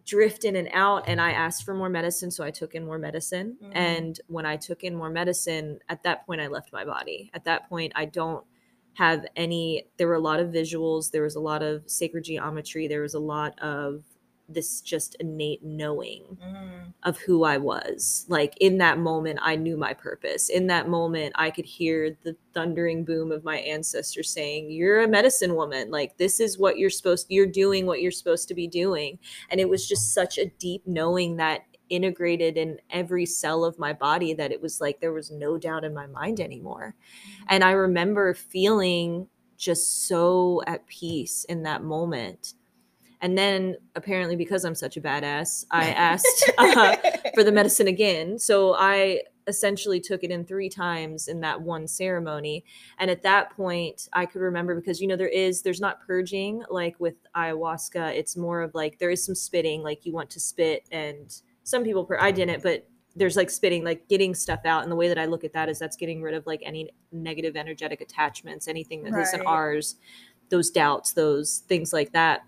drift 0.06 0.44
in 0.46 0.56
and 0.56 0.70
out 0.72 1.04
and 1.08 1.20
i 1.20 1.32
asked 1.32 1.64
for 1.64 1.74
more 1.74 1.90
medicine 1.90 2.30
so 2.32 2.44
i 2.44 2.52
took 2.52 2.76
in 2.76 2.86
more 2.86 2.98
medicine 3.00 3.58
Mhm. 3.62 3.72
and 3.74 4.20
when 4.28 4.46
i 4.46 4.56
took 4.56 4.84
in 4.84 4.96
more 4.96 5.10
medicine 5.10 5.80
at 5.90 6.04
that 6.04 6.26
point 6.26 6.42
i 6.42 6.48
left 6.48 6.72
my 6.72 6.86
body 6.86 7.32
at 7.34 7.44
that 7.46 7.68
point 7.70 7.92
i 7.96 8.06
don't 8.06 8.46
have 8.94 9.26
any 9.36 9.88
there 9.98 10.08
were 10.08 10.14
a 10.16 10.20
lot 10.20 10.40
of 10.40 10.50
visuals 10.50 11.12
there 11.12 11.24
was 11.24 11.36
a 11.36 11.40
lot 11.40 11.62
of 11.64 11.84
sacred 11.90 12.24
geometry 12.24 12.88
there 12.88 13.02
was 13.02 13.14
a 13.16 13.20
lot 13.20 13.60
of 13.60 14.04
this 14.48 14.82
just 14.82 15.16
innate 15.20 15.64
knowing 15.64 16.38
Mm. 16.44 16.94
of 17.04 17.18
who 17.18 17.44
I 17.44 17.58
was. 17.58 18.26
Like 18.30 18.56
in 18.60 18.78
that 18.78 19.00
moment, 19.00 19.40
I 19.42 19.56
knew 19.56 19.76
my 19.78 19.94
purpose. 19.94 20.50
In 20.50 20.68
that 20.68 20.88
moment, 20.88 21.34
I 21.36 21.50
could 21.52 21.66
hear 21.66 22.16
the 22.24 22.36
thundering 22.54 23.04
boom 23.06 23.32
of 23.32 23.44
my 23.44 23.58
ancestors 23.58 24.30
saying, 24.30 24.70
You're 24.72 25.02
a 25.02 25.08
medicine 25.08 25.56
woman. 25.56 25.90
Like, 25.92 26.18
this 26.18 26.40
is 26.40 26.58
what 26.58 26.78
you're 26.78 26.90
supposed 26.90 27.26
you're 27.30 27.48
doing 27.48 27.86
what 27.86 28.02
you're 28.02 28.12
supposed 28.12 28.48
to 28.50 28.54
be 28.54 28.68
doing. 28.68 29.18
And 29.50 29.60
it 29.60 29.68
was 29.70 29.88
just 29.88 30.14
such 30.14 30.38
a 30.38 30.46
deep 30.60 30.84
knowing 30.86 31.38
that 31.38 31.64
integrated 31.90 32.58
in 32.58 32.80
every 32.90 33.26
cell 33.26 33.64
of 33.64 33.78
my 33.78 33.94
body 33.94 34.34
that 34.34 34.52
it 34.52 34.60
was 34.62 34.82
like 34.82 35.00
there 35.00 35.14
was 35.14 35.30
no 35.32 35.58
doubt 35.58 35.84
in 35.84 35.94
my 35.94 36.08
mind 36.08 36.40
anymore. 36.40 36.96
And 37.48 37.64
I 37.64 37.72
remember 37.72 38.34
feeling 38.34 39.28
just 39.58 40.08
so 40.08 40.62
at 40.68 40.86
peace 40.88 41.46
in 41.46 41.64
that 41.64 41.84
moment. 41.84 42.56
And 43.22 43.38
then 43.38 43.78
apparently 43.96 44.36
because 44.36 44.66
I'm 44.66 44.76
such 44.76 44.98
a 44.98 45.02
badass, 45.02 45.66
I 45.72 45.90
asked 45.92 46.52
uh, 46.58 46.96
for 47.34 47.44
the 47.44 47.52
medicine 47.52 47.88
again. 47.88 48.40
So 48.40 48.76
I 48.76 49.22
essentially 49.48 50.00
took 50.00 50.24
it 50.24 50.32
in 50.32 50.44
three 50.44 50.70
times 50.70 51.28
in 51.28 51.40
that 51.42 51.62
one 51.62 51.88
ceremony. 51.88 52.64
And 52.98 53.12
at 53.12 53.22
that 53.24 53.52
point, 53.56 54.08
I 54.14 54.26
could 54.26 54.42
remember 54.42 54.76
because 54.76 55.00
you 55.00 55.08
know 55.08 55.16
there 55.16 55.28
is 55.28 55.62
there's 55.62 55.80
not 55.82 56.06
purging 56.06 56.64
like 56.70 57.00
with 57.00 57.16
ayahuasca. 57.36 58.16
It's 58.16 58.36
more 58.36 58.62
of 58.62 58.74
like 58.74 58.98
there 59.00 59.12
is 59.12 59.24
some 59.24 59.36
spitting, 59.36 59.84
like 59.84 60.06
you 60.06 60.14
want 60.14 60.30
to 60.32 60.40
spit, 60.40 60.88
and 60.92 61.34
some 61.64 61.84
people 61.84 62.06
pur- 62.06 62.20
I 62.20 62.32
didn't, 62.32 62.64
but 62.64 62.88
there's 63.16 63.38
like 63.38 63.50
spitting, 63.50 63.84
like 63.84 64.08
getting 64.10 64.36
stuff 64.36 64.62
out. 64.66 64.84
And 64.84 64.92
the 64.92 64.96
way 64.96 65.08
that 65.08 65.18
I 65.18 65.26
look 65.26 65.44
at 65.44 65.54
that 65.54 65.70
is 65.70 65.80
that's 65.80 65.96
getting 65.96 66.22
rid 66.22 66.34
of 66.34 66.46
like 66.46 66.62
any 66.66 66.90
negative 67.12 67.56
energetic 67.56 68.02
attachments, 68.02 68.68
anything 68.68 69.04
that 69.04 69.18
isn't 69.18 69.40
Right. 69.40 69.48
ours, 69.48 69.96
those 70.50 70.70
doubts, 70.70 71.14
those 71.14 71.64
things 71.68 71.94
like 71.94 72.12
that. 72.12 72.42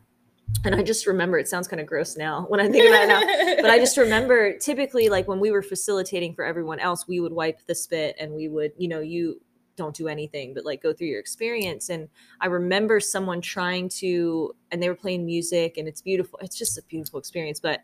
And 0.64 0.74
I 0.74 0.82
just 0.82 1.06
remember 1.06 1.38
it 1.38 1.48
sounds 1.48 1.68
kind 1.68 1.80
of 1.80 1.86
gross 1.86 2.18
now 2.18 2.46
when 2.50 2.60
I 2.60 2.68
think 2.68 2.88
about 2.88 3.04
it 3.04 3.08
now 3.08 3.56
but 3.62 3.70
I 3.70 3.78
just 3.78 3.98
remember 3.98 4.58
typically 4.58 5.10
like 5.10 5.28
when 5.28 5.40
we 5.40 5.52
were 5.52 5.62
facilitating 5.62 6.34
for 6.34 6.44
everyone 6.44 6.80
else, 6.80 7.08
we 7.08 7.20
would 7.20 7.32
wipe 7.32 7.66
the 7.68 7.76
spit 7.76 8.16
and 8.20 8.34
we 8.34 8.48
would, 8.48 8.72
you 8.78 8.88
know, 8.88 9.00
you 9.00 9.42
don't 9.76 9.96
do 9.96 10.08
anything 10.08 10.54
but 10.54 10.66
like 10.66 10.82
go 10.82 10.92
through 10.92 11.08
your 11.08 11.20
experience. 11.20 11.90
And 11.90 12.10
I 12.42 12.48
remember 12.48 13.00
someone 13.00 13.42
trying 13.42 13.90
to, 13.90 14.56
and 14.72 14.82
they 14.82 14.90
were 14.90 14.96
playing 14.96 15.26
music 15.26 15.78
and 15.78 15.88
it's 15.88 16.02
beautiful. 16.02 16.40
It's 16.42 16.58
just 16.58 16.78
a 16.78 16.82
beautiful 16.84 17.20
experience. 17.20 17.60
But 17.60 17.82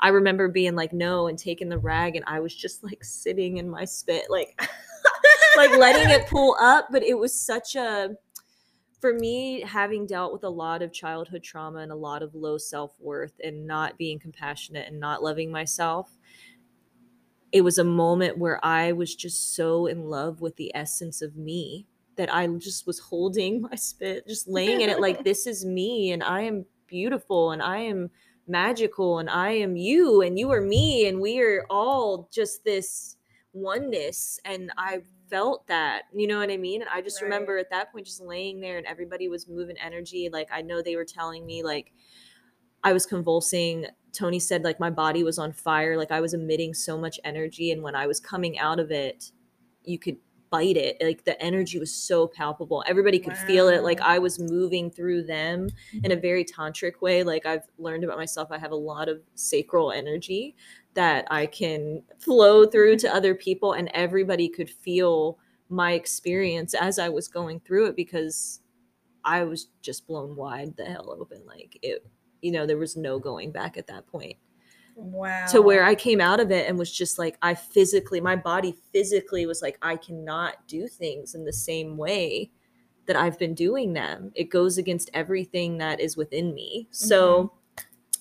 I 0.00 0.08
remember 0.08 0.48
being 0.48 0.74
like, 0.74 0.92
no, 0.92 1.28
and 1.28 1.38
taking 1.38 1.68
the 1.68 1.78
rag 1.78 2.16
and 2.16 2.24
I 2.26 2.40
was 2.40 2.54
just 2.54 2.82
like 2.82 3.02
sitting 3.04 3.58
in 3.58 3.70
my 3.70 3.84
spit, 3.84 4.24
like, 4.28 4.60
like 5.56 5.70
letting 5.78 6.10
it 6.10 6.26
pull 6.30 6.56
up. 6.60 6.88
But 6.90 7.02
it 7.02 7.16
was 7.16 7.38
such 7.38 7.76
a, 7.76 8.16
for 9.06 9.12
me, 9.12 9.60
having 9.60 10.04
dealt 10.04 10.32
with 10.32 10.42
a 10.42 10.48
lot 10.48 10.82
of 10.82 10.92
childhood 10.92 11.40
trauma 11.40 11.78
and 11.78 11.92
a 11.92 11.96
lot 11.96 12.24
of 12.24 12.34
low 12.34 12.58
self 12.58 12.90
worth 12.98 13.34
and 13.44 13.64
not 13.64 13.96
being 13.96 14.18
compassionate 14.18 14.88
and 14.88 14.98
not 14.98 15.22
loving 15.22 15.48
myself, 15.48 16.18
it 17.52 17.60
was 17.60 17.78
a 17.78 17.84
moment 17.84 18.36
where 18.36 18.58
I 18.64 18.90
was 18.90 19.14
just 19.14 19.54
so 19.54 19.86
in 19.86 20.10
love 20.10 20.40
with 20.40 20.56
the 20.56 20.74
essence 20.74 21.22
of 21.22 21.36
me 21.36 21.86
that 22.16 22.34
I 22.34 22.48
just 22.48 22.84
was 22.84 22.98
holding 22.98 23.60
my 23.70 23.76
spit, 23.76 24.26
just 24.26 24.48
laying 24.48 24.80
in 24.80 24.90
it 24.90 24.98
like, 24.98 25.22
this 25.24 25.46
is 25.46 25.64
me 25.64 26.10
and 26.10 26.24
I 26.24 26.40
am 26.40 26.66
beautiful 26.88 27.52
and 27.52 27.62
I 27.62 27.78
am 27.78 28.10
magical 28.48 29.20
and 29.20 29.30
I 29.30 29.50
am 29.52 29.76
you 29.76 30.20
and 30.20 30.36
you 30.36 30.50
are 30.50 30.60
me 30.60 31.06
and 31.06 31.20
we 31.20 31.40
are 31.40 31.64
all 31.70 32.28
just 32.32 32.64
this 32.64 33.18
oneness. 33.52 34.40
And 34.44 34.72
I 34.76 35.02
felt 35.28 35.66
that, 35.66 36.04
you 36.12 36.26
know 36.26 36.38
what 36.38 36.50
I 36.50 36.56
mean? 36.56 36.82
And 36.82 36.90
I 36.90 37.00
just 37.00 37.20
Right. 37.20 37.26
remember 37.28 37.58
at 37.58 37.70
that 37.70 37.92
point 37.92 38.06
just 38.06 38.20
laying 38.20 38.60
there 38.60 38.78
and 38.78 38.86
everybody 38.86 39.28
was 39.28 39.48
moving 39.48 39.76
energy. 39.78 40.28
Like 40.32 40.48
I 40.52 40.62
know 40.62 40.82
they 40.82 40.96
were 40.96 41.04
telling 41.04 41.46
me 41.46 41.62
like 41.62 41.92
I 42.84 42.92
was 42.92 43.06
convulsing. 43.06 43.86
Tony 44.12 44.38
said 44.38 44.64
like 44.64 44.80
my 44.80 44.90
body 44.90 45.22
was 45.22 45.38
on 45.38 45.52
fire, 45.52 45.96
like 45.96 46.10
I 46.10 46.20
was 46.20 46.34
emitting 46.34 46.74
so 46.74 46.96
much 46.96 47.18
energy 47.24 47.72
and 47.72 47.82
when 47.82 47.94
I 47.94 48.06
was 48.06 48.20
coming 48.20 48.58
out 48.58 48.78
of 48.78 48.90
it, 48.90 49.32
you 49.84 49.98
could 49.98 50.16
bite 50.50 50.76
it. 50.76 50.96
Like 51.00 51.24
the 51.24 51.40
energy 51.42 51.78
was 51.78 51.92
so 51.92 52.26
palpable. 52.28 52.84
Everybody 52.86 53.18
could 53.18 53.36
feel 53.36 53.68
it. 53.68 53.82
Like 53.82 54.00
I 54.00 54.18
was 54.18 54.38
moving 54.38 54.90
through 54.90 55.24
them 55.24 55.68
in 55.92 56.10
a 56.10 56.14
mm-hmm. 56.14 56.22
very 56.22 56.44
tantric 56.44 57.00
way. 57.00 57.22
Like 57.24 57.46
I've 57.46 57.64
learned 57.78 58.04
about 58.04 58.16
myself, 58.16 58.48
I 58.50 58.58
have 58.58 58.70
a 58.70 58.76
lot 58.76 59.08
of 59.08 59.20
sacral 59.34 59.92
energy 59.92 60.54
that 60.96 61.26
I 61.30 61.46
can 61.46 62.02
flow 62.18 62.66
through 62.66 62.96
to 62.98 63.14
other 63.14 63.34
people, 63.34 63.74
and 63.74 63.88
everybody 63.94 64.48
could 64.48 64.68
feel 64.68 65.38
my 65.68 65.92
experience 65.92 66.74
as 66.74 66.98
I 66.98 67.08
was 67.08 67.28
going 67.28 67.60
through 67.60 67.86
it 67.86 67.96
because 67.96 68.60
I 69.24 69.44
was 69.44 69.68
just 69.82 70.06
blown 70.06 70.36
wide 70.36 70.76
the 70.76 70.84
hell 70.84 71.16
open. 71.18 71.42
Like 71.46 71.78
it, 71.82 72.04
you 72.42 72.52
know, 72.52 72.66
there 72.66 72.78
was 72.78 72.96
no 72.96 73.18
going 73.18 73.52
back 73.52 73.76
at 73.76 73.86
that 73.88 74.06
point 74.06 74.36
wow. 74.96 75.46
to 75.46 75.62
where 75.62 75.84
I 75.84 75.94
came 75.94 76.20
out 76.20 76.40
of 76.40 76.50
it 76.50 76.68
and 76.68 76.78
was 76.78 76.92
just 76.92 77.18
like, 77.18 77.36
I 77.42 77.54
physically, 77.54 78.20
my 78.20 78.36
body 78.36 78.76
physically 78.92 79.46
was 79.46 79.62
like, 79.62 79.78
I 79.82 79.96
cannot 79.96 80.66
do 80.66 80.88
things 80.88 81.34
in 81.34 81.44
the 81.44 81.52
same 81.52 81.96
way 81.96 82.50
that 83.06 83.16
I've 83.16 83.38
been 83.38 83.54
doing 83.54 83.92
them. 83.92 84.32
It 84.34 84.50
goes 84.50 84.78
against 84.78 85.10
everything 85.14 85.78
that 85.78 86.00
is 86.00 86.16
within 86.16 86.54
me. 86.54 86.88
So 86.90 87.44
mm-hmm. 87.44 87.55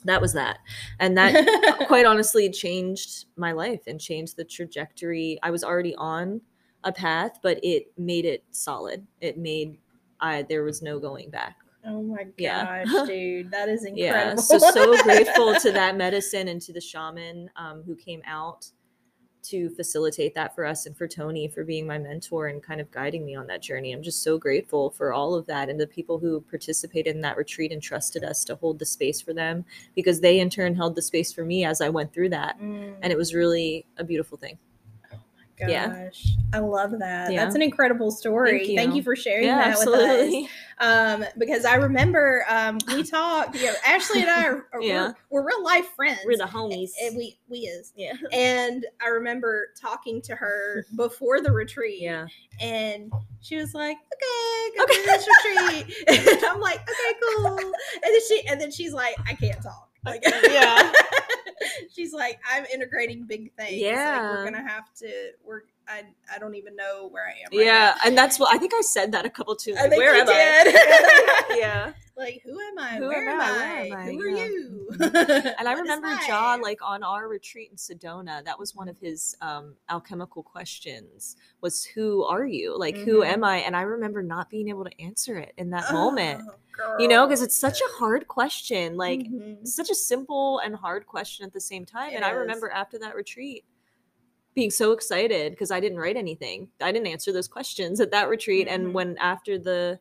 That 0.06 0.22
was 0.22 0.34
that. 0.34 0.60
And 1.00 1.18
that 1.18 1.84
quite 1.88 2.06
honestly 2.06 2.50
changed 2.50 3.26
my 3.36 3.52
life 3.52 3.82
and 3.88 4.00
changed 4.00 4.38
the 4.38 4.46
trajectory. 4.46 5.40
I 5.44 5.52
was 5.52 5.64
already 5.64 5.96
on 5.96 6.42
a 6.84 6.92
path, 6.92 7.40
but 7.42 7.60
it 7.64 7.92
made 7.98 8.26
it 8.26 8.44
solid. 8.52 9.06
It 9.22 9.38
made 9.38 9.78
I 10.20 10.44
there 10.44 10.64
was 10.64 10.82
no 10.82 11.00
going 11.00 11.30
back. 11.30 11.58
Oh 11.86 12.02
my 12.02 12.26
Yeah. 12.38 12.84
gosh, 12.86 13.08
dude, 13.08 13.52
that 13.52 13.70
is 13.70 13.86
incredible. 13.86 14.02
Yeah. 14.04 14.36
So 14.36 14.58
so 14.58 15.04
grateful 15.04 15.56
to 15.60 15.72
that 15.74 15.98
medicine 15.98 16.48
and 16.48 16.62
to 16.62 16.74
the 16.74 16.82
shaman 16.82 17.50
um, 17.56 17.84
who 17.86 17.96
came 17.96 18.22
out 18.26 18.68
to 19.50 19.70
facilitate 19.70 20.36
that 20.36 20.56
for 20.56 20.66
us 20.66 20.86
and 20.86 20.98
for 20.98 21.08
Tony 21.08 21.48
for 21.48 21.64
being 21.64 21.86
my 21.86 21.98
mentor 21.98 22.48
and 22.48 22.64
kind 22.64 22.82
of 22.82 22.92
guiding 22.92 23.26
me 23.26 23.36
on 23.36 23.48
that 23.48 23.62
journey. 23.62 23.92
I'm 23.92 24.04
just 24.04 24.24
so 24.24 24.38
grateful 24.38 24.90
for 24.92 25.14
all 25.14 25.36
of 25.36 25.46
that 25.48 25.70
and 25.70 25.80
the 25.80 25.88
people 25.88 26.20
who 26.20 26.42
participated 26.42 27.16
in 27.16 27.22
that 27.22 27.38
retreat 27.38 27.72
and 27.72 27.82
trusted 27.82 28.24
us 28.24 28.44
to 28.46 28.56
hold 28.56 28.80
the 28.80 28.86
space 28.86 29.22
for 29.22 29.34
them 29.34 29.66
because 29.96 30.22
they 30.22 30.40
in 30.40 30.50
turn 30.50 30.76
held 30.76 30.96
the 30.96 31.02
space 31.02 31.32
for 31.34 31.46
me 31.46 31.66
as 31.66 31.82
I 31.82 31.90
went 31.90 32.14
through 32.14 32.30
that. 32.30 32.60
Mm, 32.60 32.96
And 33.02 33.12
it 33.12 33.18
was 33.18 33.34
really 33.34 33.86
a 33.98 34.04
beautiful 34.04 34.38
thing. 34.38 34.58
Gosh, 35.58 35.70
yeah. 35.70 36.10
I 36.54 36.60
love 36.60 37.00
that. 37.00 37.32
Yeah. 37.32 37.44
That's 37.44 37.56
an 37.56 37.62
incredible 37.62 38.12
story. 38.12 38.76
Thank 38.76 38.94
you. 38.96 39.02
for 39.04 39.16
sharing 39.16 39.46
Yeah, 39.46 39.56
that 39.74 39.80
with 39.80 39.88
us. 39.88 39.94
absolutely. 39.96 40.50
um, 40.80 41.26
because 41.38 41.64
I 41.64 41.76
remember 41.76 42.44
um, 42.50 42.78
we 42.88 43.04
talked. 43.10 43.56
You 43.56 43.68
know, 43.68 43.74
Ashli 43.86 44.18
and 44.22 44.30
I 44.30 44.46
are, 44.48 44.68
are 44.74 44.82
Yeah. 44.82 45.14
we're, 45.30 45.42
we're 45.42 45.48
real 45.48 45.64
life 45.64 45.88
friends. 45.96 46.20
We're 46.26 46.38
the 46.38 46.44
homies. 46.44 46.92
and 47.02 47.16
we 47.16 47.38
we 47.48 47.60
is. 47.60 47.94
Yeah. 47.96 48.14
And 48.34 48.86
I 49.02 49.08
remember 49.08 49.68
talking 49.80 50.22
to 50.24 50.36
her 50.36 50.86
before 50.96 51.40
the 51.42 51.52
retreat, 51.54 52.02
Yeah. 52.02 52.28
and 52.60 53.12
she 53.42 53.56
was 53.56 53.74
like, 53.74 53.96
"Okay, 53.98 54.78
go 54.78 54.84
Okay. 54.84 54.94
to 54.96 55.04
this 55.06 55.28
retreat." 55.46 55.96
and 56.36 56.46
I'm 56.46 56.60
like, 56.60 56.80
"Okay, 56.82 57.20
cool." 57.38 57.58
And 57.58 58.04
then 58.04 58.22
she 58.28 58.48
and 58.48 58.60
then 58.60 58.72
she's 58.72 58.92
like, 58.94 59.16
"I 59.26 59.34
can't 59.36 59.62
talk." 59.62 59.85
Like, 60.06 60.24
Yeah. 60.50 60.92
she's 61.94 62.14
like, 62.14 62.40
"I'm 62.50 62.66
integrating 62.74 63.26
big 63.26 63.54
things. 63.56 63.72
Like, 63.72 63.82
Yeah. 63.82 64.32
we're 64.32 64.44
gonna 64.44 64.68
have 64.68 64.94
to. 64.96 65.32
We're 65.44 65.62
I 65.88 66.04
I 66.34 66.40
don't 66.40 66.56
even 66.56 66.76
know 66.76 67.08
where 67.12 67.26
I 67.26 67.32
am. 67.32 67.58
Right 67.58 67.66
yeah, 67.66 67.94
now. 67.96 68.02
and 68.06 68.18
that's 68.18 68.40
what 68.40 68.54
I 68.54 68.58
think 68.58 68.74
I 68.74 68.82
said 68.82 69.12
that 69.12 69.26
a 69.26 69.30
couple 69.30 69.56
too. 69.56 69.76
I 69.78 69.82
like, 69.84 69.92
think 69.92 70.00
where 70.02 70.16
am 70.16 70.26
did. 70.26 70.76
I? 70.76 71.44
yeah. 71.60 71.92
like 72.18 72.42
who 72.44 72.60
am 72.60 72.80
I? 72.80 72.96
Who 72.98 73.08
where 73.08 73.30
am 73.30 73.42
I? 73.42 73.88
Am 73.88 73.94
I? 73.94 74.06
Who 74.06 74.20
are 74.20 74.30
you? 74.30 74.88
And 75.60 75.68
I 75.68 75.74
remember? 75.74 76.08
Jaw, 76.28 76.58
like 76.62 76.80
on 76.82 77.04
our 77.04 77.28
retreat 77.28 77.70
in 77.72 77.78
Sedona, 77.78 78.44
that 78.46 78.58
was 78.58 78.76
one 78.76 78.88
of 78.88 78.98
his 79.00 79.36
um, 79.42 79.76
alchemical 79.90 80.44
questions 80.44 81.36
was 81.62 81.84
who 81.84 82.24
are 82.24 82.46
you? 82.46 82.78
Like 82.78 82.98
who 82.98 83.20
Mhm. 83.22 83.28
am 83.28 83.44
I? 83.44 83.58
And 83.58 83.76
I 83.76 83.82
remember 83.82 84.22
not 84.24 84.50
being 84.50 84.70
able 84.70 84.86
to 84.86 85.02
answer 85.02 85.38
it 85.38 85.54
in 85.58 85.70
that 85.72 85.92
moment. 85.92 86.42
Oh, 86.80 86.98
You 87.00 87.08
know, 87.08 87.26
because 87.26 87.42
it's 87.42 87.58
such 87.58 87.80
a 87.80 87.98
hard 87.98 88.28
question. 88.28 88.96
Like 88.98 89.20
Mhm. 89.22 89.66
such 89.68 89.90
a 89.90 89.96
simple 89.96 90.60
and 90.60 90.76
hard 90.76 91.06
question 91.08 91.46
at 91.46 91.54
the 91.54 91.60
same 91.60 91.86
time. 91.86 92.12
It 92.14 92.16
and 92.16 92.26
I 92.26 92.32
remember 92.32 92.70
after 92.70 92.98
that 93.00 93.16
retreat 93.16 93.66
being 94.56 94.72
so 94.72 94.92
excited 94.94 95.52
because 95.52 95.70
I 95.70 95.80
didn't 95.80 96.00
write 96.00 96.16
anything. 96.18 96.70
I 96.82 96.92
didn't 96.92 97.08
answer 97.08 97.32
those 97.34 97.48
questions 97.48 98.00
at 98.00 98.12
that 98.12 98.30
retreat. 98.30 98.68
Mhm. 98.68 98.72
And 98.74 98.94
when 98.94 99.18
after 99.20 99.60
the 99.60 100.00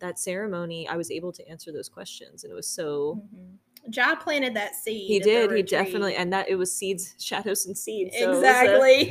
that 0.00 0.18
ceremony, 0.18 0.88
I 0.88 0.96
was 0.96 1.12
able 1.12 1.30
to 1.32 1.46
answer 1.48 1.70
those 1.70 1.88
questions. 1.88 2.42
And 2.42 2.50
it 2.52 2.56
was 2.56 2.66
so 2.66 3.22
Mhm. 3.34 3.58
Jah 3.90 4.16
planted 4.20 4.54
that 4.54 4.74
seed. 4.74 5.06
he 5.08 5.18
did. 5.20 5.50
He 5.52 5.62
definitely 5.62 6.16
and 6.16 6.32
that 6.32 6.48
it 6.48 6.56
was 6.56 6.74
seeds, 6.74 7.14
shadows 7.20 7.66
and 7.66 7.78
seeds. 7.78 8.16
so 8.18 8.28
was 8.30 8.38
a- 8.38 8.40
exactly. 8.40 9.10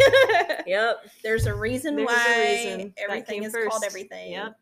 yep. 0.68 0.98
There's 1.24 1.46
a 1.46 1.56
reason 1.56 1.96
There's 1.96 2.10
a 2.10 2.14
why 2.14 2.40
reason. 2.76 2.94
Everything 2.98 3.44
is 3.44 3.56
called 3.70 3.84
everything. 3.86 4.34
Yep. 4.34 4.56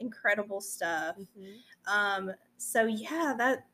Incredible 0.00 0.60
stuff. 0.62 1.16
Mhm. 1.18 1.56
Um, 1.86 2.32
so 2.56 2.84
yeah, 2.86 3.34
that 3.38 3.66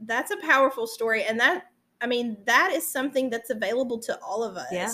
that's 0.00 0.30
a 0.32 0.36
powerful 0.38 0.86
story, 0.88 1.22
and 1.24 1.38
that 1.40 1.70
I 2.00 2.06
mean 2.06 2.36
that 2.46 2.72
is 2.74 2.86
something 2.86 3.30
that's 3.30 3.50
available 3.50 3.98
to 4.00 4.18
all 4.22 4.42
of 4.44 4.56
us. 4.56 4.66
Yeah. 4.72 4.92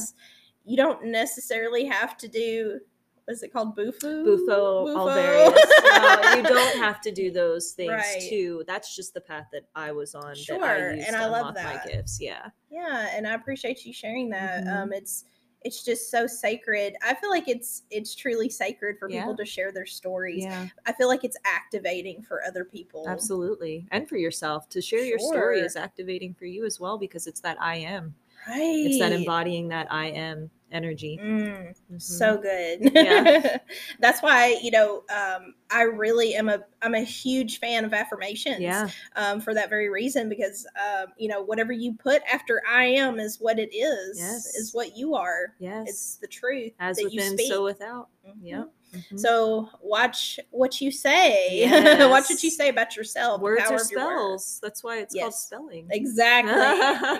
You 0.64 0.76
don't 0.76 1.04
necessarily 1.06 1.84
have 1.86 2.16
to 2.18 2.28
do 2.28 2.80
what's 3.24 3.42
it 3.44 3.52
called, 3.52 3.76
Bufo? 3.76 4.24
Bufo, 4.24 4.84
Bufo. 4.86 4.98
Alvarius. 4.98 5.54
no, 5.84 6.34
you 6.36 6.42
don't 6.42 6.76
have 6.78 7.00
to 7.02 7.12
do 7.12 7.30
those 7.30 7.70
things 7.72 7.92
Right. 7.92 8.26
too. 8.28 8.64
That's 8.66 8.94
just 8.96 9.14
the 9.14 9.20
path 9.20 9.46
that 9.52 9.62
I 9.76 9.92
was 9.92 10.14
on. 10.16 10.34
Sure, 10.34 10.64
I 10.64 10.96
and 10.96 11.14
I 11.14 11.26
love 11.26 11.54
that. 11.54 11.86
my 11.86 11.92
gifts. 11.92 12.20
Yeah. 12.20 12.48
yeah, 12.68 13.10
and 13.14 13.26
I 13.26 13.34
appreciate 13.34 13.84
you 13.84 13.92
sharing 13.92 14.28
that. 14.30 14.64
Mhm. 14.64 14.72
Um, 14.76 14.92
it's 14.92 15.24
it's 15.64 15.84
just 15.84 16.10
so 16.10 16.26
sacred. 16.26 16.94
I 17.02 17.14
feel 17.14 17.30
like 17.30 17.48
it's 17.48 17.82
it's 17.90 18.14
truly 18.14 18.48
sacred 18.48 18.98
for 18.98 19.08
people 19.08 19.36
to 19.36 19.44
share 19.44 19.72
their 19.72 19.86
stories. 19.86 20.44
Yeah. 20.44 20.68
I 20.86 20.92
feel 20.92 21.08
like 21.08 21.24
it's 21.24 21.36
activating 21.44 22.22
for 22.22 22.42
other 22.44 22.64
people. 22.64 23.08
Absolutely. 23.08 23.86
And 23.90 24.08
for 24.08 24.16
yourself 24.16 24.68
to 24.70 24.80
share 24.80 25.04
your 25.04 25.18
story 25.18 25.60
is 25.60 25.76
activating 25.76 26.34
for 26.34 26.46
you 26.46 26.64
as 26.64 26.80
well 26.80 26.98
because 26.98 27.26
it's 27.26 27.40
that 27.40 27.60
I 27.60 27.76
am. 27.76 28.14
Right. 28.48 28.84
It's 28.86 28.98
that 28.98 29.12
embodying 29.12 29.68
that 29.68 29.86
I 29.92 30.06
am 30.06 30.50
energy. 30.72 31.20
Mm, 31.22 31.74
Mhm. 31.92 32.00
so 32.02 32.38
good. 32.38 32.90
Yeah. 32.94 33.58
That's 34.00 34.22
why, 34.22 34.58
you 34.62 34.70
know, 34.70 35.04
um, 35.14 35.54
I 35.70 35.82
really 35.82 36.34
am 36.34 36.48
a 36.48 36.60
I'm 36.80 36.94
a 36.94 37.02
huge 37.02 37.60
fan 37.60 37.84
of 37.84 37.92
affirmations. 37.92 38.60
yeah. 38.60 38.88
Um, 39.16 39.40
for 39.40 39.54
that 39.54 39.68
very 39.68 39.88
reason, 39.90 40.28
because 40.28 40.66
um, 40.80 41.08
you 41.16 41.28
know, 41.28 41.42
whatever 41.42 41.72
you 41.72 41.94
put 41.94 42.22
after 42.32 42.62
I 42.68 42.84
am 42.84 43.20
is 43.20 43.38
what 43.40 43.58
it 43.58 43.74
is. 43.74 44.18
Yes. 44.18 44.46
Is 44.56 44.74
what 44.74 44.96
you 44.96 45.14
are. 45.14 45.54
Yes. 45.58 45.88
It's 45.88 46.16
the 46.16 46.26
truth 46.26 46.72
As 46.80 46.96
that 46.96 47.04
within, 47.04 47.38
so 47.38 47.62
without. 47.64 48.08
Mhm. 48.26 48.34
Yep. 48.42 48.72
Mhm. 48.92 49.18
So 49.18 49.68
watch 49.80 50.38
what 50.50 50.80
you 50.80 50.90
say. 50.90 51.48
Yes. 51.60 52.00
watch 52.10 52.28
what 52.28 52.42
you 52.42 52.50
say 52.50 52.68
about 52.68 52.96
yourself. 52.96 53.40
words 53.40 53.62
are 53.70 53.78
spells. 53.78 54.58
That's 54.62 54.84
why 54.84 54.98
it's 54.98 55.14
called 55.14 55.34
spelling. 55.34 55.88
Exactly. 55.90 56.52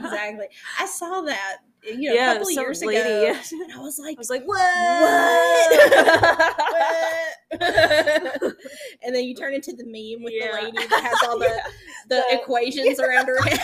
exactly. 0.07 0.47
I 0.79 0.87
saw 0.87 1.23
that. 1.23 1.59
You 1.85 2.11
know, 2.11 2.15
yeah, 2.15 2.31
a 2.31 2.35
couple 2.35 2.49
of 2.49 2.55
years 2.55 2.85
lady. 2.85 3.01
ago. 3.01 3.23
yeah. 3.25 3.43
And 3.65 3.73
I 3.73 3.79
was 3.79 3.99
like, 3.99 4.17
I 4.17 4.19
was 4.19 4.31
like, 4.31 4.45
what? 4.45 4.61
What? 7.53 8.55
and 9.03 9.15
then 9.15 9.25
you 9.25 9.35
turn 9.35 9.55
into 9.55 9.73
the 9.73 9.85
meme 9.85 10.23
with 10.23 10.33
Yeah. 10.35 10.57
the 10.57 10.63
lady 10.65 10.87
that 10.89 11.03
has 11.03 11.29
all 11.29 11.39
the 11.39 11.63
The- 12.09 12.25
equations 12.33 13.01
around 13.01 13.27
her 13.27 13.43
head. 13.43 13.61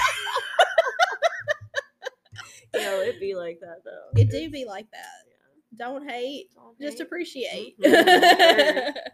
you 2.75 2.81
know, 2.81 3.01
it'd 3.03 3.21
be 3.21 3.35
like 3.35 3.61
that 3.61 3.83
though. 3.85 4.21
It 4.21 4.31
do 4.31 4.51
be 4.51 4.65
like 4.65 4.87
that. 4.93 5.28
Don't 5.77 6.09
hate, 6.09 6.51
Don't 6.55 6.79
just 6.81 6.99
hate. 6.99 7.07
appreciate. 7.07 7.81
Mhm. 7.81 8.95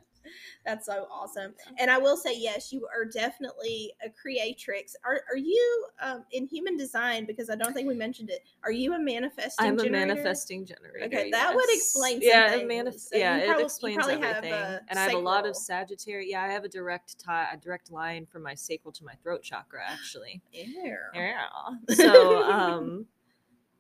That's 0.65 0.87
so 0.87 1.07
awesome. 1.13 1.53
And 1.79 1.91
I 1.91 1.99
will 1.99 2.17
say, 2.17 2.35
yes, 2.35 2.73
you 2.73 2.89
are 2.97 3.05
definitely 3.05 3.93
a 4.03 4.09
creatrix. 4.09 4.97
Are 5.05 5.21
are 5.31 5.37
you 5.37 5.87
um, 6.01 6.25
in 6.33 6.47
human 6.47 6.79
design? 6.79 7.27
Because 7.27 7.51
I 7.51 7.55
don't 7.57 7.75
think 7.75 7.87
we 7.87 7.95
mentioned 7.95 8.31
it. 8.31 8.41
Are 8.63 8.73
you 8.73 8.95
a 8.95 8.99
manifesting? 8.99 9.67
I'm 9.67 9.79
a 9.79 9.83
generator? 9.85 10.07
manifesting 10.07 10.65
generator. 10.65 11.05
Okay, 11.05 11.31
that 11.31 11.55
would 11.55 11.67
explain 11.69 12.21
yeah, 12.23 12.55
it 12.55 12.67
manif- 12.67 12.99
So 12.99 13.19
yeah, 13.19 13.45
probably- 13.45 13.63
it 13.63 13.67
explains 13.67 14.09
everything. 14.09 14.53
and 14.89 14.99
I 14.99 15.03
have 15.03 15.13
a 15.13 15.19
lot 15.19 15.47
of. 15.47 15.55
Sagittarius. 15.55 16.31
Yeah, 16.31 16.43
I 16.43 16.49
have 16.49 16.65
a 16.65 16.69
direct 16.69 17.19
tie, 17.23 17.49
a 17.53 17.59
direct 17.59 17.91
line 17.93 18.25
from 18.25 18.43
my 18.43 18.55
sacral 18.55 18.93
to 18.93 19.05
my 19.05 19.15
throat 19.23 19.43
chakra, 19.43 19.83
actually. 19.87 20.41
Yeah. 20.51 20.95
Yeah. 21.13 21.47
So, 21.95 22.43
um, 22.51 23.07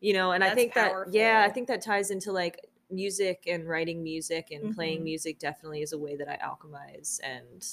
you 0.01 0.13
know, 0.13 0.33
and 0.33 0.45
I 0.45 0.49
That's 0.49 0.61
think 0.61 0.75
that 0.75 0.93
yeah, 1.11 1.45
I 1.47 1.51
think 1.51 1.69
that 1.69 1.81
ties 1.83 2.11
into 2.11 2.33
like 2.33 2.61
music 2.91 3.45
and 3.47 3.67
writing 3.69 4.03
music 4.03 4.49
and 4.51 4.75
playing 4.75 5.01
Mhm. 5.01 5.05
music 5.05 5.39
definitely 5.39 5.83
is 5.83 5.93
a 5.93 5.99
way 5.99 6.17
that 6.17 6.29
I 6.29 6.37
alchemize 6.37 7.19
and 7.23 7.67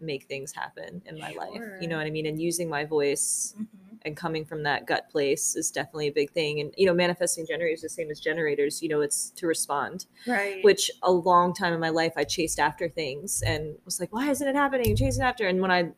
make 0.00 0.24
things 0.24 0.52
happen 0.52 1.02
in 1.06 1.18
my 1.18 1.30
life. 1.32 1.62
You 1.80 1.88
know 1.88 1.98
what 1.98 2.06
I 2.06 2.10
mean? 2.10 2.26
And 2.26 2.40
using 2.40 2.68
my 2.68 2.84
voice 2.84 3.54
Mhm. 3.58 3.98
and 4.02 4.16
coming 4.16 4.46
from 4.46 4.62
that 4.62 4.86
gut 4.86 5.10
place 5.10 5.54
is 5.56 5.70
definitely 5.70 6.08
a 6.08 6.12
big 6.12 6.30
thing. 6.30 6.60
And 6.60 6.72
you 6.78 6.86
know, 6.86 6.94
manifesting 6.94 7.46
generators 7.46 7.82
the 7.82 7.88
same 7.88 8.10
as 8.10 8.18
generators. 8.20 8.82
You 8.82 8.88
know, 8.88 9.00
it's 9.02 9.30
to 9.32 9.46
respond. 9.46 10.06
Right. 10.26 10.62
Which 10.64 10.90
a 11.02 11.12
long 11.12 11.52
time 11.52 11.74
in 11.74 11.80
my 11.80 11.90
life 11.90 12.14
I 12.16 12.24
chased 12.24 12.58
after 12.58 12.88
things 12.88 13.42
and 13.42 13.76
was 13.84 14.00
like, 14.00 14.12
why 14.12 14.30
isn't 14.30 14.46
it 14.46 14.54
happening? 14.54 14.96
Chasing 14.96 15.22
after. 15.22 15.46
And 15.46 15.60
when 15.60 15.70
I 15.70 15.90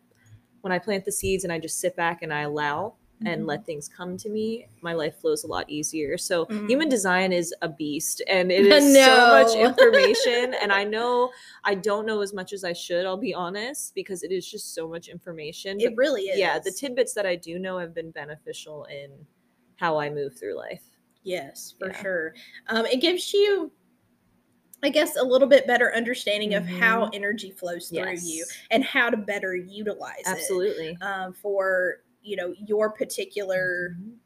when 0.62 0.72
I 0.72 0.78
plant 0.78 1.04
the 1.04 1.12
seeds 1.12 1.44
and 1.44 1.52
I 1.52 1.58
just 1.58 1.78
sit 1.80 1.94
back 1.96 2.22
and 2.22 2.32
I 2.32 2.42
allow 2.42 2.94
and 3.26 3.42
Mhm. 3.42 3.46
let 3.46 3.66
things 3.66 3.88
come 3.88 4.16
to 4.18 4.28
me, 4.28 4.66
my 4.80 4.92
life 4.92 5.16
flows 5.16 5.44
a 5.44 5.46
lot 5.46 5.68
easier. 5.68 6.16
So 6.18 6.46
human 6.66 6.88
Mm. 6.88 6.90
design 6.90 7.32
is 7.32 7.54
a 7.62 7.68
beast 7.68 8.22
and 8.28 8.50
it 8.52 8.66
is 8.72 9.04
so 9.04 9.26
much 9.26 9.54
information. 9.56 10.54
and 10.62 10.72
I 10.72 10.84
know 10.84 11.30
I 11.64 11.74
don't 11.74 12.06
know 12.06 12.20
as 12.20 12.32
much 12.32 12.52
as 12.52 12.64
I 12.64 12.72
should, 12.72 13.06
I'll 13.06 13.16
be 13.16 13.34
honest, 13.34 13.94
because 13.94 14.22
it 14.22 14.32
is 14.32 14.48
just 14.50 14.74
so 14.74 14.88
much 14.88 15.08
information. 15.08 15.78
it 15.80 15.84
But 15.90 15.96
really 15.96 16.22
is. 16.22 16.38
yeah, 16.38 16.58
the 16.58 16.70
tidbits 16.72 17.14
that 17.14 17.26
I 17.26 17.36
do 17.36 17.58
know 17.58 17.78
have 17.78 17.94
been 17.94 18.10
beneficial 18.10 18.84
in 18.84 19.10
how 19.76 19.98
I 19.98 20.10
move 20.10 20.34
through 20.38 20.56
life. 20.56 20.82
Yes, 21.24 21.74
for 21.78 21.88
Yeah. 21.88 22.02
sure. 22.02 22.34
Um, 22.68 22.86
it 22.86 23.00
gives 23.00 23.32
you, 23.32 23.70
I 24.82 24.88
guess, 24.88 25.16
a 25.16 25.22
little 25.22 25.46
bit 25.48 25.66
better 25.66 25.94
understanding 25.94 26.54
of 26.54 26.66
how 26.66 27.08
energy 27.12 27.52
flows 27.52 27.88
through 27.88 28.14
you 28.16 28.44
and 28.72 28.82
how 28.84 29.10
to 29.10 29.16
better 29.16 29.54
utilize 29.54 30.20
it 30.20 30.28
Absolutely. 30.28 30.98
um, 31.00 31.32
for 31.32 32.02
you 32.22 32.36
know 32.36 32.54
your 32.66 32.90
particular 32.90 33.96
Mhm. 34.00 34.16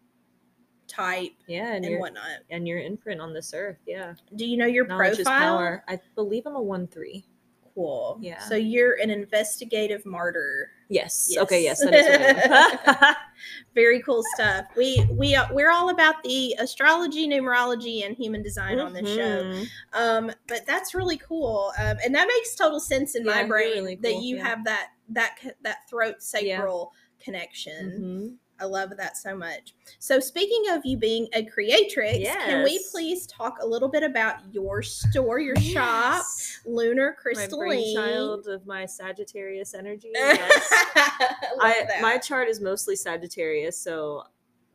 type 0.88 1.32
Yeah, 1.46 1.72
and, 1.74 1.84
and, 1.84 1.92
your 1.92 2.00
whatnot. 2.00 2.40
and 2.50 2.66
your 2.68 2.78
imprint 2.78 3.20
on 3.20 3.34
this 3.34 3.52
earth. 3.54 3.78
Yeah. 3.86 4.14
Do 4.36 4.46
you 4.46 4.56
know 4.56 4.66
your 4.66 4.86
Knowledge 4.86 5.16
profile? 5.16 5.56
power. 5.56 5.84
I 5.88 5.98
believe 6.14 6.44
I'm 6.46 6.56
a 6.56 6.62
one 6.62 6.86
three. 6.86 7.24
Cool. 7.74 8.18
Yeah. 8.22 8.38
So 8.38 8.54
you're 8.54 8.94
an 9.02 9.10
investigative 9.10 10.06
martyr. 10.06 10.70
Yes. 10.88 11.26
Yes. 11.28 11.42
Okay, 11.42 11.62
yes, 11.62 11.80
that 11.80 11.92
is 11.92 12.06
what 12.06 12.88
I 12.96 13.08
am. 13.10 13.14
Very 13.74 14.00
cool 14.00 14.22
stuff. 14.34 14.64
We 14.76 15.04
we 15.10 15.34
uh, 15.34 15.46
we're 15.52 15.70
all 15.70 15.90
about 15.90 16.22
the 16.22 16.54
astrology, 16.58 17.28
numerology, 17.28 18.06
and 18.06 18.16
human 18.16 18.42
design 18.42 18.78
on 18.78 18.94
this 18.94 19.06
show. 19.06 19.42
Mhm. 19.44 19.66
Um, 19.92 20.32
but 20.46 20.64
that's 20.66 20.94
really 20.94 21.18
cool, 21.18 21.72
um, 21.78 21.98
and 22.02 22.14
that 22.14 22.26
makes 22.28 22.54
total 22.54 22.80
sense 22.80 23.14
in 23.16 23.26
Yeah, 23.26 23.34
my 23.34 23.44
brain 23.44 23.72
really 23.82 23.96
that 23.96 24.22
you 24.22 24.36
yeah. 24.36 24.46
have 24.48 24.64
that 24.64 24.90
that 25.10 25.36
that 25.62 25.78
throat 25.90 26.22
sacral 26.22 26.92
connection. 27.20 28.00
Mhm. 28.00 28.36
I 28.58 28.64
love 28.64 28.96
that 28.96 29.18
so 29.18 29.36
much. 29.36 29.74
So, 29.98 30.18
speaking 30.18 30.70
of 30.70 30.80
you 30.86 30.96
being 30.96 31.28
a 31.34 31.44
creatrix, 31.44 32.18
can 32.26 32.64
we 32.64 32.82
please 32.90 33.26
talk 33.26 33.58
a 33.60 33.66
little 33.66 33.88
bit 33.88 34.02
about 34.02 34.36
your 34.50 34.80
store, 34.82 35.38
your 35.38 35.56
shop, 35.56 36.24
Yes. 36.24 36.60
Lunar 36.64 37.10
My 37.10 37.22
Crystalline? 37.22 37.68
brainchild 37.68 38.46
of 38.48 38.66
my 38.66 38.86
Sagittarius 38.86 39.74
energy. 39.74 40.10
I 40.16 40.18
Yes. 40.18 40.70
love 40.70 41.60
I, 41.60 41.84
that. 41.86 42.00
my 42.00 42.16
chart 42.16 42.48
is 42.48 42.60
mostly 42.62 42.96
Sagittarius, 42.96 43.76
so 43.78 44.22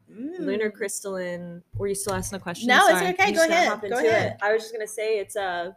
lunar 0.08 0.70
Mm. 0.70 0.74
crystalline. 0.76 1.64
Were 1.76 1.88
you 1.88 1.96
still 1.96 2.14
asking 2.14 2.36
a 2.38 2.40
question? 2.40 2.68
No, 2.68 2.86
it's 2.88 3.02
okay. 3.02 3.30
I'm 3.30 3.34
Go 3.34 3.44
ahead. 3.46 3.82
Go 3.82 3.88
into 3.88 4.00
it. 4.00 4.06
ahead. 4.08 4.38
I 4.44 4.54
was 4.54 4.62
just 4.62 4.74
gonna 4.74 4.86
say 4.88 5.18
it's 5.18 5.36
uh 5.36 5.72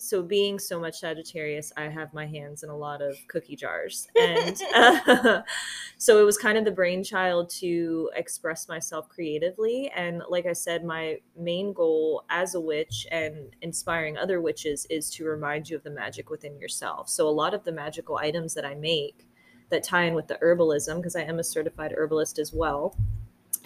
so 0.00 0.22
being 0.22 0.58
so 0.58 0.80
much 0.80 1.00
Sagittarius, 1.00 1.72
I 1.76 1.82
have 1.84 2.14
my 2.14 2.26
hands 2.26 2.62
in 2.62 2.70
a 2.70 2.76
lot 2.76 3.02
of 3.02 3.16
cookie 3.28 3.54
jars, 3.54 4.08
and 4.16 4.58
uh, 4.74 5.42
so 5.98 6.20
it 6.20 6.24
was 6.24 6.38
kind 6.38 6.56
of 6.56 6.64
the 6.64 6.70
brainchild 6.70 7.50
to 7.60 8.10
express 8.16 8.66
myself 8.66 9.08
creatively. 9.10 9.90
And 9.94 10.22
like 10.30 10.46
I 10.46 10.54
said, 10.54 10.84
my 10.84 11.18
main 11.36 11.74
goal 11.74 12.24
as 12.30 12.54
a 12.54 12.60
witch 12.60 13.06
and 13.10 13.54
inspiring 13.60 14.16
other 14.16 14.40
witches 14.40 14.86
is 14.88 15.10
to 15.10 15.24
remind 15.26 15.68
you 15.68 15.76
of 15.76 15.82
the 15.82 15.90
magic 15.90 16.30
within 16.30 16.58
yourself. 16.58 17.10
So 17.10 17.28
a 17.28 17.30
lot 17.30 17.52
of 17.52 17.64
the 17.64 17.72
magical 17.72 18.16
items 18.16 18.54
that 18.54 18.64
I 18.64 18.74
make 18.74 19.28
that 19.68 19.84
tie 19.84 20.04
in 20.04 20.14
with 20.14 20.28
the 20.28 20.38
herbalism, 20.42 20.96
because 20.96 21.14
I 21.14 21.22
am 21.22 21.38
a 21.38 21.44
certified 21.44 21.92
herbalist 21.92 22.38
as 22.38 22.54
well, 22.54 22.96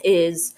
is 0.03 0.55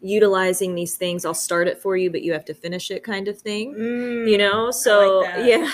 utilizing 0.00 0.74
these 0.74 0.96
things. 0.96 1.24
I'll 1.24 1.34
start 1.34 1.68
it 1.68 1.78
for 1.78 1.96
you, 1.96 2.10
but 2.10 2.22
you 2.22 2.32
have 2.32 2.44
to 2.46 2.54
finish 2.54 2.90
it 2.90 3.04
kind 3.04 3.28
of 3.28 3.38
thing. 3.38 3.74
Mm, 3.74 4.28
You 4.30 4.38
know, 4.38 4.70
so 4.70 5.20
like 5.20 5.46
yeah. 5.46 5.70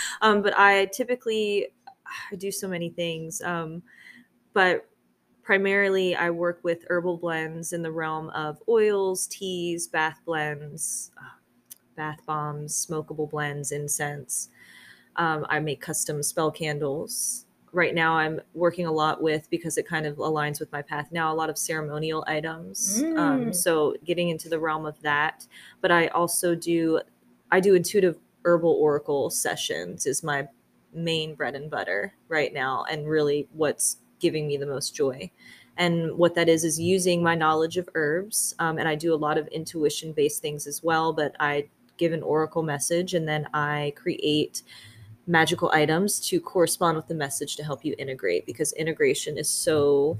um, 0.22 0.42
but 0.42 0.56
I 0.56 0.86
typically 0.86 1.68
I 2.30 2.36
do 2.36 2.50
so 2.50 2.68
many 2.68 2.90
things. 2.90 3.40
Um, 3.42 3.82
but 4.52 4.88
primarily 5.42 6.14
I 6.14 6.30
work 6.30 6.60
with 6.62 6.84
herbal 6.88 7.18
blends 7.18 7.72
in 7.72 7.82
the 7.82 7.92
realm 7.92 8.30
of 8.30 8.62
oils, 8.68 9.26
teas, 9.26 9.88
bath 9.88 10.20
blends, 10.24 11.10
uh, 11.18 11.38
bath 11.96 12.20
bombs, 12.26 12.86
smokable 12.86 13.30
blends, 13.30 13.72
incense. 13.72 14.48
Um, 15.16 15.46
I 15.48 15.60
make 15.60 15.80
custom 15.80 16.22
spell 16.22 16.50
candles. 16.50 17.46
Right 17.72 17.94
now, 17.94 18.14
I'm 18.14 18.40
working 18.52 18.84
a 18.86 18.92
lot 18.92 19.22
with 19.22 19.48
because 19.48 19.78
it 19.78 19.88
kind 19.88 20.04
of 20.04 20.16
aligns 20.16 20.60
with 20.60 20.70
my 20.72 20.82
path 20.82 21.08
now. 21.10 21.32
A 21.32 21.34
lot 21.34 21.48
of 21.48 21.56
ceremonial 21.56 22.22
items. 22.26 23.02
Um, 23.16 23.46
Mm. 23.46 23.54
so 23.54 23.96
getting 24.04 24.28
into 24.28 24.48
the 24.50 24.58
realm 24.60 24.84
of 24.84 25.00
that, 25.02 25.46
but 25.80 25.90
I 25.90 26.08
also 26.08 26.54
do 26.54 27.00
I 27.50 27.60
do 27.60 27.74
intuitive 27.74 28.18
herbal 28.44 28.72
oracle 28.72 29.30
sessions 29.30 30.06
is 30.06 30.22
my 30.22 30.48
main 30.92 31.34
bread 31.34 31.54
and 31.54 31.70
butter 31.70 32.14
right 32.28 32.52
now, 32.52 32.84
and 32.90 33.08
really 33.08 33.48
what's 33.52 33.98
giving 34.20 34.46
me 34.46 34.56
the 34.56 34.66
most 34.66 34.94
joy. 34.94 35.30
And 35.76 36.16
what 36.18 36.34
that 36.34 36.48
is 36.48 36.64
is 36.64 36.78
using 36.78 37.22
my 37.22 37.34
knowledge 37.34 37.76
of 37.78 37.88
herbs, 37.94 38.54
um, 38.58 38.78
and 38.78 38.86
I 38.88 38.94
do 38.94 39.14
a 39.14 39.16
lot 39.16 39.38
of 39.38 39.46
intuition 39.48 40.12
based 40.12 40.42
things 40.42 40.66
as 40.66 40.82
well. 40.82 41.12
But 41.14 41.34
I 41.40 41.68
give 41.96 42.12
an 42.12 42.22
oracle 42.22 42.62
message, 42.62 43.14
and 43.14 43.26
then 43.28 43.48
I 43.54 43.92
create 43.96 44.62
magical 45.26 45.70
items 45.72 46.18
to 46.28 46.40
correspond 46.40 46.96
with 46.96 47.06
the 47.06 47.14
message 47.14 47.56
to 47.56 47.62
help 47.64 47.84
you 47.84 47.94
integrate 47.98 48.44
because 48.46 48.72
integration 48.72 49.38
is 49.38 49.48
so 49.48 50.18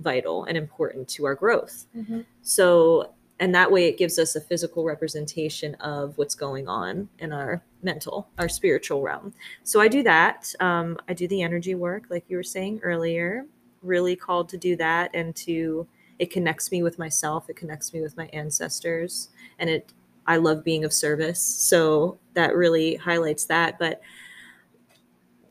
vital 0.00 0.44
and 0.44 0.56
important 0.56 1.08
to 1.08 1.24
our 1.24 1.34
growth. 1.34 1.86
Mhm. 1.96 2.24
So, 2.42 3.12
and 3.40 3.54
that 3.54 3.70
way 3.70 3.86
it 3.86 3.96
gives 3.96 4.18
us 4.18 4.34
a 4.36 4.40
physical 4.40 4.84
representation 4.84 5.74
of 5.76 6.18
what's 6.18 6.34
going 6.34 6.68
on 6.68 7.08
in 7.18 7.32
our 7.32 7.62
mental, 7.82 8.28
our 8.38 8.48
spiritual 8.48 9.02
realm. 9.02 9.32
So, 9.62 9.80
I 9.80 9.88
do 9.88 10.02
that. 10.02 10.52
Um, 10.60 10.98
I 11.08 11.14
do 11.14 11.28
the 11.28 11.42
energy 11.42 11.74
work, 11.74 12.04
like 12.10 12.24
you 12.28 12.36
were 12.36 12.42
saying 12.42 12.80
earlier, 12.82 13.46
really 13.82 14.16
called 14.16 14.48
to 14.48 14.56
do 14.56 14.74
that 14.76 15.10
and 15.14 15.34
to, 15.36 15.86
it 16.18 16.30
connects 16.30 16.72
me 16.72 16.82
with 16.82 16.98
myself, 16.98 17.48
it 17.48 17.56
connects 17.56 17.92
me 17.92 18.00
with 18.00 18.16
my 18.16 18.26
ancestors, 18.32 19.28
and 19.58 19.68
it, 19.70 19.92
I 20.26 20.38
love 20.38 20.64
being 20.64 20.84
of 20.84 20.92
service. 20.92 21.40
So, 21.40 22.18
that 22.34 22.56
really 22.56 22.96
highlights 22.96 23.44
that. 23.46 23.78
But 23.78 24.00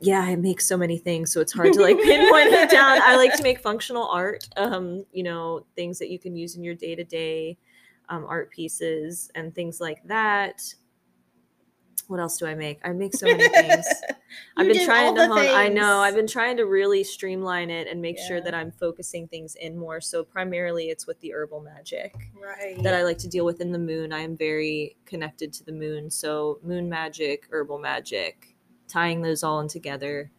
yeah, 0.06 0.22
I 0.22 0.36
make 0.36 0.62
so 0.62 0.78
many 0.78 0.98
things, 0.98 1.32
so 1.32 1.42
it's 1.42 1.54
hard 1.54 1.74
to 1.74 1.82
like 1.82 1.98
pinpoint 1.98 2.54
it 2.54 2.70
down. 2.70 3.02
I 3.02 3.16
like 3.16 3.36
to 3.38 3.44
make 3.44 3.60
functional 3.60 4.08
art, 4.08 4.48
um, 4.58 5.06
you 5.12 5.24
know, 5.24 5.66
things 5.76 6.00
that 6.00 6.10
you 6.10 6.20
can 6.20 6.36
use 6.36 6.56
in 6.56 6.64
your 6.64 6.76
day 6.76 6.96
to 6.96 7.04
day 7.04 7.58
art 8.10 8.52
pieces 8.52 9.32
and 9.36 9.54
things 9.56 9.80
like 9.82 10.04
that. 10.06 10.62
What 12.08 12.20
else 12.20 12.38
do 12.38 12.46
I 12.46 12.54
make? 12.54 12.80
I 12.84 12.92
make 12.92 13.16
so 13.16 13.26
many 13.26 13.48
things. 13.48 13.88
I've 14.58 14.68
been 14.68 14.86
trying 14.86 15.16
to 15.16 15.28
hone. 15.28 15.38
I 15.38 15.70
know. 15.70 16.00
I've 16.00 16.16
been 16.16 16.28
trying 16.28 16.58
to 16.58 16.64
really 16.64 17.04
streamline 17.04 17.70
it 17.70 17.88
and 17.88 18.02
make 18.02 18.20
sure 18.20 18.42
that 18.42 18.54
I'm 18.54 18.72
focusing 18.72 19.28
things 19.28 19.56
in 19.56 19.78
more. 19.78 20.02
So 20.02 20.24
primarily, 20.24 20.90
it's 20.90 21.08
with 21.08 21.20
the 21.22 21.34
herbal 21.34 21.62
magic 21.62 22.14
Right. 22.36 22.82
that 22.84 22.94
I 22.94 23.04
like 23.04 23.20
to 23.20 23.30
deal 23.30 23.46
with 23.46 23.62
in 23.62 23.72
the 23.72 23.80
moon. 23.80 24.12
I 24.12 24.20
am 24.20 24.36
very 24.36 24.98
connected 25.06 25.54
to 25.54 25.64
the 25.64 25.72
moon. 25.72 26.12
So, 26.12 26.60
moon 26.62 26.90
magic, 26.90 27.48
herbal 27.52 27.80
magic, 27.80 28.53
tying 28.88 29.22
those 29.22 29.44
all 29.44 29.60
in 29.60 29.68
together. 29.68 30.30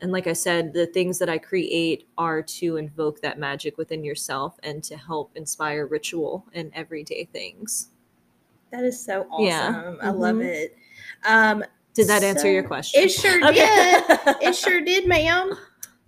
And 0.00 0.10
like 0.10 0.26
I 0.26 0.32
said, 0.32 0.72
the 0.72 0.86
things 0.86 1.18
that 1.20 1.28
I 1.28 1.38
create 1.38 2.08
are 2.18 2.42
to 2.42 2.76
invoke 2.76 3.20
that 3.20 3.38
magic 3.38 3.78
within 3.78 4.02
yourself 4.02 4.58
and 4.64 4.82
to 4.84 4.96
help 4.96 5.30
inspire 5.36 5.86
ritual 5.86 6.44
and 6.54 6.70
everyday 6.74 7.24
things. 7.26 7.88
that 8.70 8.84
is 8.84 8.98
so 8.98 9.26
awesome. 9.30 9.44
Yeah. 9.46 9.94
I 10.02 10.08
love 10.10 10.36
Mhm. 10.36 10.44
it. 10.46 10.76
Um, 11.24 11.62
Did 11.92 12.08
that 12.08 12.22
answer 12.24 12.50
your 12.50 12.62
question? 12.62 13.02
It 13.02 13.10
sure 13.10 13.36
Okay. 13.46 13.52
did. 14.08 14.18
It 14.42 14.56
sure 14.56 14.80
did, 14.80 15.06
ma'am. 15.06 15.52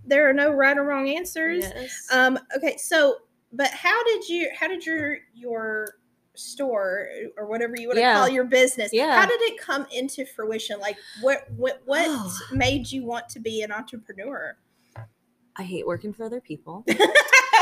There 0.06 0.26
are 0.28 0.32
no 0.32 0.50
right 0.50 0.76
or 0.76 0.82
wrong 0.84 1.08
answers. 1.10 1.64
Yes. 1.64 2.08
Um, 2.10 2.38
okay, 2.56 2.76
so 2.78 3.18
but 3.52 3.68
how 3.70 4.02
did 4.04 4.28
you 4.30 4.48
how 4.58 4.66
did 4.66 4.84
your 4.86 5.18
your 5.34 5.96
store 6.34 7.08
or 7.36 7.46
whatever 7.46 7.74
you 7.78 7.88
want 7.88 7.98
to 7.98 8.12
call 8.12 8.28
your 8.28 8.44
business 8.44 8.92
Yeah. 8.92 9.20
how 9.20 9.26
did 9.26 9.40
it 9.42 9.58
come 9.58 9.86
into 9.92 10.24
fruition 10.26 10.80
like 10.80 10.96
what 11.22 11.48
what 11.56 11.82
what 11.84 12.08
made 12.52 12.90
you 12.90 13.04
want 13.04 13.28
to 13.30 13.40
be 13.40 13.62
an 13.62 13.70
entrepreneur 13.72 14.56
I 15.56 15.62
hate 15.62 15.86
working 15.86 16.12
for 16.12 16.24
other 16.24 16.40
people. 16.40 16.84
um, 16.88 16.96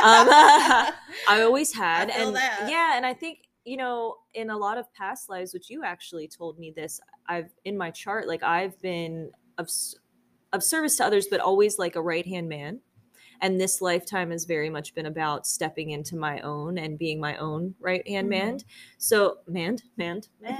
I 0.02 0.94
always 1.42 1.74
had, 1.74 2.10
I 2.10 2.14
and 2.20 2.34
that. 2.36 2.66
yeah, 2.70 2.96
and 2.96 3.04
I 3.04 3.12
think 3.12 3.40
you 3.64 3.76
know, 3.76 4.16
in 4.34 4.50
a 4.50 4.56
lot 4.56 4.78
of 4.78 4.92
past 4.94 5.28
lives, 5.28 5.54
which 5.54 5.70
you 5.70 5.84
actually 5.84 6.26
told 6.26 6.58
me 6.58 6.72
this, 6.74 7.00
I've 7.26 7.50
in 7.64 7.76
my 7.76 7.90
chart, 7.90 8.26
like 8.26 8.42
I've 8.42 8.80
been 8.80 9.30
of 9.58 9.68
of 10.52 10.64
service 10.64 10.96
to 10.96 11.04
others, 11.04 11.26
but 11.30 11.40
always 11.40 11.78
like 11.78 11.96
a 11.96 12.02
right 12.02 12.26
hand 12.26 12.48
man. 12.48 12.80
And 13.42 13.60
this 13.60 13.82
lifetime 13.82 14.30
has 14.30 14.44
very 14.46 14.70
much 14.70 14.94
been 14.94 15.06
about 15.06 15.46
stepping 15.46 15.90
into 15.90 16.16
my 16.16 16.40
own 16.40 16.78
and 16.78 16.96
being 16.98 17.20
my 17.20 17.36
own 17.36 17.74
right 17.80 18.06
hand 18.08 18.28
man. 18.30 18.60
So, 18.98 19.38
man, 19.46 19.78
man, 19.98 20.22
man. 20.40 20.58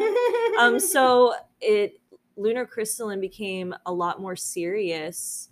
um 0.58 0.78
so 0.78 1.32
it 1.60 2.00
lunar 2.36 2.66
crystalline 2.66 3.20
became 3.20 3.74
a 3.86 3.92
lot 3.92 4.20
more 4.20 4.36
serious 4.36 5.50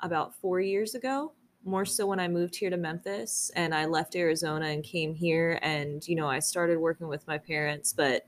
about 0.00 0.34
four 0.40 0.60
years 0.60 0.94
ago 0.94 1.32
more 1.64 1.84
so 1.84 2.06
when 2.06 2.20
i 2.20 2.28
moved 2.28 2.56
here 2.56 2.70
to 2.70 2.76
memphis 2.76 3.50
and 3.56 3.74
i 3.74 3.84
left 3.84 4.14
arizona 4.16 4.66
and 4.66 4.84
came 4.84 5.14
here 5.14 5.58
and 5.62 6.06
you 6.06 6.14
know 6.14 6.28
i 6.28 6.38
started 6.38 6.78
working 6.78 7.08
with 7.08 7.26
my 7.26 7.36
parents 7.36 7.92
but 7.92 8.26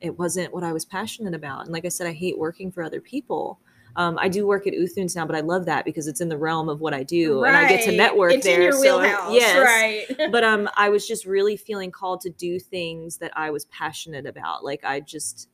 it 0.00 0.18
wasn't 0.18 0.52
what 0.52 0.62
i 0.64 0.72
was 0.72 0.84
passionate 0.84 1.34
about 1.34 1.64
and 1.64 1.72
like 1.72 1.84
i 1.84 1.88
said 1.88 2.06
i 2.06 2.12
hate 2.12 2.38
working 2.38 2.70
for 2.70 2.82
other 2.82 3.00
people 3.00 3.60
um, 3.96 4.18
I 4.20 4.28
do 4.28 4.46
work 4.46 4.66
at 4.66 4.74
Uthuns 4.74 5.16
now, 5.16 5.26
but 5.26 5.34
I 5.34 5.40
love 5.40 5.64
that 5.66 5.84
because 5.84 6.06
it's 6.06 6.20
in 6.20 6.28
the 6.28 6.38
realm 6.38 6.68
of 6.68 6.80
what 6.80 6.94
I 6.94 7.02
do, 7.02 7.44
and 7.44 7.56
I 7.56 7.68
get 7.68 7.84
to 7.84 7.92
network 7.92 8.32
it's 8.32 8.46
there. 8.46 8.72
so 8.72 8.98
wheelhouse. 9.00 9.32
yes, 9.32 9.56
right. 9.56 10.30
But 10.32 10.44
um 10.44 10.68
i 10.76 10.88
was 10.88 11.06
just 11.06 11.24
really 11.24 11.56
feeling 11.56 11.90
called 11.90 12.20
to 12.22 12.30
do 12.30 12.58
things 12.58 13.18
that 13.18 13.32
i 13.36 13.50
was 13.50 13.64
passionate 13.66 14.26
about. 14.26 14.64
Like 14.64 14.84
i 14.84 15.00
just 15.00 15.48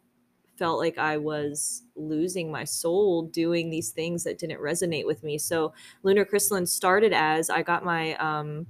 felt 0.59 0.79
like 0.79 0.99
i 0.99 1.17
was 1.17 1.85
losing 1.97 2.51
my 2.51 2.65
soul 2.65 3.23
doing 3.27 3.71
these 3.71 3.91
things 3.91 4.25
that 4.25 4.39
didn't 4.39 4.61
resonate 4.61 5.07
with 5.07 5.23
me. 5.23 5.39
So 5.39 5.73
lunar 6.03 6.25
crystalline 6.25 6.67
started 6.67 7.13
as 7.13 7.51
i 7.51 7.63
got 7.63 7.85
my 7.85 8.15
um 8.17 8.67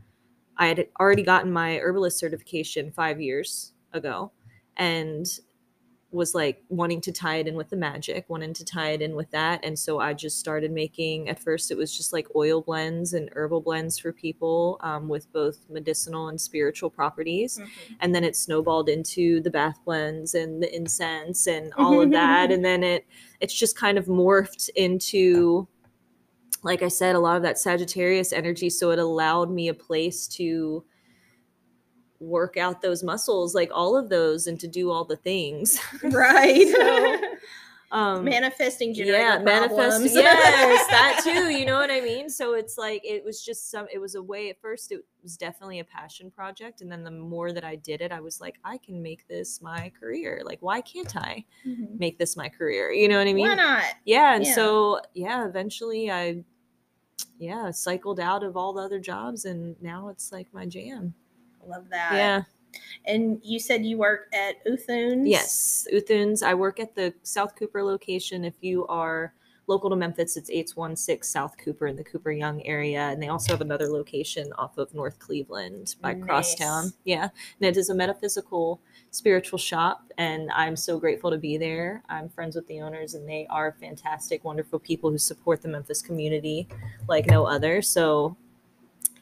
i 0.56 0.66
had 0.66 0.86
already 1.00 1.22
gotten 1.22 1.52
my 1.52 1.78
herbalist 1.78 2.18
certification 2.18 2.90
five 2.90 3.20
years 3.20 3.72
ago 3.92 4.32
and 4.76 5.26
was 6.14 6.34
like 6.34 6.62
wanting 6.68 7.00
to 7.00 7.12
tie 7.12 7.36
it 7.36 7.48
in 7.48 7.56
with 7.56 7.68
the 7.68 7.76
magic, 7.76 8.24
wanting 8.28 8.54
to 8.54 8.64
tie 8.64 8.90
it 8.90 9.02
in 9.02 9.16
with 9.16 9.30
that. 9.32 9.64
And 9.64 9.76
so 9.76 9.98
I 9.98 10.14
just 10.14 10.38
started 10.38 10.70
making, 10.70 11.28
at 11.28 11.42
first, 11.42 11.70
it 11.70 11.76
was 11.76 11.94
just 11.94 12.12
like 12.12 12.28
oil 12.36 12.62
blends 12.62 13.12
and 13.14 13.28
herbal 13.32 13.62
blends 13.62 13.98
for 13.98 14.12
people 14.12 14.78
um, 14.80 15.08
with 15.08 15.30
both 15.32 15.58
medicinal 15.68 16.28
and 16.28 16.40
spiritual 16.40 16.88
properties. 16.88 17.58
Mhm. 17.58 17.68
And 18.00 18.14
then 18.14 18.22
it 18.22 18.36
snowballed 18.36 18.88
into 18.88 19.40
the 19.40 19.50
bath 19.50 19.80
blends 19.84 20.34
and 20.34 20.62
the 20.62 20.74
incense 20.74 21.46
and 21.48 21.72
all 21.76 22.00
of 22.00 22.10
that. 22.12 22.52
and 22.52 22.64
then 22.64 22.84
it, 22.84 23.06
it's 23.40 23.54
just 23.54 23.76
kind 23.76 23.98
of 23.98 24.06
morphed 24.06 24.70
into, 24.76 25.66
like 26.62 26.82
I 26.82 26.88
said, 26.88 27.16
a 27.16 27.20
lot 27.20 27.36
of 27.36 27.42
that 27.42 27.58
Sagittarius 27.58 28.32
energy. 28.32 28.70
So 28.70 28.90
it 28.92 28.98
allowed 29.00 29.50
me 29.50 29.68
a 29.68 29.74
place 29.74 30.28
to 30.28 30.84
work 32.24 32.56
out 32.56 32.80
those 32.82 33.02
muscles, 33.02 33.54
like 33.54 33.70
all 33.72 33.96
of 33.96 34.08
those, 34.08 34.46
and 34.46 34.58
to 34.60 34.68
do 34.68 34.90
all 34.90 35.04
the 35.04 35.16
things. 35.16 35.78
right 36.02 36.66
So, 36.68 37.20
um, 37.92 38.24
manifesting 38.24 38.92
yeah, 38.94 39.38
manifest. 39.38 39.76
problems. 39.76 40.14
Yes, 40.14 40.86
that 40.88 41.20
too. 41.24 41.50
You 41.50 41.64
know 41.64 41.78
what 41.78 41.90
I 41.90 42.00
mean? 42.00 42.28
So 42.28 42.54
it's 42.54 42.76
like 42.78 43.02
it 43.04 43.24
was 43.24 43.44
just 43.44 43.70
some. 43.70 43.86
It 43.92 43.98
was 43.98 44.14
a 44.16 44.22
way. 44.22 44.50
At 44.50 44.60
first, 44.60 44.90
it 44.90 45.04
was 45.22 45.36
definitely 45.36 45.78
a 45.80 45.84
passion 45.84 46.30
project, 46.30 46.80
and 46.80 46.90
then 46.90 47.04
the 47.04 47.10
more 47.10 47.52
that 47.52 47.64
I 47.64 47.76
did 47.76 48.00
it, 48.00 48.10
I 48.12 48.20
was 48.20 48.40
like, 48.40 48.56
I 48.64 48.78
can 48.78 49.00
make 49.02 49.28
this 49.28 49.60
my 49.62 49.92
career. 50.00 50.42
Like, 50.44 50.58
why 50.60 50.80
can't 50.80 51.14
I 51.16 51.44
Mhm. 51.66 51.98
make 52.00 52.18
this 52.18 52.36
my 52.36 52.48
career? 52.48 52.90
You 52.90 53.08
know 53.08 53.18
what 53.18 53.28
I 53.28 53.32
mean? 53.32 53.48
why 53.48 53.54
not 53.54 53.84
yeah 54.04 54.34
and 54.34 54.44
Yeah. 54.44 54.54
so 54.54 55.00
yeah 55.14 55.46
eventually 55.46 56.10
i 56.10 56.42
yeah 57.38 57.70
cycled 57.70 58.20
out 58.20 58.42
of 58.44 58.56
all 58.56 58.72
the 58.72 58.82
other 58.82 58.98
jobs 59.00 59.44
and 59.44 59.80
now 59.82 60.08
it's 60.08 60.30
like 60.32 60.46
my 60.52 60.66
jam 60.66 61.14
love 61.68 61.88
that. 61.90 62.14
Yeah. 62.14 62.42
And 63.06 63.40
you 63.42 63.58
said 63.60 63.84
you 63.84 63.98
work 63.98 64.26
at 64.34 64.64
Uthuns 64.66 65.28
yes 65.28 65.86
uthuns 65.92 66.42
i 66.42 66.52
work 66.54 66.80
at 66.80 66.94
the 66.94 67.14
south 67.22 67.54
cooper 67.54 67.82
location. 67.84 68.44
If 68.44 68.54
you 68.62 68.86
are 68.88 69.32
local 69.66 69.88
to 69.90 69.96
memphis 69.96 70.36
it's 70.36 70.50
816 70.50 71.22
south 71.22 71.56
cooper 71.56 71.86
in 71.86 71.96
the 71.96 72.02
cooper 72.04 72.32
young 72.32 72.60
area. 72.66 73.08
And 73.10 73.22
they 73.22 73.28
also 73.28 73.52
have 73.52 73.60
another 73.60 73.86
location 73.86 74.52
off 74.58 74.76
of 74.76 74.92
north 74.92 75.18
cleveland 75.20 75.94
by 76.00 76.14
Nice. 76.14 76.24
crosstown. 76.24 76.92
Yeah. 77.04 77.28
And 77.60 77.68
it 77.68 77.76
is 77.76 77.90
a 77.90 77.94
metaphysical 77.94 78.80
spiritual 79.10 79.58
shop 79.60 80.12
and 80.18 80.50
i'm 80.56 80.74
so 80.74 80.98
grateful 80.98 81.30
to 81.30 81.38
be 81.38 81.56
there. 81.56 82.02
I'm 82.08 82.28
friends 82.28 82.56
with 82.56 82.66
the 82.66 82.80
owners 82.80 83.14
and 83.14 83.28
they 83.28 83.46
are 83.48 83.76
fantastic 83.80 84.42
wonderful 84.42 84.80
people 84.80 85.10
who 85.10 85.18
support 85.18 85.62
the 85.62 85.68
memphis 85.68 86.02
community 86.02 86.66
like 87.08 87.26
no 87.26 87.44
other. 87.46 87.80
So 87.82 88.36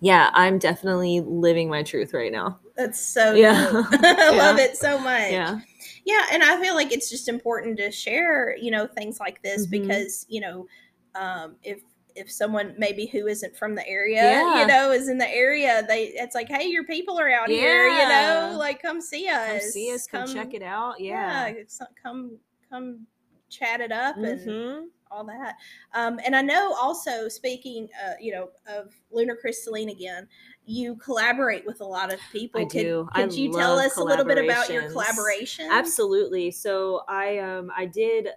Yeah, 0.03 0.31
I'm 0.35 0.59
definitely 0.59 1.21
living 1.21 1.69
my 1.71 1.85
truth 1.85 2.13
right 2.13 2.33
now. 2.33 2.59
That's 2.77 2.99
so 2.99 3.35
Yeah. 3.35 3.71
I 3.93 4.37
love 4.37 4.59
Yeah. 4.59 4.65
it 4.65 4.77
so 4.77 4.99
much. 4.99 5.31
Yeah. 5.31 5.61
Yeah, 6.05 6.27
and 6.33 6.43
I 6.43 6.61
feel 6.61 6.75
like 6.75 6.93
it's 6.93 7.09
just 7.09 7.29
important 7.29 7.77
to 7.79 7.93
share, 7.93 8.57
you 8.57 8.73
know, 8.73 8.89
things 8.89 9.21
like 9.21 9.41
this 9.43 9.67
Mhm. 9.67 9.71
because, 9.71 10.27
you 10.29 10.41
know, 10.41 10.67
um, 11.15 11.57
if 11.63 11.83
if 12.15 12.31
someone 12.31 12.75
maybe 12.77 13.07
who 13.07 13.27
isn't 13.27 13.57
from 13.57 13.75
the 13.75 13.87
area, 13.89 14.23
Yeah. 14.23 14.61
you 14.61 14.67
know, 14.67 14.91
is 14.91 15.09
in 15.09 15.17
the 15.19 15.31
area, 15.31 15.83
they 15.87 16.09
it's 16.09 16.35
like, 16.35 16.49
hey, 16.49 16.67
your 16.67 16.85
people 16.85 17.19
are 17.19 17.31
out 17.31 17.49
here, 17.49 17.87
you 17.89 18.07
know, 18.09 18.55
like 18.59 18.83
come 18.83 19.01
see 19.01 19.29
us, 19.29 19.61
Come 19.63 19.71
see 19.71 19.95
us, 19.95 20.07
come, 20.09 20.27
check 20.27 20.53
it 20.53 20.63
out. 20.63 20.99
Yeah. 21.01 21.55
not- 21.79 21.89
come 22.03 22.39
come 22.69 23.07
chat 23.49 23.81
it 23.81 23.93
up 23.93 24.17
and 24.17 24.41
Mhm. 24.41 24.87
All 25.13 25.25
that. 25.25 25.57
Um, 25.95 26.19
and 26.25 26.35
I 26.35 26.43
know 26.43 26.75
also 26.75 27.29
speaking, 27.29 27.89
uh, 28.05 28.15
you 28.21 28.33
know, 28.33 28.49
of 28.67 28.93
Lunar 29.11 29.37
Crystalline 29.37 29.91
again, 29.91 30.27
you 30.65 30.97
collaborate 30.97 31.67
with 31.67 31.81
a 31.81 31.85
lot 31.85 32.13
of 32.13 32.21
people. 32.31 32.61
I 32.61 32.65
Could- 32.65 32.81
do. 32.81 33.09
Could, 33.15 33.33
I 33.33 33.35
you 33.35 33.53
tell 33.53 33.79
us 33.79 33.97
a 33.97 34.03
little 34.03 34.25
bit 34.25 34.39
about 34.39 34.69
your 34.69 34.91
collaboration? 34.91 35.69
Absolutely. 35.71 36.51
So 36.51 37.03
I 37.09 37.39
um 37.39 37.71
I 37.77 37.87
did 37.87 38.29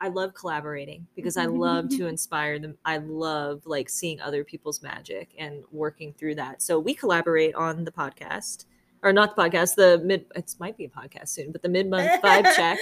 I 0.00 0.08
love 0.08 0.34
collaborating 0.34 1.06
because 1.14 1.36
I 1.36 1.46
love 1.46 1.88
to 1.90 2.06
inspire 2.08 2.58
them. 2.58 2.76
I 2.84 2.98
love 2.98 3.62
like 3.64 3.88
seeing 3.88 4.20
other 4.20 4.44
people's 4.44 4.82
magic 4.82 5.30
and 5.38 5.64
working 5.70 6.12
through 6.12 6.34
that. 6.34 6.60
So 6.60 6.78
we 6.78 6.92
collaborate 6.94 7.54
on 7.54 7.84
the 7.84 7.92
podcast 7.92 8.66
or 9.02 9.12
not 9.12 9.36
the 9.36 9.42
podcast, 9.42 9.76
the 9.76 10.00
mid 10.04 10.26
it 10.34 10.54
might 10.58 10.76
be 10.76 10.86
a 10.86 10.88
podcast 10.88 11.28
soon, 11.28 11.52
but 11.52 11.62
the 11.62 11.68
mid-month 11.68 12.22
vibe 12.22 12.52
check, 12.56 12.78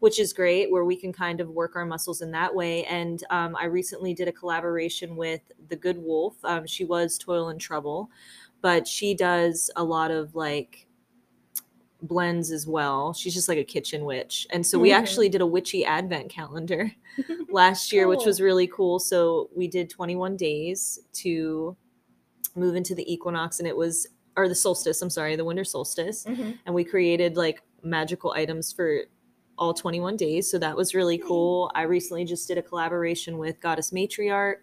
which 0.00 0.18
is 0.18 0.32
great 0.32 0.70
where 0.70 0.84
we 0.84 0.96
can 0.96 1.12
kind 1.12 1.40
of 1.40 1.48
work 1.50 1.76
our 1.76 1.84
muscles 1.86 2.20
in 2.22 2.30
that 2.32 2.54
way. 2.54 2.84
And 2.86 3.22
um, 3.30 3.54
I 3.56 3.66
recently 3.66 4.12
did 4.14 4.28
a 4.28 4.32
collaboration 4.32 5.14
with 5.14 5.40
the 5.68 5.76
Good 5.76 5.98
Wolf. 5.98 6.36
Um, 6.44 6.66
she 6.66 6.84
was 6.84 7.16
Toil 7.18 7.50
and 7.50 7.60
Trouble, 7.60 8.10
but 8.62 8.88
she 8.88 9.14
does 9.14 9.70
a 9.76 9.84
lot 9.84 10.10
of 10.10 10.34
like 10.34 10.86
blends 12.02 12.50
as 12.50 12.66
well. 12.66 13.12
She's 13.12 13.34
just 13.34 13.48
like 13.48 13.58
a 13.58 13.64
kitchen 13.64 14.04
witch. 14.06 14.46
And 14.50 14.66
so 14.66 14.78
we 14.78 14.88
Mhm. 14.90 14.94
actually 14.94 15.28
did 15.28 15.42
a 15.42 15.46
witchy 15.46 15.84
advent 15.84 16.30
calendar 16.30 16.90
last 17.50 17.92
year, 17.92 18.08
which 18.08 18.24
was 18.24 18.40
really 18.40 18.66
cool. 18.66 18.98
So 18.98 19.50
we 19.54 19.68
did 19.68 19.90
21 19.90 20.36
days 20.36 20.98
to 21.14 21.76
move 22.56 22.74
into 22.74 22.94
the 22.94 23.10
equinox 23.12 23.58
and 23.58 23.68
it 23.68 23.76
was 23.76 24.06
or 24.36 24.48
the 24.48 24.54
solstice, 24.54 25.02
I'm 25.02 25.10
sorry, 25.10 25.36
the 25.36 25.44
winter 25.44 25.64
solstice. 25.64 26.24
Mhm. 26.24 26.58
And 26.64 26.74
we 26.74 26.84
created 26.84 27.36
like 27.36 27.62
magical 27.82 28.30
items 28.32 28.72
for 28.72 29.02
all 29.60 29.72
21 29.74 30.16
days. 30.16 30.50
So 30.50 30.58
that 30.58 30.76
was 30.76 30.94
really 30.94 31.18
cool. 31.18 31.70
I 31.74 31.82
recently 31.82 32.24
just 32.24 32.48
did 32.48 32.58
a 32.58 32.62
collaboration 32.62 33.38
with 33.38 33.60
Goddess 33.60 33.90
Matriarch 33.92 34.62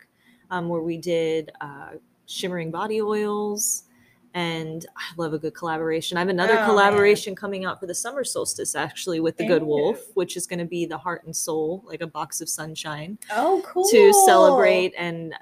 um, 0.51 0.67
where 0.67 0.81
we 0.81 0.97
did 0.97 1.51
uh, 1.61 1.91
shimmering 2.25 2.71
body 2.71 3.01
oils. 3.01 3.83
And 4.33 4.85
I 4.97 5.01
love 5.17 5.33
a 5.33 5.39
good 5.39 5.53
collaboration. 5.55 6.17
I 6.17 6.21
have 6.21 6.29
another 6.29 6.53
Oh, 6.53 6.57
man. 6.57 6.65
collaboration 6.65 7.35
coming 7.35 7.63
out 7.65 7.79
for 7.79 7.87
the 7.87 7.95
summer 7.95 8.23
solstice, 8.23 8.75
actually, 8.75 9.19
with 9.19 9.37
the 9.37 9.47
Good 9.47 9.63
Wolf, 9.63 9.97
Ooh. 9.99 10.11
which 10.15 10.35
is 10.37 10.45
going 10.45 10.59
to 10.59 10.65
be 10.65 10.85
the 10.85 10.97
heart 10.97 11.23
and 11.25 11.35
soul, 11.35 11.83
like 11.87 12.01
a 12.01 12.07
box 12.07 12.41
of 12.41 12.49
sunshine 12.49 13.17
Oh, 13.31 13.63
cool. 13.65 13.87
to 13.89 14.13
celebrate 14.25 14.93
and 14.97 15.33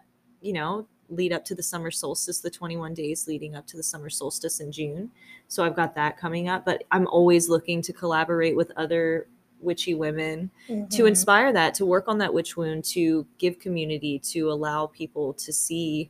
you 0.41 0.53
know 0.53 0.88
lead 1.10 1.34
up 1.34 1.43
to 1.45 1.56
the 1.56 1.64
summer 1.64 1.89
solstice 1.91 2.39
the 2.39 2.49
21 2.49 2.93
days 2.93 3.28
leading 3.28 3.56
up 3.56 3.66
to 3.68 3.78
the 3.78 3.84
summer 3.84 4.10
solstice 4.12 4.60
in 4.60 4.72
june 4.72 5.10
so 5.47 5.64
i've 5.64 5.76
got 5.76 5.95
that 5.95 6.18
coming 6.18 6.47
up 6.49 6.64
but 6.66 6.84
i'm 6.91 7.08
always 7.08 7.47
looking 7.49 7.82
to 7.82 7.91
collaborate 7.93 8.56
with 8.56 8.72
other 8.76 9.28
witchy 9.60 9.93
women 9.95 10.51
to 10.68 11.03
Mhm. 11.03 11.08
inspire 11.08 11.51
that 11.53 11.74
to 11.76 11.86
work 11.86 12.08
on 12.08 12.18
that 12.20 12.34
witch 12.34 12.56
wound 12.58 12.84
to 12.84 13.26
give 13.38 13.58
community 13.60 14.20
to 14.20 14.51
allow 14.51 14.86
people 14.88 15.34
to 15.34 15.51
see 15.53 16.10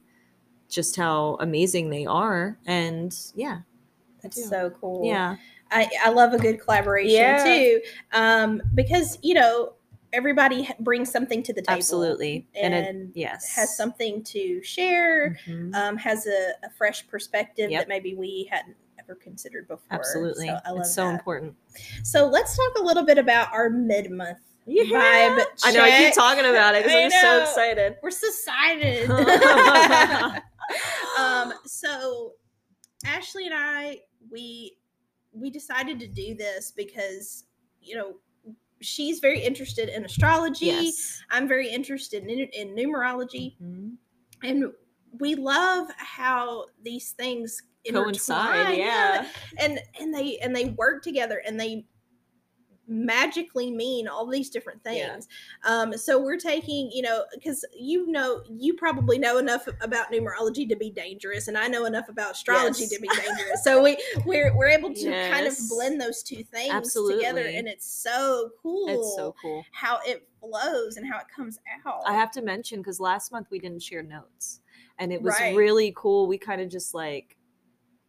just 0.68 0.96
how 0.96 1.38
amazing 1.40 1.90
they 1.90 2.06
are 2.06 2.58
and 2.66 3.16
yeah 3.36 3.60
That's 4.22 4.50
so 4.50 4.72
cool. 4.82 5.06
yeah 5.06 5.36
I, 5.72 5.90
I 6.04 6.10
love 6.12 6.34
a 6.34 6.38
good 6.38 6.60
collaboration 6.62 7.12
Yeah. 7.16 7.44
too, 7.44 7.82
um, 8.14 8.62
because 8.76 9.18
you 9.24 9.34
know 9.34 9.74
everybody 10.14 10.70
brings 10.80 11.12
something 11.12 11.44
to 11.44 11.54
the 11.54 11.62
table. 11.62 11.78
absolutely 11.78 12.48
and, 12.56 12.74
and, 12.74 13.10
it 13.16 13.20
yes 13.20 13.54
has 13.56 13.76
something 13.76 14.24
to 14.24 14.62
share. 14.64 15.38
Mhm. 15.48 15.74
Um, 15.76 15.98
has 15.98 16.26
a, 16.28 16.52
a 16.66 16.70
fresh 16.78 17.06
perspective 17.08 17.70
Yep. 17.72 17.82
that 17.82 17.88
maybe 17.90 18.16
we 18.16 18.48
hadn't 18.52 18.78
ever 19.08 19.16
considered 19.16 19.68
before. 19.68 19.86
absolutely 19.92 20.48
So 20.48 20.60
I 20.66 20.72
love 20.72 20.80
it's 20.82 20.94
so 20.94 21.06
that. 21.06 21.14
important 21.14 21.56
So 22.04 22.28
let's 22.28 22.56
talk 22.56 22.72
a 22.80 22.84
little 22.84 23.04
bit 23.06 23.18
about 23.18 23.52
our 23.54 23.70
mid 23.70 24.12
month 24.12 24.40
Yeah. 24.66 24.84
vibe. 24.84 25.46
I 25.64 25.72
know 25.72 25.84
I 25.84 25.92
keep 25.98 26.14
talking 26.14 26.46
about 26.46 26.76
it 26.76 26.84
because 26.86 27.14
I'm 27.14 27.22
so 27.22 27.42
excited. 27.42 27.98
We're 28.02 28.12
so 28.12 28.28
excited. 28.28 29.10
um, 31.20 31.54
so 31.66 32.34
Ashli 33.06 33.46
and 33.46 33.54
I, 33.54 34.00
we 34.32 34.78
we 35.34 35.50
decided 35.50 36.00
to 36.00 36.08
do 36.08 36.34
this 36.34 36.72
because 36.76 37.44
you 37.82 37.96
know 37.96 38.16
she's 38.82 39.20
very 39.20 39.40
interested 39.42 39.90
in 39.90 40.06
astrology. 40.06 40.68
Yes. 40.68 41.22
I'm 41.30 41.48
very 41.48 41.70
interested 41.70 42.24
in, 42.24 42.30
in 42.30 42.76
numerology, 42.76 43.56
Mhm. 43.62 43.98
and 44.44 44.66
we 45.20 45.36
love 45.36 45.88
how 45.98 46.66
these 46.84 47.12
things 47.12 47.62
Coincide, 47.94 48.56
intertwine. 48.72 48.78
yeah. 48.80 49.28
and 49.60 49.80
and 50.00 50.14
they 50.14 50.38
and 50.40 50.56
they 50.56 50.66
work 50.66 51.04
together, 51.04 51.42
and 51.46 51.60
they 51.60 51.86
magically 52.88 53.72
mean 53.72 54.08
all 54.08 54.28
these 54.28 54.50
different 54.52 54.80
Yeah. 54.86 55.14
things. 55.14 55.28
Um, 55.64 55.98
so 55.98 56.22
we're 56.22 56.38
taking, 56.38 56.92
you 56.92 57.02
know, 57.02 57.26
because 57.34 57.66
you 57.76 58.06
know, 58.12 58.44
you 58.48 58.76
probably 58.76 59.18
know 59.18 59.40
enough 59.40 59.68
about 59.82 60.12
numerology 60.12 60.70
to 60.70 60.76
be 60.76 60.92
dangerous, 60.92 61.48
and 61.48 61.58
I 61.58 61.68
know 61.68 61.86
enough 61.86 62.10
about 62.10 62.34
astrology 62.34 62.82
Yes. 62.84 62.90
to 62.92 63.00
be 63.02 63.08
dangerous. 63.08 63.64
so 63.64 63.82
we 63.82 63.98
we're 64.26 64.56
we're 64.56 64.68
able 64.70 64.94
to 64.94 65.30
kind 65.32 65.48
of 65.48 65.58
blend 65.68 66.00
those 66.00 66.22
two 66.22 66.44
things 66.44 66.72
Absolutely. 66.72 67.16
together, 67.18 67.42
and 67.48 67.68
it's 67.68 67.88
so 67.92 68.52
cool. 68.62 68.88
It's 68.90 69.16
so 69.16 69.34
cool. 69.42 69.66
how 69.72 70.00
it 70.06 70.28
flows 70.40 70.98
and 70.98 71.12
how 71.12 71.18
it 71.18 71.26
comes 71.36 71.58
out. 71.88 72.04
I 72.06 72.14
have 72.14 72.30
to 72.34 72.42
mention 72.44 72.82
because 72.82 73.00
last 73.00 73.32
month 73.32 73.48
we 73.50 73.58
didn't 73.58 73.82
share 73.82 74.04
notes, 74.04 74.60
and 75.00 75.12
it 75.12 75.24
was 75.24 75.34
Right. 75.40 75.56
really 75.56 75.92
cool. 75.96 76.28
We 76.28 76.38
kind 76.38 76.62
of 76.62 76.70
just 76.70 76.94
like 76.94 77.35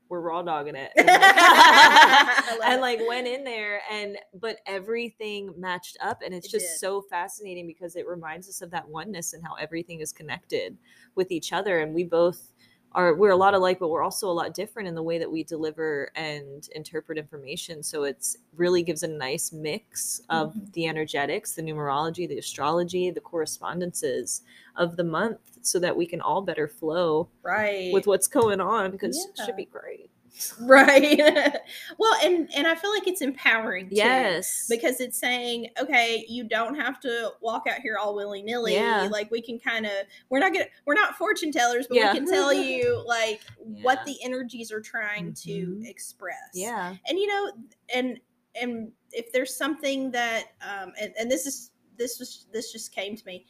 we're 0.08 0.20
raw 0.20 0.42
dogging 0.42 0.74
it, 0.76 0.92
and 0.96 1.06
like 2.80 3.00
went 3.08 3.26
in 3.26 3.44
there, 3.44 3.80
and 3.90 4.16
but 4.34 4.58
everything 4.66 5.52
matched 5.56 5.96
up, 6.00 6.20
and 6.24 6.34
it's 6.34 6.46
It 6.46 6.50
just 6.52 6.66
did. 6.66 6.78
so 6.78 7.02
fascinating 7.02 7.66
because 7.66 7.96
it 7.96 8.06
reminds 8.06 8.48
us 8.48 8.62
of 8.62 8.70
that 8.70 8.88
oneness 8.88 9.32
and 9.32 9.44
how 9.44 9.54
everything 9.54 10.00
is 10.00 10.12
connected 10.12 10.76
with 11.14 11.30
each 11.30 11.52
other, 11.52 11.80
and 11.80 11.94
we 11.94 12.04
both 12.04 12.52
are 12.96 13.14
we're 13.14 13.30
a 13.30 13.36
lot 13.36 13.54
alike 13.54 13.78
but 13.78 13.88
we're 13.90 14.02
also 14.02 14.28
a 14.28 14.32
lot 14.32 14.54
different 14.54 14.88
in 14.88 14.94
the 14.96 15.02
way 15.02 15.18
that 15.18 15.30
we 15.30 15.44
deliver 15.44 16.10
and 16.16 16.68
interpret 16.74 17.18
information. 17.18 17.82
So 17.84 18.04
it's 18.04 18.38
really 18.56 18.82
gives 18.82 19.04
a 19.04 19.08
nice 19.08 19.52
mix 19.52 20.20
of 20.30 20.54
Mhm. 20.54 20.72
the 20.72 20.86
energetics 20.88 21.54
the 21.54 21.62
numerology 21.62 22.26
the 22.28 22.38
astrology 22.38 23.10
the 23.10 23.20
correspondences 23.20 24.42
of 24.76 24.96
the 24.96 25.04
month 25.04 25.58
so 25.62 25.78
that 25.78 25.96
we 25.96 26.06
can 26.06 26.20
all 26.20 26.42
better 26.42 26.68
flow 26.68 27.28
right. 27.42 27.92
with 27.92 28.06
what's 28.06 28.28
going 28.28 28.60
on 28.60 28.90
because 28.90 29.16
it 29.26 29.38
should 29.44 29.56
be 29.56 29.66
great 29.66 30.10
right 30.60 31.18
well 31.98 32.14
and 32.22 32.48
and 32.54 32.66
i 32.66 32.74
feel 32.74 32.90
like 32.90 33.06
it's 33.06 33.22
empowering 33.22 33.88
too, 33.88 33.96
yes 33.96 34.66
because 34.68 35.00
it's 35.00 35.18
saying 35.18 35.68
okay 35.80 36.24
you 36.28 36.44
don't 36.44 36.74
have 36.74 37.00
to 37.00 37.30
walk 37.40 37.64
out 37.68 37.80
here 37.80 37.96
all 37.98 38.14
willy-nilly 38.14 38.74
Yeah. 38.74 39.08
like 39.10 39.30
we 39.30 39.40
can 39.40 39.58
kind 39.58 39.86
of 39.86 39.92
we're 40.28 40.38
not 40.40 40.52
gonna 40.52 40.66
we're 40.86 40.94
not 40.94 41.16
fortune 41.16 41.50
tellers 41.52 41.86
but 41.88 41.96
Yeah. 41.96 42.12
we 42.12 42.18
can 42.18 42.26
tell 42.28 42.52
you 42.70 43.02
like 43.06 43.40
what 43.58 44.04
the 44.04 44.16
energies 44.22 44.70
are 44.70 44.80
trying 44.80 45.32
to 45.34 45.50
Mhm. 45.80 45.88
express 45.88 46.50
yeah 46.54 46.94
and 47.08 47.18
you 47.18 47.26
know 47.26 47.52
and 47.94 48.20
and 48.60 48.92
if 49.12 49.32
there's 49.32 49.54
something 49.56 50.10
that 50.10 50.44
um 50.60 50.92
and, 51.00 51.12
and 51.18 51.30
this 51.30 51.46
is 51.46 51.70
this 51.96 52.18
was 52.18 52.46
this 52.52 52.72
just 52.72 52.92
came 52.94 53.16
to 53.16 53.24
me 53.24 53.46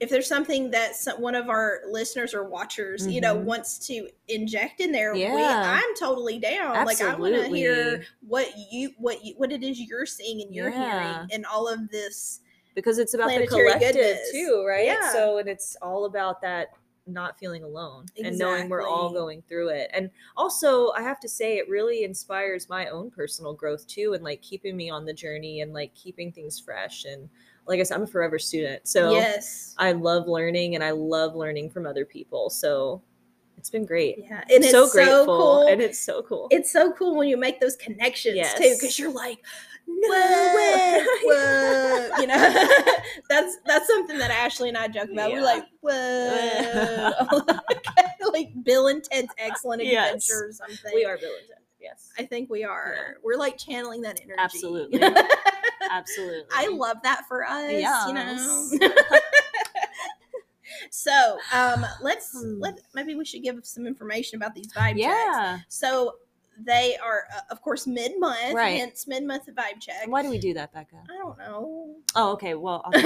if 0.00 0.08
there's 0.10 0.28
something 0.28 0.70
that 0.70 0.94
some, 0.94 1.20
one 1.20 1.34
of 1.34 1.48
our 1.48 1.80
listeners 1.90 2.32
or 2.34 2.44
watchers 2.44 3.06
you 3.06 3.20
know 3.20 3.34
Mhm. 3.36 3.44
wants 3.44 3.78
to 3.88 4.08
inject 4.28 4.80
in 4.80 4.92
there 4.92 5.12
we, 5.12 5.22
Yeah. 5.22 5.80
i'm 5.82 5.94
totally 5.96 6.38
down 6.38 6.86
like 6.86 7.00
i 7.00 7.14
want 7.14 7.34
to 7.34 7.48
hear 7.48 8.04
what 8.26 8.48
you 8.70 8.90
what 8.98 9.24
you 9.24 9.34
what 9.36 9.50
it 9.52 9.62
is 9.62 9.80
you're 9.80 10.06
seeing 10.06 10.40
and 10.42 10.54
you're 10.54 10.70
Yeah. 10.70 11.14
hearing 11.16 11.28
and 11.32 11.46
all 11.46 11.66
of 11.68 11.90
this 11.90 12.40
because 12.74 12.98
it's 12.98 13.14
about 13.14 13.28
the 13.30 13.46
collective 13.46 13.94
goodness. 13.94 14.30
too 14.30 14.64
right 14.66 14.86
Yeah. 14.86 15.12
so 15.12 15.38
and 15.38 15.48
it's 15.48 15.76
all 15.82 16.04
about 16.04 16.40
that 16.42 16.68
not 17.06 17.38
feeling 17.38 17.64
alone 17.64 18.04
and 18.22 18.36
knowing 18.38 18.68
we're 18.68 18.86
all 18.86 19.10
going 19.10 19.40
through 19.48 19.70
it 19.70 19.90
and 19.94 20.10
also 20.36 20.90
i 20.90 21.00
have 21.00 21.18
to 21.18 21.26
say 21.28 21.56
it 21.56 21.66
really 21.68 22.04
inspires 22.04 22.68
my 22.68 22.86
own 22.88 23.10
personal 23.10 23.54
growth 23.54 23.86
too 23.86 24.12
and 24.12 24.22
like 24.22 24.42
keeping 24.42 24.76
me 24.76 24.90
on 24.90 25.06
the 25.06 25.12
journey 25.14 25.62
and 25.62 25.72
like 25.72 25.92
keeping 25.94 26.30
things 26.30 26.60
fresh 26.60 27.06
and 27.06 27.28
like 27.68 27.80
i 27.80 27.82
said 27.82 27.96
i'm 27.96 28.02
a 28.02 28.06
forever 28.06 28.38
student 28.38 28.86
so 28.86 29.12
yes 29.12 29.74
i 29.78 29.92
love 29.92 30.26
learning 30.26 30.74
and 30.74 30.82
i 30.82 30.90
love 30.90 31.34
learning 31.34 31.70
from 31.70 31.86
other 31.86 32.04
people 32.04 32.50
so 32.50 33.02
it's 33.56 33.70
been 33.70 33.84
great 33.84 34.16
yeah 34.18 34.40
and 34.50 34.64
it's 34.64 34.70
so 34.70 34.86
so, 34.86 34.92
grateful 34.92 35.24
cool 35.26 35.66
and 35.68 35.80
it's 35.80 35.98
so 35.98 36.22
cool 36.22 36.48
it's 36.50 36.70
so 36.70 36.92
cool 36.92 37.16
when 37.16 37.28
you 37.28 37.36
make 37.36 37.60
those 37.60 37.76
connections 37.76 38.38
too 38.54 38.74
because 38.78 38.98
you're 38.98 39.12
like 39.12 39.38
no 39.88 40.08
Whoa. 40.08 40.54
way, 40.54 41.06
whoa. 41.24 42.20
You 42.20 42.26
know, 42.26 42.34
that's 43.30 43.56
that's 43.64 43.86
something 43.86 44.18
that 44.18 44.30
Ashli 44.30 44.68
and 44.68 44.76
I 44.76 44.88
joke 44.88 45.10
about. 45.10 45.32
We're 45.32 45.42
like, 45.42 45.64
whoa, 45.80 47.12
like 48.32 48.52
Bill 48.62 48.88
and 48.88 49.02
Ted's 49.02 49.32
Excellent 49.38 49.84
Yes. 49.84 50.28
Adventure 50.28 50.48
or 50.48 50.52
something. 50.52 50.92
we 50.94 51.04
are 51.04 51.16
villains. 51.16 51.48
Yes, 51.80 52.10
I 52.18 52.24
think 52.24 52.50
we 52.50 52.64
are. 52.64 53.16
We're 53.22 53.36
like 53.36 53.56
channeling 53.58 54.02
that 54.02 54.20
energy. 54.20 54.38
Absolutely. 54.38 55.00
absolutely. 55.90 56.44
I 56.52 56.68
love 56.68 56.96
that 57.04 57.22
for 57.28 57.44
us. 57.44 57.70
You 58.08 58.14
know. 58.14 58.88
So 60.90 61.38
um, 61.52 61.84
let's 62.02 62.32
Hmm. 62.32 62.60
let 62.60 62.78
maybe 62.94 63.14
we 63.14 63.24
should 63.24 63.42
give 63.42 63.64
some 63.64 63.86
information 63.86 64.36
about 64.36 64.54
these 64.54 64.68
vibe 64.72 64.90
checks. 64.90 64.98
yeah. 64.98 65.58
So 65.68 66.16
they 66.60 66.96
are, 67.02 67.24
uh, 67.34 67.40
of 67.50 67.62
course, 67.62 67.86
mid 67.86 68.18
month. 68.18 68.54
Right. 68.54 68.78
Hence, 68.78 69.06
mid 69.06 69.24
month 69.24 69.46
vibe 69.46 69.80
check. 69.80 70.06
Why 70.06 70.22
do 70.22 70.30
we 70.30 70.38
do 70.38 70.54
that, 70.54 70.72
Becca? 70.72 70.96
I 71.08 71.16
don't 71.16 71.38
know. 71.38 71.96
Oh, 72.14 72.32
okay. 72.32 72.54
Well, 72.54 72.84
do 72.92 73.00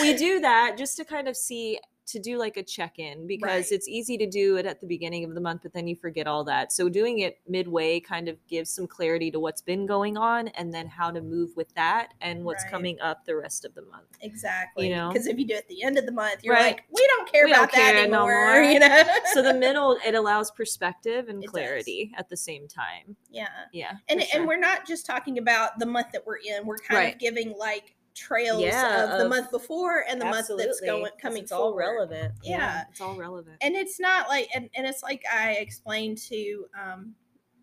we 0.00 0.14
do 0.16 0.40
that 0.40 0.76
just 0.78 0.96
to 0.98 1.04
kind 1.04 1.28
of 1.28 1.36
see 1.36 1.78
to 2.06 2.18
do 2.18 2.36
like 2.38 2.56
a 2.56 2.62
check-in 2.62 3.26
because 3.26 3.42
Right. 3.48 3.72
it's 3.72 3.88
easy 3.88 4.16
to 4.18 4.26
do 4.26 4.56
it 4.56 4.66
at 4.66 4.80
the 4.80 4.86
beginning 4.86 5.24
of 5.24 5.34
the 5.34 5.40
month 5.40 5.62
but 5.62 5.72
then 5.72 5.86
you 5.86 5.96
forget 5.96 6.26
all 6.26 6.44
that 6.44 6.72
so 6.72 6.88
doing 6.88 7.20
it 7.20 7.38
midway 7.48 7.98
kind 8.00 8.28
of 8.28 8.36
gives 8.46 8.70
some 8.70 8.86
clarity 8.86 9.30
to 9.30 9.40
what's 9.40 9.62
been 9.62 9.86
going 9.86 10.16
on 10.16 10.48
and 10.48 10.72
then 10.72 10.86
how 10.86 11.10
to 11.10 11.20
move 11.20 11.50
with 11.56 11.72
that 11.74 12.12
and 12.20 12.44
what's 12.44 12.62
Right. 12.64 12.70
coming 12.72 13.00
up 13.00 13.24
the 13.24 13.36
rest 13.36 13.64
of 13.64 13.74
the 13.74 13.82
month 13.82 14.04
Exactly. 14.20 14.88
You 14.88 14.94
know? 14.96 15.08
because 15.12 15.26
if 15.26 15.38
you 15.38 15.46
do 15.46 15.54
it 15.54 15.58
at 15.58 15.68
the 15.68 15.82
end 15.82 15.98
of 15.98 16.06
the 16.06 16.12
month, 16.12 16.42
you're 16.44 16.54
Right. 16.54 16.74
like, 16.76 16.84
we 16.92 17.06
don't 17.08 17.30
care 17.30 17.44
We 17.44 17.50
don't 17.52 17.60
about 17.64 17.72
that 17.72 17.92
care 17.94 18.08
no 18.08 18.26
anymore. 18.28 18.62
You 18.72 18.78
know. 18.80 19.04
so 19.32 19.42
the 19.42 19.54
middle 19.54 19.98
it 20.06 20.14
allows 20.14 20.50
perspective 20.50 21.28
and 21.28 21.38
It 21.42 21.46
does. 21.46 21.50
clarity 21.52 22.12
at 22.16 22.28
the 22.28 22.36
same 22.36 22.68
time 22.68 23.16
yeah. 23.30 23.48
yeah 23.72 23.92
and 24.08 24.22
sure. 24.22 24.40
and 24.40 24.48
we're 24.48 24.58
not 24.58 24.86
just 24.86 25.06
talking 25.06 25.38
about 25.38 25.78
the 25.78 25.86
month 25.86 26.08
that 26.12 26.24
we're 26.26 26.36
in. 26.38 26.66
We're 26.66 26.78
kind 26.78 27.12
of 27.12 27.18
giving 27.18 27.56
like 27.58 27.94
trails 28.14 28.62
Yeah, 28.62 29.04
of 29.04 29.18
the 29.18 29.24
of- 29.24 29.30
month 29.30 29.50
before 29.50 30.04
and 30.08 30.20
the 30.20 30.24
month 30.26 30.48
that's 30.56 30.80
going 30.80 31.10
coming 31.20 31.42
it's 31.42 31.52
all 31.52 31.70
forward. 31.70 31.80
relevant 31.80 32.34
Yeah. 32.42 32.84
it's 32.90 33.00
all 33.00 33.16
relevant 33.16 33.56
And 33.60 33.74
it's 33.74 33.98
not 33.98 34.28
like 34.28 34.48
and, 34.54 34.70
and 34.76 34.86
it's 34.86 35.02
like 35.02 35.22
I 35.32 35.52
explained 35.52 36.18
to 36.28 36.66
um 36.80 37.14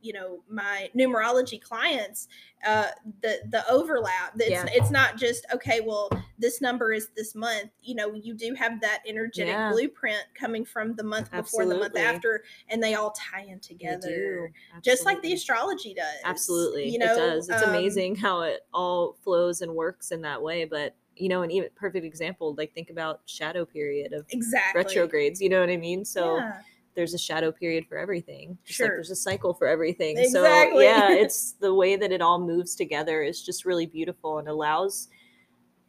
you 0.01 0.13
know 0.13 0.43
my 0.49 0.89
numerology 0.95 1.61
clients 1.61 2.27
uh 2.65 2.87
the 3.21 3.39
the 3.49 3.69
overlap 3.69 4.33
it's, 4.37 4.49
Yeah. 4.49 4.65
it's 4.71 4.91
not 4.91 5.17
just 5.17 5.45
okay 5.53 5.79
well 5.81 6.09
this 6.37 6.61
number 6.61 6.91
is 6.93 7.09
this 7.15 7.35
month 7.35 7.69
you 7.81 7.95
know 7.95 8.13
you 8.13 8.33
do 8.33 8.53
have 8.55 8.81
that 8.81 9.01
energetic 9.07 9.53
Yeah. 9.53 9.71
blueprint 9.71 10.23
coming 10.33 10.65
from 10.65 10.95
the 10.95 11.03
month 11.03 11.31
before 11.31 11.65
the 11.65 11.75
month 11.75 11.97
after 11.97 12.43
and 12.69 12.81
they 12.81 12.95
all 12.95 13.11
tie 13.11 13.43
in 13.43 13.59
together 13.59 14.51
just 14.81 15.05
like 15.05 15.21
the 15.21 15.33
astrology 15.33 15.93
does 15.93 16.05
Absolutely. 16.23 16.89
you 16.89 16.99
know 16.99 17.13
it 17.13 17.15
does. 17.15 17.49
It's 17.49 17.63
um, 17.63 17.69
amazing 17.69 18.15
how 18.15 18.41
it 18.41 18.61
all 18.73 19.17
flows 19.23 19.61
and 19.61 19.73
works 19.75 20.11
in 20.11 20.21
that 20.21 20.41
way. 20.41 20.65
But, 20.65 20.95
you 21.15 21.29
know, 21.29 21.41
an 21.41 21.51
even 21.51 21.69
perfect 21.75 22.05
example, 22.05 22.55
like 22.57 22.73
think 22.73 22.89
about 22.89 23.21
shadow 23.25 23.65
period 23.65 24.13
of 24.13 24.25
exactly 24.29 24.83
retrogrades. 24.83 25.41
You 25.41 25.49
know 25.49 25.59
what 25.59 25.69
I 25.69 25.77
mean? 25.77 26.05
So 26.05 26.37
Yeah. 26.37 26.61
There's 26.95 27.13
a 27.13 27.17
shadow 27.17 27.51
period 27.51 27.85
for 27.87 27.97
everything. 27.97 28.57
Just 28.65 28.79
like 28.79 28.87
Sure. 28.87 28.95
there's 28.97 29.11
a 29.11 29.15
cycle 29.15 29.53
for 29.53 29.67
everything. 29.67 30.17
Exactly. 30.17 30.83
So 30.85 30.89
yeah, 30.89 31.11
it's 31.11 31.53
the 31.53 31.73
way 31.73 31.95
that 31.95 32.11
it 32.11 32.21
all 32.21 32.39
moves 32.39 32.75
together 32.75 33.21
is 33.23 33.41
just 33.41 33.65
really 33.65 33.85
beautiful 33.85 34.39
and 34.39 34.47
allows 34.47 35.07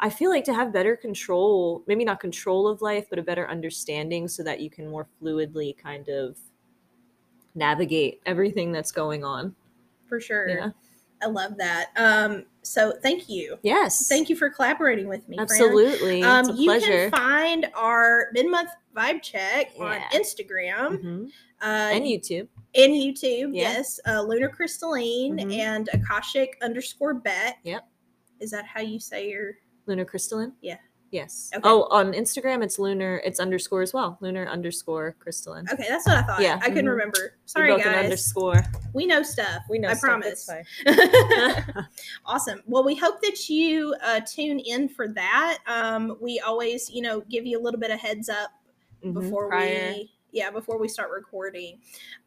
I 0.00 0.10
feel 0.10 0.30
like 0.30 0.42
to 0.44 0.54
have 0.54 0.72
better 0.72 0.96
control, 0.96 1.84
maybe 1.86 2.04
not 2.04 2.18
control 2.18 2.66
of 2.66 2.82
life, 2.82 3.06
but 3.08 3.20
a 3.20 3.22
better 3.22 3.48
understanding 3.48 4.26
so 4.26 4.42
that 4.42 4.58
you 4.60 4.68
can 4.68 4.90
more 4.90 5.06
fluidly 5.22 5.76
kind 5.78 6.08
of 6.08 6.36
navigate 7.54 8.20
everything 8.26 8.72
that's 8.72 8.90
going 8.90 9.24
on. 9.24 9.54
for 10.08 10.18
sure 10.20 10.48
Yeah. 10.48 10.70
I 11.22 11.26
love 11.26 11.56
that 11.58 11.90
um 11.96 12.44
so 12.62 12.92
thank 13.02 13.28
you 13.28 13.58
Yes. 13.62 14.08
thank 14.08 14.28
you 14.28 14.36
for 14.36 14.50
collaborating 14.50 15.08
with 15.08 15.28
me. 15.28 15.36
Absolutely. 15.38 16.22
Um, 16.22 16.40
it's 16.40 16.48
a 16.50 16.52
you 16.62 16.64
pleasure. 16.66 17.10
can 17.10 17.10
find 17.10 17.66
our 17.74 18.28
mid-month 18.32 18.70
vibe 18.96 19.22
check 19.22 19.72
on 19.80 19.92
Yeah. 19.92 20.08
Instagram 20.12 21.02
Mhm. 21.02 21.26
uh, 21.62 21.64
And 21.64 22.04
YouTube. 22.04 22.48
and 22.74 22.92
YouTube. 22.92 23.50
Yeah. 23.54 23.72
Yes, 23.72 23.98
uh, 24.06 24.22
Lunar 24.22 24.48
Crystalline 24.48 25.38
Mhm. 25.38 25.56
and 25.58 25.88
Akashic 25.92 26.56
underscore 26.62 27.14
Bec. 27.14 27.58
Yep. 27.64 27.88
Is 28.40 28.50
that 28.50 28.64
how 28.66 28.80
you 28.80 28.98
say 29.00 29.28
your? 29.30 29.54
Lunar 29.86 30.04
Crystalline? 30.04 30.52
Yeah. 30.60 30.78
Yes. 31.12 31.50
Okay. 31.54 31.62
Oh, 31.62 31.84
on 31.90 32.12
Instagram 32.12 32.64
it's 32.64 32.78
lunar 32.78 33.20
it's 33.24 33.38
underscore 33.38 33.82
as 33.82 33.92
well. 33.92 34.18
Lunar 34.20 34.48
underscore 34.48 35.14
crystalline. 35.20 35.66
Okay, 35.70 35.86
that's 35.88 36.06
what 36.06 36.16
I 36.16 36.22
thought. 36.22 36.40
Yeah, 36.40 36.58
I 36.62 36.68
couldn't 36.68 36.86
mhm. 36.86 36.90
remember. 36.90 37.34
Sorry, 37.46 37.76
guys. 37.76 38.04
underscore. 38.04 38.64
We 38.94 39.06
know 39.06 39.22
stuff. 39.22 39.62
We 39.68 39.78
know 39.78 39.90
I 39.90 39.94
stuff, 39.94 40.22
promise. 40.22 40.50
awesome. 42.26 42.62
Well, 42.66 42.82
we 42.82 42.96
hope 42.96 43.20
that 43.20 43.48
you 43.48 43.94
uh, 44.02 44.20
tune 44.20 44.58
in 44.58 44.88
for 44.88 45.06
that. 45.08 45.58
Um, 45.66 46.16
we 46.20 46.40
always, 46.40 46.90
you 46.90 47.02
know, 47.02 47.20
give 47.28 47.46
you 47.46 47.60
a 47.60 47.62
little 47.62 47.78
bit 47.78 47.90
of 47.90 48.00
heads 48.00 48.28
up 48.28 48.50
Mhm, 49.04 49.14
before 49.14 49.48
prior. 49.48 49.92
we 49.92 50.12
yeah 50.30 50.50
before 50.50 50.78
we 50.78 50.88
start 50.88 51.10
recording 51.10 51.78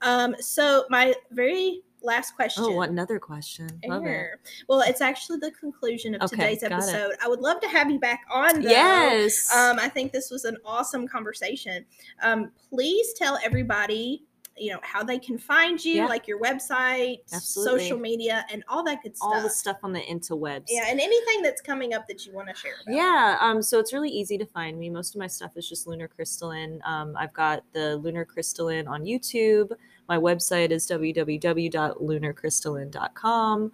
um 0.01 0.35
so 0.39 0.85
my 0.89 1.13
very 1.31 1.81
last 2.05 2.35
question 2.35 2.63
Oh, 2.65 2.71
what 2.71 2.89
another 2.89 3.19
question. 3.19 3.69
Love 3.87 4.05
it. 4.05 4.29
Well 4.69 4.81
it's 4.81 5.01
actually 5.01 5.39
the 5.39 5.51
conclusion 5.51 6.15
of 6.15 6.21
Okay, 6.23 6.35
today's 6.55 6.63
episode 6.63 7.13
i 7.23 7.27
would 7.27 7.39
love 7.41 7.59
to 7.61 7.67
have 7.67 7.89
you 7.91 7.99
back 7.99 8.21
on 8.31 8.61
though. 8.61 8.69
Yes. 8.69 9.51
um 9.55 9.79
i 9.79 9.89
think 9.89 10.11
this 10.11 10.29
was 10.31 10.45
an 10.45 10.57
awesome 10.65 11.07
conversation 11.07 11.85
um 12.21 12.51
please 12.69 13.13
tell 13.13 13.37
everybody 13.43 14.23
you 14.57 14.71
know 14.71 14.79
how 14.83 15.03
they 15.03 15.19
can 15.19 15.37
find 15.37 15.83
you 15.83 15.95
Yeah. 15.95 16.05
like 16.05 16.27
your 16.29 16.39
website 16.39 17.19
Absolutely. 17.33 17.79
social 17.81 17.99
media 17.99 18.45
and 18.49 18.63
all 18.69 18.83
that 18.85 19.03
good 19.03 19.17
stuff 19.17 19.29
all 19.33 19.41
the 19.41 19.49
stuff 19.49 19.77
on 19.83 19.91
the 19.91 19.99
interwebs. 19.99 20.65
yeah 20.69 20.85
and 20.87 21.01
anything 21.01 21.41
that's 21.41 21.59
coming 21.61 21.93
up 21.93 22.07
that 22.07 22.25
you 22.25 22.31
want 22.31 22.47
to 22.47 22.55
share 22.55 22.75
about. 22.81 22.95
Yeah, 22.95 23.37
um, 23.41 23.61
so 23.61 23.79
it's 23.79 23.91
really 23.91 24.09
easy 24.09 24.37
to 24.37 24.45
find 24.45 24.79
me. 24.79 24.89
Most 24.89 25.13
of 25.13 25.19
my 25.19 25.27
stuff 25.27 25.51
is 25.57 25.67
just 25.67 25.87
Lunar 25.87 26.07
Crystalline. 26.07 26.79
Um, 26.85 27.15
I've 27.17 27.33
got 27.33 27.63
the 27.73 27.97
Lunar 27.97 28.23
Crystalline 28.23 28.87
on 28.87 29.03
YouTube. 29.03 29.71
My 30.07 30.17
website 30.17 30.71
is 30.71 30.87
www.lunarcrystalline.com. 30.87 33.71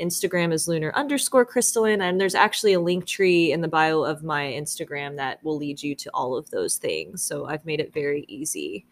Instagram 0.00 0.52
is 0.52 0.68
lunar 0.68 0.92
underscore 0.94 1.44
crystalline, 1.44 2.00
and 2.00 2.20
there's 2.20 2.34
actually 2.34 2.74
a 2.74 2.80
link 2.80 3.06
tree 3.06 3.52
in 3.52 3.60
the 3.60 3.68
bio 3.68 4.02
of 4.02 4.22
my 4.22 4.44
Instagram 4.44 5.16
that 5.16 5.42
will 5.42 5.56
lead 5.56 5.82
you 5.82 5.94
to 5.96 6.10
all 6.14 6.36
of 6.36 6.50
those 6.50 6.76
things. 6.76 7.22
So 7.22 7.46
I've 7.46 7.66
made 7.66 7.80
it 7.80 7.92
very 7.92 8.24
easy. 8.28 8.86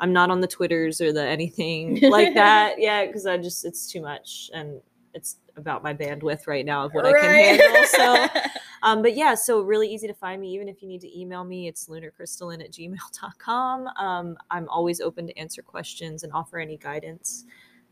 I'm 0.00 0.12
not 0.12 0.30
on 0.30 0.40
the 0.40 0.48
Twitters 0.48 1.00
or 1.00 1.12
the 1.12 1.24
anything 1.24 2.00
like 2.10 2.34
that 2.34 2.80
yet 2.80 3.06
because 3.06 3.26
I 3.26 3.38
just 3.38 3.64
it's 3.64 3.86
too 3.86 4.02
much 4.02 4.50
and 4.52 4.80
it's 5.14 5.36
about 5.56 5.82
my 5.82 5.94
bandwidth 5.94 6.46
right 6.46 6.64
now 6.64 6.84
of 6.84 6.92
what 6.92 7.06
I 7.06 7.12
can 7.12 7.30
handle. 7.30 7.84
So 7.86 8.26
um, 8.82 9.02
but 9.02 9.16
yeah, 9.16 9.34
so 9.34 9.60
really 9.60 9.88
easy 9.88 10.06
to 10.06 10.14
find 10.14 10.40
me. 10.40 10.52
Even 10.54 10.68
if 10.68 10.82
you 10.82 10.88
need 10.88 11.00
to 11.02 11.18
email 11.18 11.44
me, 11.44 11.68
it's 11.68 11.88
lunarcrystalline 11.88 12.62
at 12.62 12.72
gmail.com. 12.72 13.86
Um, 13.98 14.36
I'm 14.50 14.68
always 14.68 15.00
open 15.00 15.26
to 15.26 15.38
answer 15.38 15.62
questions 15.62 16.24
and 16.24 16.32
offer 16.32 16.58
any 16.58 16.76
guidance 16.76 17.44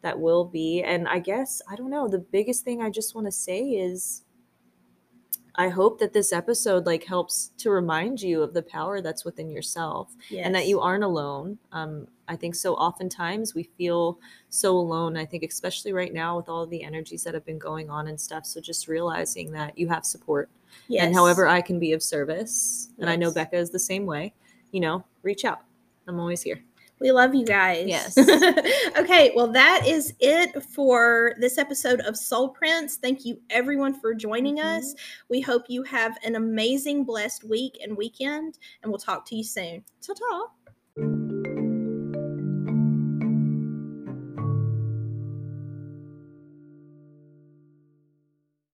that 0.03 0.19
will 0.19 0.45
be. 0.45 0.83
And 0.83 1.07
I 1.07 1.19
guess, 1.19 1.63
I 1.71 1.77
don't 1.77 1.91
know, 1.91 2.09
the 2.09 2.19
biggest 2.19 2.65
thing 2.65 2.83
I 2.83 2.91
just 2.91 3.15
want 3.15 3.27
to 3.27 3.33
say 3.33 3.61
is 3.61 4.25
I 5.57 5.69
hope 5.69 5.99
that 5.99 6.13
this 6.13 6.33
episode 6.33 6.87
like 6.87 7.05
helps 7.05 7.53
to 7.59 7.71
remind 7.71 8.23
you 8.23 8.43
of 8.43 8.55
the 8.55 8.63
power 8.63 9.01
that's 9.01 9.25
within 9.25 9.51
yourself 9.51 10.15
and 10.45 10.55
that 10.55 10.67
you 10.67 10.81
aren't 10.81 11.05
alone. 11.05 11.59
Um, 11.73 12.07
I 12.31 12.37
think 12.37 12.55
so 12.55 12.75
oftentimes 12.75 13.57
we 13.57 13.65
feel 13.65 14.21
so 14.51 14.77
alone. 14.77 15.17
I 15.17 15.27
think 15.27 15.43
especially 15.43 15.93
right 15.93 16.15
now 16.15 16.37
with 16.37 16.49
all 16.49 16.65
the 16.65 16.83
energies 16.85 17.25
that 17.25 17.35
have 17.35 17.45
been 17.45 17.59
going 17.59 17.91
on 17.91 18.07
and 18.07 18.19
stuff. 18.19 18.47
So 18.47 18.61
just 18.61 18.87
realizing 18.87 19.51
that 19.51 19.77
you 19.77 19.89
have 19.89 20.07
support 20.07 20.49
yes. 20.87 21.05
and 21.05 21.15
however 21.15 21.49
I 21.49 21.61
can 21.61 21.81
be 21.81 21.93
of 21.93 22.05
service, 22.05 22.91
and 23.01 23.11
I 23.11 23.17
know 23.17 23.33
Becca 23.33 23.57
is 23.57 23.71
the 23.71 23.81
same 23.81 24.07
way, 24.07 24.33
you 24.71 24.79
know, 24.79 25.05
reach 25.23 25.45
out. 25.45 25.63
I'm 26.07 26.21
always 26.21 26.41
here. 26.41 26.63
We 27.01 27.11
love 27.11 27.35
you 27.35 27.45
guys. 27.45 27.87
Yes. 27.89 28.17
okay, 28.99 29.33
well, 29.35 29.49
that 29.49 29.85
is 29.87 30.15
it 30.21 30.63
for 30.63 31.35
this 31.41 31.59
episode 31.59 32.01
of 32.03 32.17
Soul 32.17 32.51
Prints. 32.51 32.97
Thank 32.97 33.25
you, 33.25 33.41
everyone, 33.49 33.99
for 33.99 34.15
joining 34.15 34.59
Mhm. 34.59 34.79
us. 34.79 34.95
We 35.29 35.41
hope 35.41 35.65
you 35.69 35.83
have 35.85 36.17
an 36.25 36.37
amazing, 36.37 37.05
blessed 37.05 37.43
week 37.43 37.79
and 37.83 37.97
weekend, 37.97 38.59
and 38.83 38.93
we'll 38.93 39.01
talk 39.01 39.27
to 39.27 39.35
you 39.35 39.43
soon. 39.43 39.83
Ta 40.01 40.13
ta. 40.13 41.30